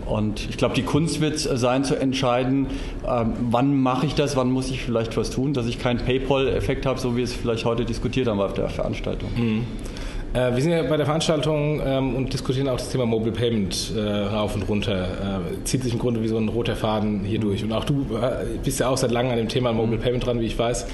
Und 0.06 0.48
ich 0.48 0.56
glaube, 0.56 0.74
die 0.74 0.82
Kunst 0.82 1.20
wird 1.20 1.38
sein 1.38 1.84
zu 1.84 1.94
entscheiden, 1.94 2.66
ähm, 3.08 3.32
wann 3.50 3.80
mache 3.80 4.06
ich 4.06 4.14
das, 4.14 4.36
wann 4.36 4.50
muss 4.50 4.70
ich 4.70 4.82
vielleicht 4.82 5.16
was 5.16 5.30
tun, 5.30 5.52
dass 5.52 5.66
ich 5.66 5.78
keinen 5.78 5.98
PayPal-Effekt 5.98 6.84
habe, 6.84 6.98
so 6.98 7.16
wie 7.16 7.22
es 7.22 7.32
vielleicht 7.32 7.64
heute 7.64 7.84
diskutiert 7.84 8.26
haben 8.26 8.40
auf 8.40 8.54
der 8.54 8.68
Veranstaltung. 8.68 9.30
Mhm. 9.36 9.66
Äh, 10.32 10.54
wir 10.54 10.62
sind 10.62 10.70
ja 10.70 10.82
bei 10.84 10.96
der 10.96 11.06
Veranstaltung 11.06 11.80
ähm, 11.84 12.14
und 12.14 12.32
diskutieren 12.32 12.68
auch 12.68 12.76
das 12.76 12.90
Thema 12.90 13.04
Mobile 13.04 13.32
Payment 13.32 13.92
äh, 13.96 14.00
rauf 14.00 14.54
und 14.54 14.62
runter. 14.68 15.40
Äh, 15.42 15.64
zieht 15.64 15.82
sich 15.82 15.92
im 15.92 15.98
Grunde 15.98 16.22
wie 16.22 16.28
so 16.28 16.36
ein 16.36 16.48
roter 16.48 16.76
Faden 16.76 17.24
hier 17.24 17.40
durch. 17.40 17.64
Und 17.64 17.72
auch 17.72 17.84
du 17.84 18.06
äh, 18.14 18.46
bist 18.62 18.78
ja 18.78 18.88
auch 18.88 18.96
seit 18.96 19.10
langem 19.10 19.32
an 19.32 19.38
dem 19.38 19.48
Thema 19.48 19.72
Mobile 19.72 19.98
Payment 19.98 20.24
dran, 20.24 20.40
wie 20.40 20.46
ich 20.46 20.58
weiß. 20.58 20.86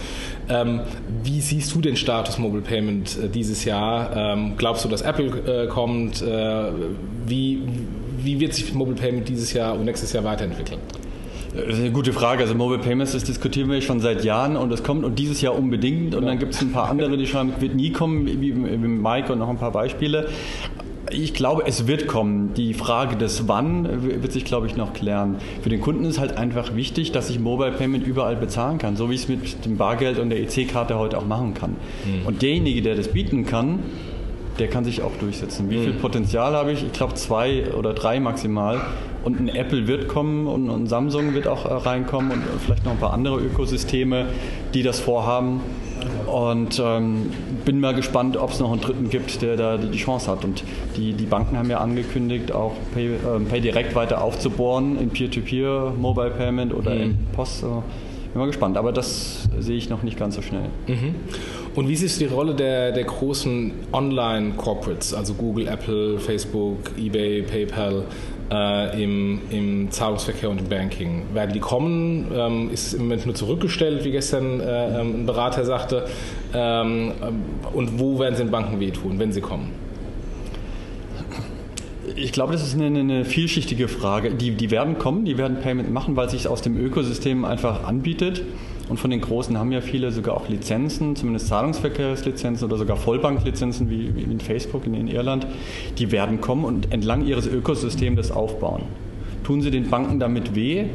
Ähm, 0.48 0.80
wie 1.22 1.40
siehst 1.40 1.74
du 1.74 1.80
den 1.80 1.96
Status 1.96 2.38
Mobile 2.38 2.62
Payment 2.62 3.18
äh, 3.18 3.28
dieses 3.28 3.64
Jahr? 3.66 4.16
Ähm, 4.16 4.54
glaubst 4.56 4.84
du, 4.84 4.88
dass 4.88 5.02
Apple 5.02 5.26
äh, 5.64 5.66
kommt? 5.66 6.24
wie, 7.26 7.62
wie 8.18 8.40
wird 8.40 8.54
sich 8.54 8.72
Mobile 8.72 8.96
Payment 8.96 9.28
dieses 9.28 9.52
Jahr 9.52 9.74
und 9.74 9.84
nächstes 9.84 10.12
Jahr 10.12 10.24
weiterentwickeln? 10.24 10.80
Das 11.56 11.76
ist 11.76 11.80
eine 11.80 11.90
gute 11.90 12.12
Frage. 12.12 12.42
Also 12.42 12.54
Mobile 12.54 12.80
Payments, 12.80 13.12
das 13.12 13.24
diskutieren 13.24 13.70
wir 13.70 13.80
schon 13.80 14.00
seit 14.00 14.24
Jahren 14.24 14.56
und 14.56 14.70
es 14.72 14.82
kommt 14.82 15.04
und 15.04 15.18
dieses 15.18 15.40
Jahr 15.40 15.54
unbedingt. 15.56 16.14
Und 16.14 16.26
dann 16.26 16.38
gibt 16.38 16.54
es 16.54 16.60
ein 16.60 16.72
paar 16.72 16.90
andere, 16.90 17.16
die 17.16 17.26
schreiben, 17.26 17.54
wird 17.58 17.74
nie 17.74 17.92
kommen, 17.92 18.26
wie 18.26 18.52
Mike 18.52 19.32
und 19.32 19.38
noch 19.38 19.48
ein 19.48 19.56
paar 19.56 19.72
Beispiele. 19.72 20.28
Ich 21.10 21.34
glaube, 21.34 21.62
es 21.66 21.86
wird 21.86 22.08
kommen. 22.08 22.52
Die 22.54 22.74
Frage 22.74 23.16
des 23.16 23.48
Wann 23.48 24.02
wird 24.20 24.32
sich, 24.32 24.44
glaube 24.44 24.66
ich, 24.66 24.76
noch 24.76 24.92
klären. 24.92 25.36
Für 25.62 25.68
den 25.68 25.80
Kunden 25.80 26.04
ist 26.04 26.18
halt 26.18 26.36
einfach 26.36 26.74
wichtig, 26.74 27.12
dass 27.12 27.30
ich 27.30 27.38
Mobile 27.38 27.72
Payment 27.72 28.06
überall 28.06 28.36
bezahlen 28.36 28.78
kann, 28.78 28.96
so 28.96 29.08
wie 29.08 29.14
ich 29.14 29.22
es 29.22 29.28
mit 29.28 29.64
dem 29.64 29.76
Bargeld 29.76 30.18
und 30.18 30.30
der 30.30 30.40
EC-Karte 30.40 30.98
heute 30.98 31.16
auch 31.16 31.26
machen 31.26 31.54
kann. 31.54 31.70
Mhm. 31.70 32.26
Und 32.26 32.42
derjenige, 32.42 32.82
der 32.82 32.96
das 32.96 33.08
bieten 33.08 33.46
kann, 33.46 33.78
der 34.58 34.68
kann 34.68 34.84
sich 34.84 35.02
auch 35.02 35.12
durchsetzen. 35.20 35.70
Wie 35.70 35.78
viel 35.78 35.92
mhm. 35.92 35.98
Potenzial 35.98 36.54
habe 36.54 36.72
ich? 36.72 36.82
Ich 36.82 36.92
glaube 36.92 37.14
zwei 37.14 37.72
oder 37.72 37.94
drei 37.94 38.20
maximal. 38.20 38.80
Und 39.26 39.40
ein 39.40 39.48
Apple 39.48 39.88
wird 39.88 40.06
kommen 40.06 40.46
und 40.46 40.70
ein 40.70 40.86
Samsung 40.86 41.34
wird 41.34 41.48
auch 41.48 41.64
äh, 41.64 41.72
reinkommen 41.72 42.30
und 42.30 42.42
vielleicht 42.64 42.84
noch 42.84 42.92
ein 42.92 42.98
paar 42.98 43.12
andere 43.12 43.40
Ökosysteme, 43.40 44.26
die 44.72 44.84
das 44.84 45.00
vorhaben. 45.00 45.62
Und 46.32 46.80
ähm, 46.80 47.30
bin 47.64 47.80
mal 47.80 47.92
gespannt, 47.92 48.36
ob 48.36 48.52
es 48.52 48.60
noch 48.60 48.70
einen 48.70 48.80
dritten 48.80 49.10
gibt, 49.10 49.42
der 49.42 49.56
da 49.56 49.78
die 49.78 49.98
Chance 49.98 50.30
hat. 50.30 50.44
Und 50.44 50.62
die, 50.96 51.12
die 51.12 51.24
Banken 51.24 51.58
haben 51.58 51.68
ja 51.68 51.78
angekündigt, 51.78 52.52
auch 52.52 52.74
Pay, 52.94 53.14
äh, 53.14 53.40
Pay 53.50 53.60
Direct 53.62 53.96
weiter 53.96 54.22
aufzubohren 54.22 54.96
in 54.96 55.10
Peer-to-Peer, 55.10 55.94
Mobile 55.98 56.30
Payment 56.30 56.72
oder 56.72 56.94
mhm. 56.94 57.00
in 57.00 57.18
Post. 57.32 57.62
bin 57.62 57.82
mal 58.36 58.46
gespannt, 58.46 58.76
aber 58.76 58.92
das 58.92 59.48
sehe 59.58 59.76
ich 59.76 59.90
noch 59.90 60.04
nicht 60.04 60.20
ganz 60.20 60.36
so 60.36 60.42
schnell. 60.42 60.68
Mhm. 60.86 61.16
Und 61.74 61.88
wie 61.88 61.96
siehst 61.96 62.20
du 62.20 62.28
die 62.28 62.32
Rolle 62.32 62.54
der, 62.54 62.92
der 62.92 63.04
großen 63.04 63.72
Online-Corporates, 63.92 65.14
also 65.14 65.34
Google, 65.34 65.66
Apple, 65.66 66.20
Facebook, 66.20 66.92
eBay, 66.96 67.42
PayPal, 67.42 68.04
äh, 68.50 69.02
im, 69.02 69.40
im 69.50 69.90
Zahlungsverkehr 69.90 70.50
und 70.50 70.60
im 70.60 70.68
Banking? 70.68 71.22
Werden 71.32 71.52
die 71.52 71.60
kommen? 71.60 72.26
Ähm, 72.34 72.70
ist 72.70 72.94
im 72.94 73.02
Moment 73.02 73.26
nur 73.26 73.34
zurückgestellt, 73.34 74.04
wie 74.04 74.10
gestern 74.10 74.60
äh, 74.60 75.00
ähm, 75.00 75.22
ein 75.22 75.26
Berater 75.26 75.64
sagte? 75.64 76.06
Ähm, 76.54 77.12
und 77.72 77.98
wo 77.98 78.18
werden 78.18 78.34
sie 78.34 78.44
den 78.44 78.50
Banken 78.50 78.80
wehtun, 78.80 79.18
wenn 79.18 79.32
sie 79.32 79.40
kommen? 79.40 79.70
Ich 82.14 82.32
glaube, 82.32 82.52
das 82.52 82.62
ist 82.66 82.74
eine, 82.74 82.98
eine 82.98 83.24
vielschichtige 83.24 83.88
Frage. 83.88 84.30
Die, 84.30 84.52
die 84.52 84.70
werden 84.70 84.98
kommen, 84.98 85.24
die 85.24 85.36
werden 85.38 85.58
Payment 85.60 85.90
machen, 85.92 86.16
weil 86.16 86.30
sich 86.30 86.48
aus 86.48 86.62
dem 86.62 86.78
Ökosystem 86.78 87.44
einfach 87.44 87.84
anbietet. 87.84 88.42
Und 88.88 88.98
von 88.98 89.10
den 89.10 89.20
Großen 89.20 89.58
haben 89.58 89.72
ja 89.72 89.80
viele 89.80 90.12
sogar 90.12 90.36
auch 90.36 90.48
Lizenzen, 90.48 91.16
zumindest 91.16 91.48
Zahlungsverkehrslizenzen 91.48 92.66
oder 92.68 92.78
sogar 92.78 92.96
Vollbanklizenzen 92.96 93.90
wie, 93.90 94.14
wie 94.14 94.22
in 94.22 94.40
Facebook 94.40 94.86
in, 94.86 94.94
in 94.94 95.08
Irland. 95.08 95.46
Die 95.98 96.12
werden 96.12 96.40
kommen 96.40 96.64
und 96.64 96.92
entlang 96.92 97.26
ihres 97.26 97.46
Ökosystems 97.46 98.16
das 98.16 98.30
aufbauen. 98.30 98.82
Tun 99.44 99.60
sie 99.60 99.70
den 99.70 99.90
Banken 99.90 100.20
damit 100.20 100.54
weh? 100.54 100.86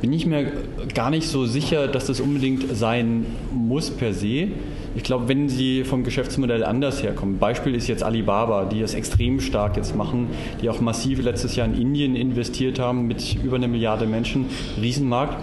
Bin 0.00 0.12
ich 0.12 0.26
mir 0.26 0.52
gar 0.94 1.10
nicht 1.10 1.26
so 1.26 1.46
sicher, 1.46 1.88
dass 1.88 2.06
das 2.06 2.20
unbedingt 2.20 2.76
sein 2.76 3.26
muss 3.52 3.90
per 3.90 4.12
se. 4.12 4.48
Ich 4.94 5.02
glaube, 5.02 5.28
wenn 5.28 5.48
sie 5.48 5.84
vom 5.84 6.04
Geschäftsmodell 6.04 6.64
anders 6.64 7.02
herkommen, 7.02 7.38
Beispiel 7.38 7.74
ist 7.74 7.88
jetzt 7.88 8.02
Alibaba, 8.02 8.64
die 8.64 8.80
das 8.80 8.94
extrem 8.94 9.40
stark 9.40 9.76
jetzt 9.76 9.96
machen, 9.96 10.28
die 10.62 10.70
auch 10.70 10.80
massiv 10.80 11.22
letztes 11.22 11.56
Jahr 11.56 11.66
in 11.66 11.74
Indien 11.74 12.16
investiert 12.16 12.78
haben 12.78 13.06
mit 13.06 13.36
über 13.42 13.56
eine 13.56 13.68
Milliarde 13.68 14.06
Menschen, 14.06 14.46
Riesenmarkt. 14.80 15.36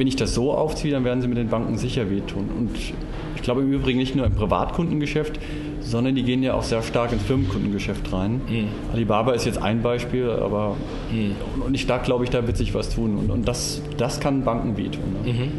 Wenn 0.00 0.06
ich 0.06 0.16
das 0.16 0.34
so 0.34 0.54
aufziehe, 0.54 0.94
dann 0.94 1.04
werden 1.04 1.20
sie 1.20 1.28
mit 1.28 1.36
den 1.36 1.48
Banken 1.48 1.76
sicher 1.76 2.08
wehtun. 2.10 2.48
Und 2.56 2.70
ich 2.74 3.42
glaube 3.42 3.60
im 3.60 3.70
Übrigen 3.70 3.98
nicht 3.98 4.16
nur 4.16 4.24
im 4.24 4.34
Privatkundengeschäft, 4.34 5.38
sondern 5.82 6.14
die 6.14 6.22
gehen 6.22 6.42
ja 6.42 6.54
auch 6.54 6.62
sehr 6.62 6.80
stark 6.80 7.12
ins 7.12 7.22
Firmenkundengeschäft 7.24 8.10
rein. 8.10 8.40
Mhm. 8.48 8.68
Alibaba 8.94 9.32
ist 9.32 9.44
jetzt 9.44 9.60
ein 9.60 9.82
Beispiel, 9.82 10.30
aber 10.30 10.78
mhm. 11.12 11.36
und 11.66 11.74
ich 11.74 11.86
da 11.86 11.98
glaube 11.98 12.24
ich, 12.24 12.30
da 12.30 12.46
wird 12.46 12.56
sich 12.56 12.72
was 12.72 12.88
tun. 12.88 13.18
Und, 13.18 13.30
und 13.30 13.46
das, 13.46 13.82
das 13.98 14.20
kann 14.20 14.42
Banken 14.42 14.78
wehtun. 14.78 15.02
Ne? 15.22 15.32
Mhm. 15.34 15.52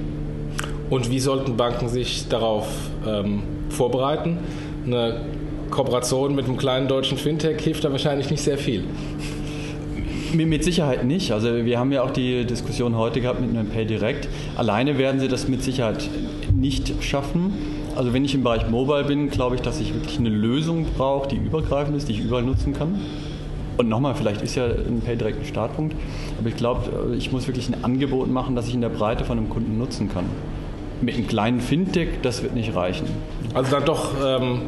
Und 0.90 1.12
wie 1.12 1.20
sollten 1.20 1.56
Banken 1.56 1.88
sich 1.88 2.28
darauf 2.28 2.68
ähm, 3.08 3.44
vorbereiten? 3.70 4.40
Eine 4.88 5.22
Kooperation 5.70 6.34
mit 6.34 6.46
einem 6.46 6.58
kleinen 6.58 6.88
deutschen 6.88 7.20
Fintech 7.20 7.62
hilft 7.62 7.84
da 7.84 7.92
wahrscheinlich 7.92 8.32
nicht 8.32 8.42
sehr 8.42 8.58
viel. 8.58 8.86
Mit 10.34 10.64
Sicherheit 10.64 11.04
nicht. 11.04 11.32
Also 11.32 11.66
wir 11.66 11.78
haben 11.78 11.92
ja 11.92 12.04
auch 12.04 12.12
die 12.12 12.46
Diskussion 12.46 12.96
heute 12.96 13.20
gehabt 13.22 13.42
mit 13.42 13.50
einem 13.50 13.68
PayDirect. 13.70 14.30
Alleine 14.56 14.98
werden 14.98 15.20
sie 15.20 15.28
das 15.28 15.48
mit 15.48 15.62
Sicherheit 15.62 16.10
nicht 16.56 16.94
schaffen. 17.04 17.54
Also 17.96 18.14
wenn 18.14 18.24
ich 18.24 18.34
im 18.34 18.44
Bereich 18.44 18.70
Mobile 18.70 19.04
bin, 19.04 19.30
glaube 19.30 19.56
ich, 19.56 19.62
dass 19.62 19.82
ich 19.82 19.94
wirklich 19.94 20.18
eine 20.18 20.30
Lösung 20.30 20.86
brauche, 20.98 21.28
die 21.28 21.36
übergreifend 21.36 21.98
ist, 21.98 22.08
die 22.08 22.14
ich 22.14 22.20
überall 22.22 22.44
nutzen 22.44 22.74
kann. 22.74 23.00
Und 23.78 23.90
nochmal, 23.90 24.16
vielleicht 24.16 24.42
ist 24.42 24.56
ja 24.56 24.66
ein 24.66 25.02
PayDirect 25.04 25.40
ein 25.40 25.46
Startpunkt, 25.46 25.96
aber 26.40 26.50
ich 26.50 26.56
glaube, 26.56 27.16
ich 27.18 27.32
muss 27.32 27.48
wirklich 27.48 27.68
ein 27.70 27.84
Angebot 27.84 28.30
machen, 28.30 28.56
das 28.56 28.68
ich 28.68 28.74
in 28.74 28.82
der 28.82 28.90
Breite 28.90 29.26
von 29.26 29.38
einem 29.38 29.50
Kunden 29.50 29.78
nutzen 29.78 30.10
kann. 30.10 30.26
Mit 31.02 31.16
einem 31.16 31.28
kleinen 31.28 31.60
Fintech, 31.62 32.10
das 32.22 32.44
wird 32.44 32.54
nicht 32.54 32.76
reichen. 32.76 33.08
Also 33.54 33.72
dann 33.72 33.86
doch 33.86 34.12
ähm, 34.24 34.62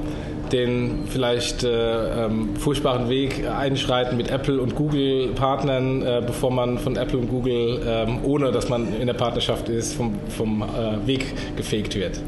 den 0.54 1.06
vielleicht 1.08 1.64
äh, 1.64 2.26
ähm, 2.26 2.56
furchtbaren 2.56 3.10
Weg 3.10 3.44
einschreiten 3.50 4.16
mit 4.16 4.30
Apple 4.30 4.62
und 4.62 4.76
Google 4.76 5.30
Partnern, 5.36 6.04
äh, 6.04 6.22
bevor 6.26 6.52
man 6.52 6.78
von 6.78 6.96
Apple 6.96 7.20
und 7.20 7.30
Google, 7.30 7.82
ähm, 7.86 8.20
ohne 8.24 8.52
dass 8.52 8.70
man 8.70 8.94
in 9.00 9.08
der 9.08 9.16
Partnerschaft 9.16 9.68
ist, 9.68 9.96
vom, 9.96 10.14
vom 10.30 10.62
äh, 10.62 11.06
Weg 11.08 11.34
gefegt 11.58 11.96
wird? 11.96 12.22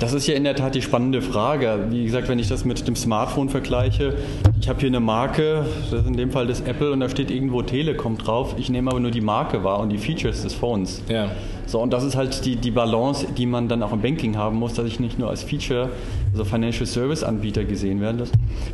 Das 0.00 0.12
ist 0.12 0.26
ja 0.26 0.34
in 0.34 0.44
der 0.44 0.54
Tat 0.54 0.74
die 0.74 0.82
spannende 0.82 1.20
Frage. 1.20 1.86
Wie 1.90 2.04
gesagt, 2.04 2.28
wenn 2.28 2.38
ich 2.38 2.48
das 2.48 2.64
mit 2.64 2.86
dem 2.86 2.96
Smartphone 2.96 3.48
vergleiche, 3.48 4.14
ich 4.60 4.68
habe 4.68 4.78
hier 4.78 4.88
eine 4.88 5.00
Marke, 5.00 5.64
das 5.90 6.00
ist 6.00 6.06
in 6.06 6.16
dem 6.16 6.30
Fall 6.30 6.46
das 6.46 6.60
Apple 6.60 6.92
und 6.92 7.00
da 7.00 7.08
steht 7.08 7.30
irgendwo 7.30 7.62
Telekom 7.62 8.16
drauf. 8.16 8.54
Ich 8.58 8.70
nehme 8.70 8.90
aber 8.90 9.00
nur 9.00 9.10
die 9.10 9.20
Marke 9.20 9.64
wahr 9.64 9.80
und 9.80 9.90
die 9.90 9.98
Features 9.98 10.42
des 10.42 10.54
Phones. 10.54 11.02
Ja. 11.08 11.32
So, 11.66 11.80
und 11.80 11.92
das 11.92 12.04
ist 12.04 12.16
halt 12.16 12.44
die, 12.44 12.56
die 12.56 12.70
Balance, 12.70 13.26
die 13.36 13.46
man 13.46 13.68
dann 13.68 13.82
auch 13.82 13.92
im 13.92 14.02
Banking 14.02 14.36
haben 14.36 14.58
muss, 14.58 14.74
dass 14.74 14.86
ich 14.86 15.00
nicht 15.00 15.18
nur 15.18 15.30
als 15.30 15.42
Feature, 15.42 15.88
also 16.32 16.44
Financial 16.44 16.86
Service 16.86 17.22
Anbieter 17.22 17.64
gesehen 17.64 18.00
werde. 18.00 18.24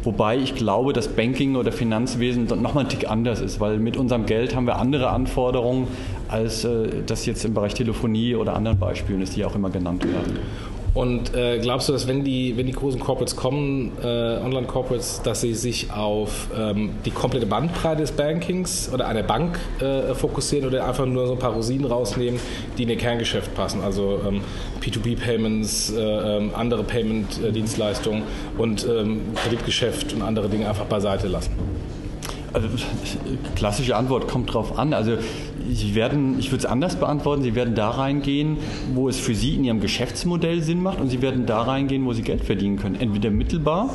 Wobei 0.05 0.37
ich 0.37 0.55
glaube, 0.55 0.93
dass 0.93 1.09
Banking 1.09 1.57
oder 1.57 1.73
Finanzwesen 1.73 2.45
nochmal 2.45 2.85
ein 2.85 2.89
Tick 2.89 3.11
anders 3.11 3.41
ist, 3.41 3.61
weil 3.61 3.79
mit 3.79 3.97
unserem 3.97 4.27
Geld 4.27 4.55
haben 4.55 4.67
wir 4.67 4.77
andere 4.77 5.11
Anforderungen, 5.11 5.89
als 6.29 6.65
äh, 6.65 7.03
das 7.05 7.27
jetzt 7.27 7.45
im 7.45 7.55
Bereich 7.55 7.75
Telefonie 7.75 8.35
oder 8.35 8.55
anderen 8.55 8.79
Beispielen 8.79 9.23
ist, 9.23 9.37
die 9.37 9.45
auch 9.45 9.55
immer 9.55 9.71
genannt 9.71 10.05
werden. 10.05 10.39
Und 10.99 11.33
äh, 11.33 11.61
glaubst 11.61 11.89
du, 11.89 11.93
dass 11.93 12.09
wenn 12.09 12.25
die, 12.25 12.57
wenn 12.57 12.67
die 12.67 12.73
großen 12.73 12.99
Corporates 12.99 13.37
kommen, 13.37 13.93
äh, 14.03 14.05
Online-Corporates, 14.05 15.23
dass 15.23 15.43
sie 15.43 15.55
sich 15.55 15.93
auf 15.93 16.49
ähm, 16.59 16.91
die 17.05 17.13
komplette 17.13 17.47
Bandbreite 17.47 18.01
des 18.01 18.11
Bankings 18.11 18.91
oder 18.93 19.07
einer 19.07 19.23
Bank 19.23 19.61
äh, 19.79 20.13
fokussieren 20.13 20.67
oder 20.67 20.85
einfach 20.85 21.07
nur 21.07 21.29
so 21.29 21.35
ein 21.35 21.39
paar 21.39 21.53
Rosinen 21.53 21.87
rausnehmen, 21.87 22.41
die 22.77 22.83
in 22.83 22.89
ihr 22.89 22.97
Kerngeschäft 22.97 23.55
passen? 23.55 23.81
Also 23.85 24.19
ähm, 24.27 24.41
P2P-Payments, 24.81 25.93
äh, 25.93 26.01
ähm, 26.01 26.51
andere 26.57 26.83
Payment-Dienstleistungen 26.83 28.25
und 28.59 28.85
ähm, 28.85 29.21
Kreditgeschäft 29.37 30.13
und 30.15 30.23
andere 30.23 30.49
Dinge 30.49 30.69
einfach 30.69 30.87
beiseite 30.87 31.29
lassen? 31.29 31.53
Also, 32.53 32.67
klassische 33.55 33.95
Antwort 33.95 34.27
kommt 34.27 34.53
drauf 34.53 34.77
an. 34.77 34.93
Also 34.93 35.13
Sie 35.73 35.95
werden, 35.95 36.39
ich 36.39 36.51
würde 36.51 36.65
es 36.65 36.67
anders 36.67 36.97
beantworten, 36.97 37.43
Sie 37.43 37.55
werden 37.55 37.75
da 37.75 37.91
reingehen, 37.91 38.59
wo 38.95 39.09
es 39.09 39.19
für 39.19 39.35
Sie 39.35 39.55
in 39.55 39.65
Ihrem 39.65 39.81
Geschäftsmodell 39.81 40.63
Sinn 40.63 40.83
macht 40.83 41.01
und 41.01 41.09
Sie 41.09 41.23
werden 41.23 41.47
da 41.47 41.63
reingehen, 41.63 42.05
wo 42.07 42.13
Sie 42.13 42.23
Geld 42.23 42.45
verdienen 42.45 42.77
können. 42.77 42.97
Entweder 42.97 43.31
mittelbar 43.31 43.91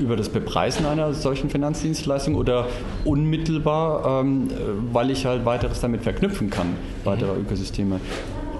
über 0.00 0.16
das 0.16 0.28
Bepreisen 0.28 0.86
einer 0.86 1.12
solchen 1.14 1.50
Finanzdienstleistung 1.50 2.34
oder 2.34 2.66
unmittelbar, 3.04 4.22
ähm, 4.22 4.48
weil 4.92 5.10
ich 5.10 5.26
halt 5.26 5.44
weiteres 5.44 5.80
damit 5.80 6.02
verknüpfen 6.02 6.50
kann, 6.50 6.68
weitere 7.04 7.38
Ökosysteme 7.38 8.00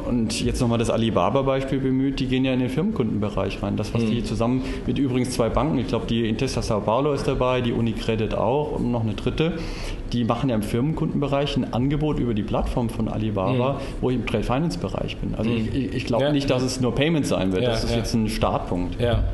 und 0.06 0.40
jetzt 0.42 0.60
nochmal 0.60 0.78
das 0.78 0.90
Alibaba-Beispiel 0.90 1.78
bemüht, 1.78 2.20
die 2.20 2.26
gehen 2.26 2.44
ja 2.44 2.52
in 2.52 2.60
den 2.60 2.68
Firmenkundenbereich 2.68 3.62
rein. 3.62 3.76
Das, 3.76 3.94
was 3.94 4.02
mhm. 4.02 4.10
die 4.10 4.24
zusammen 4.24 4.62
mit 4.86 4.98
übrigens 4.98 5.30
zwei 5.30 5.48
Banken, 5.48 5.78
ich 5.78 5.88
glaube, 5.88 6.06
die 6.06 6.28
Intesa 6.28 6.62
Sao 6.62 6.80
Paulo 6.80 7.12
ist 7.12 7.26
dabei, 7.26 7.60
die 7.60 7.72
Unicredit 7.72 8.34
auch 8.34 8.72
und 8.72 8.90
noch 8.90 9.02
eine 9.02 9.14
dritte, 9.14 9.54
die 10.14 10.24
machen 10.24 10.48
ja 10.48 10.54
im 10.54 10.62
Firmenkundenbereich 10.62 11.56
ein 11.56 11.72
Angebot 11.72 12.20
über 12.20 12.34
die 12.34 12.44
Plattform 12.44 12.88
von 12.88 13.08
Alibaba, 13.08 13.72
mhm. 13.74 13.78
wo 14.00 14.10
ich 14.10 14.16
im 14.16 14.26
Trade 14.26 14.44
Finance-Bereich 14.44 15.16
bin. 15.16 15.34
Also 15.34 15.50
mhm. 15.50 15.68
ich, 15.72 15.94
ich 15.94 16.06
glaube 16.06 16.24
ja. 16.24 16.32
nicht, 16.32 16.48
dass 16.48 16.62
es 16.62 16.80
nur 16.80 16.94
Payment 16.94 17.26
sein 17.26 17.52
wird. 17.52 17.64
Ja, 17.64 17.70
das 17.70 17.84
ist 17.84 17.90
ja. 17.90 17.96
jetzt 17.96 18.14
ein 18.14 18.28
Startpunkt. 18.28 19.00
Ja. 19.00 19.24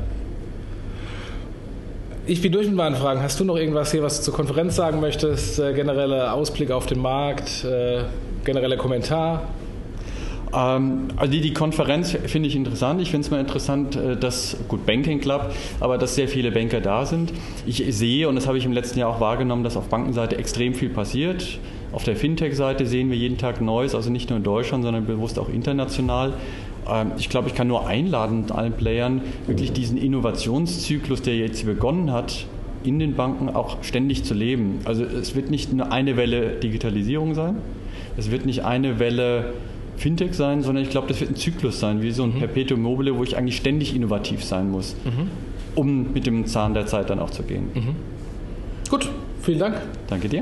Ich 2.25 2.41
bin 2.41 2.51
durch 2.51 2.67
mit 2.67 2.75
meinen 2.75 2.95
Fragen. 2.95 3.21
Hast 3.21 3.39
du 3.39 3.45
noch 3.45 3.57
irgendwas 3.57 3.91
hier, 3.91 4.01
was 4.01 4.17
du 4.17 4.25
zur 4.25 4.33
Konferenz 4.33 4.75
sagen 4.75 4.99
möchtest? 5.01 5.59
Äh, 5.59 5.73
genereller 5.73 6.33
Ausblick 6.33 6.71
auf 6.71 6.85
den 6.85 6.99
Markt, 6.99 7.63
äh, 7.63 8.03
genereller 8.43 8.77
Kommentar? 8.77 9.43
Ähm, 10.53 11.07
also 11.15 11.31
die, 11.31 11.53
Konferenz 11.53 12.17
finde 12.25 12.47
ich 12.47 12.55
interessant. 12.55 13.01
Ich 13.01 13.11
finde 13.11 13.25
es 13.25 13.31
mal 13.31 13.39
interessant, 13.39 13.95
äh, 13.95 14.17
dass, 14.17 14.57
gut, 14.67 14.85
Banking 14.85 15.19
Club, 15.19 15.53
aber 15.79 15.97
dass 15.97 16.15
sehr 16.15 16.27
viele 16.27 16.51
Banker 16.51 16.81
da 16.81 17.05
sind. 17.05 17.31
Ich 17.65 17.83
sehe, 17.89 18.27
und 18.27 18.35
das 18.35 18.47
habe 18.47 18.57
ich 18.57 18.65
im 18.65 18.73
letzten 18.73 18.99
Jahr 18.99 19.09
auch 19.09 19.19
wahrgenommen, 19.19 19.63
dass 19.63 19.77
auf 19.77 19.87
Bankenseite 19.87 20.37
extrem 20.37 20.73
viel 20.73 20.89
passiert. 20.89 21.59
Auf 21.91 22.03
der 22.03 22.15
Fintech-Seite 22.15 22.85
sehen 22.85 23.09
wir 23.09 23.17
jeden 23.17 23.37
Tag 23.37 23.59
Neues, 23.59 23.95
also 23.95 24.09
nicht 24.09 24.29
nur 24.29 24.37
in 24.37 24.43
Deutschland, 24.43 24.83
sondern 24.83 25.05
bewusst 25.05 25.37
auch 25.39 25.49
international. 25.49 26.33
Ähm, 26.89 27.11
ich 27.17 27.29
glaube, 27.29 27.49
ich 27.49 27.55
kann 27.55 27.67
nur 27.67 27.87
einladen 27.87 28.49
allen 28.51 28.73
Playern, 28.73 29.21
wirklich 29.47 29.73
diesen 29.73 29.97
Innovationszyklus, 29.97 31.21
der 31.21 31.35
jetzt 31.35 31.65
begonnen 31.65 32.11
hat, 32.11 32.45
in 32.83 32.97
den 32.97 33.15
Banken 33.15 33.49
auch 33.49 33.83
ständig 33.83 34.23
zu 34.23 34.33
leben. 34.33 34.79
Also 34.85 35.03
es 35.03 35.35
wird 35.35 35.51
nicht 35.51 35.71
nur 35.71 35.91
eine 35.91 36.17
Welle 36.17 36.55
Digitalisierung 36.59 37.35
sein, 37.35 37.57
es 38.17 38.31
wird 38.31 38.45
nicht 38.45 38.65
eine 38.65 38.99
Welle 38.99 39.53
Fintech 40.01 40.33
sein, 40.33 40.63
sondern 40.63 40.83
ich 40.83 40.89
glaube, 40.89 41.07
das 41.07 41.19
wird 41.21 41.29
ein 41.29 41.35
Zyklus 41.35 41.79
sein, 41.79 42.01
wie 42.01 42.09
so 42.09 42.23
ein 42.23 42.33
mhm. 42.33 42.39
Perpetuum 42.39 42.81
mobile, 42.81 43.15
wo 43.15 43.23
ich 43.23 43.37
eigentlich 43.37 43.57
ständig 43.57 43.95
innovativ 43.95 44.43
sein 44.43 44.71
muss, 44.71 44.95
mhm. 45.05 45.29
um 45.75 46.11
mit 46.11 46.25
dem 46.25 46.47
Zahn 46.47 46.73
der 46.73 46.87
Zeit 46.87 47.11
dann 47.11 47.19
auch 47.19 47.29
zu 47.29 47.43
gehen. 47.43 47.69
Mhm. 47.73 47.95
Gut, 48.89 49.07
vielen 49.41 49.59
Dank. 49.59 49.75
Danke 50.07 50.27
dir. 50.27 50.41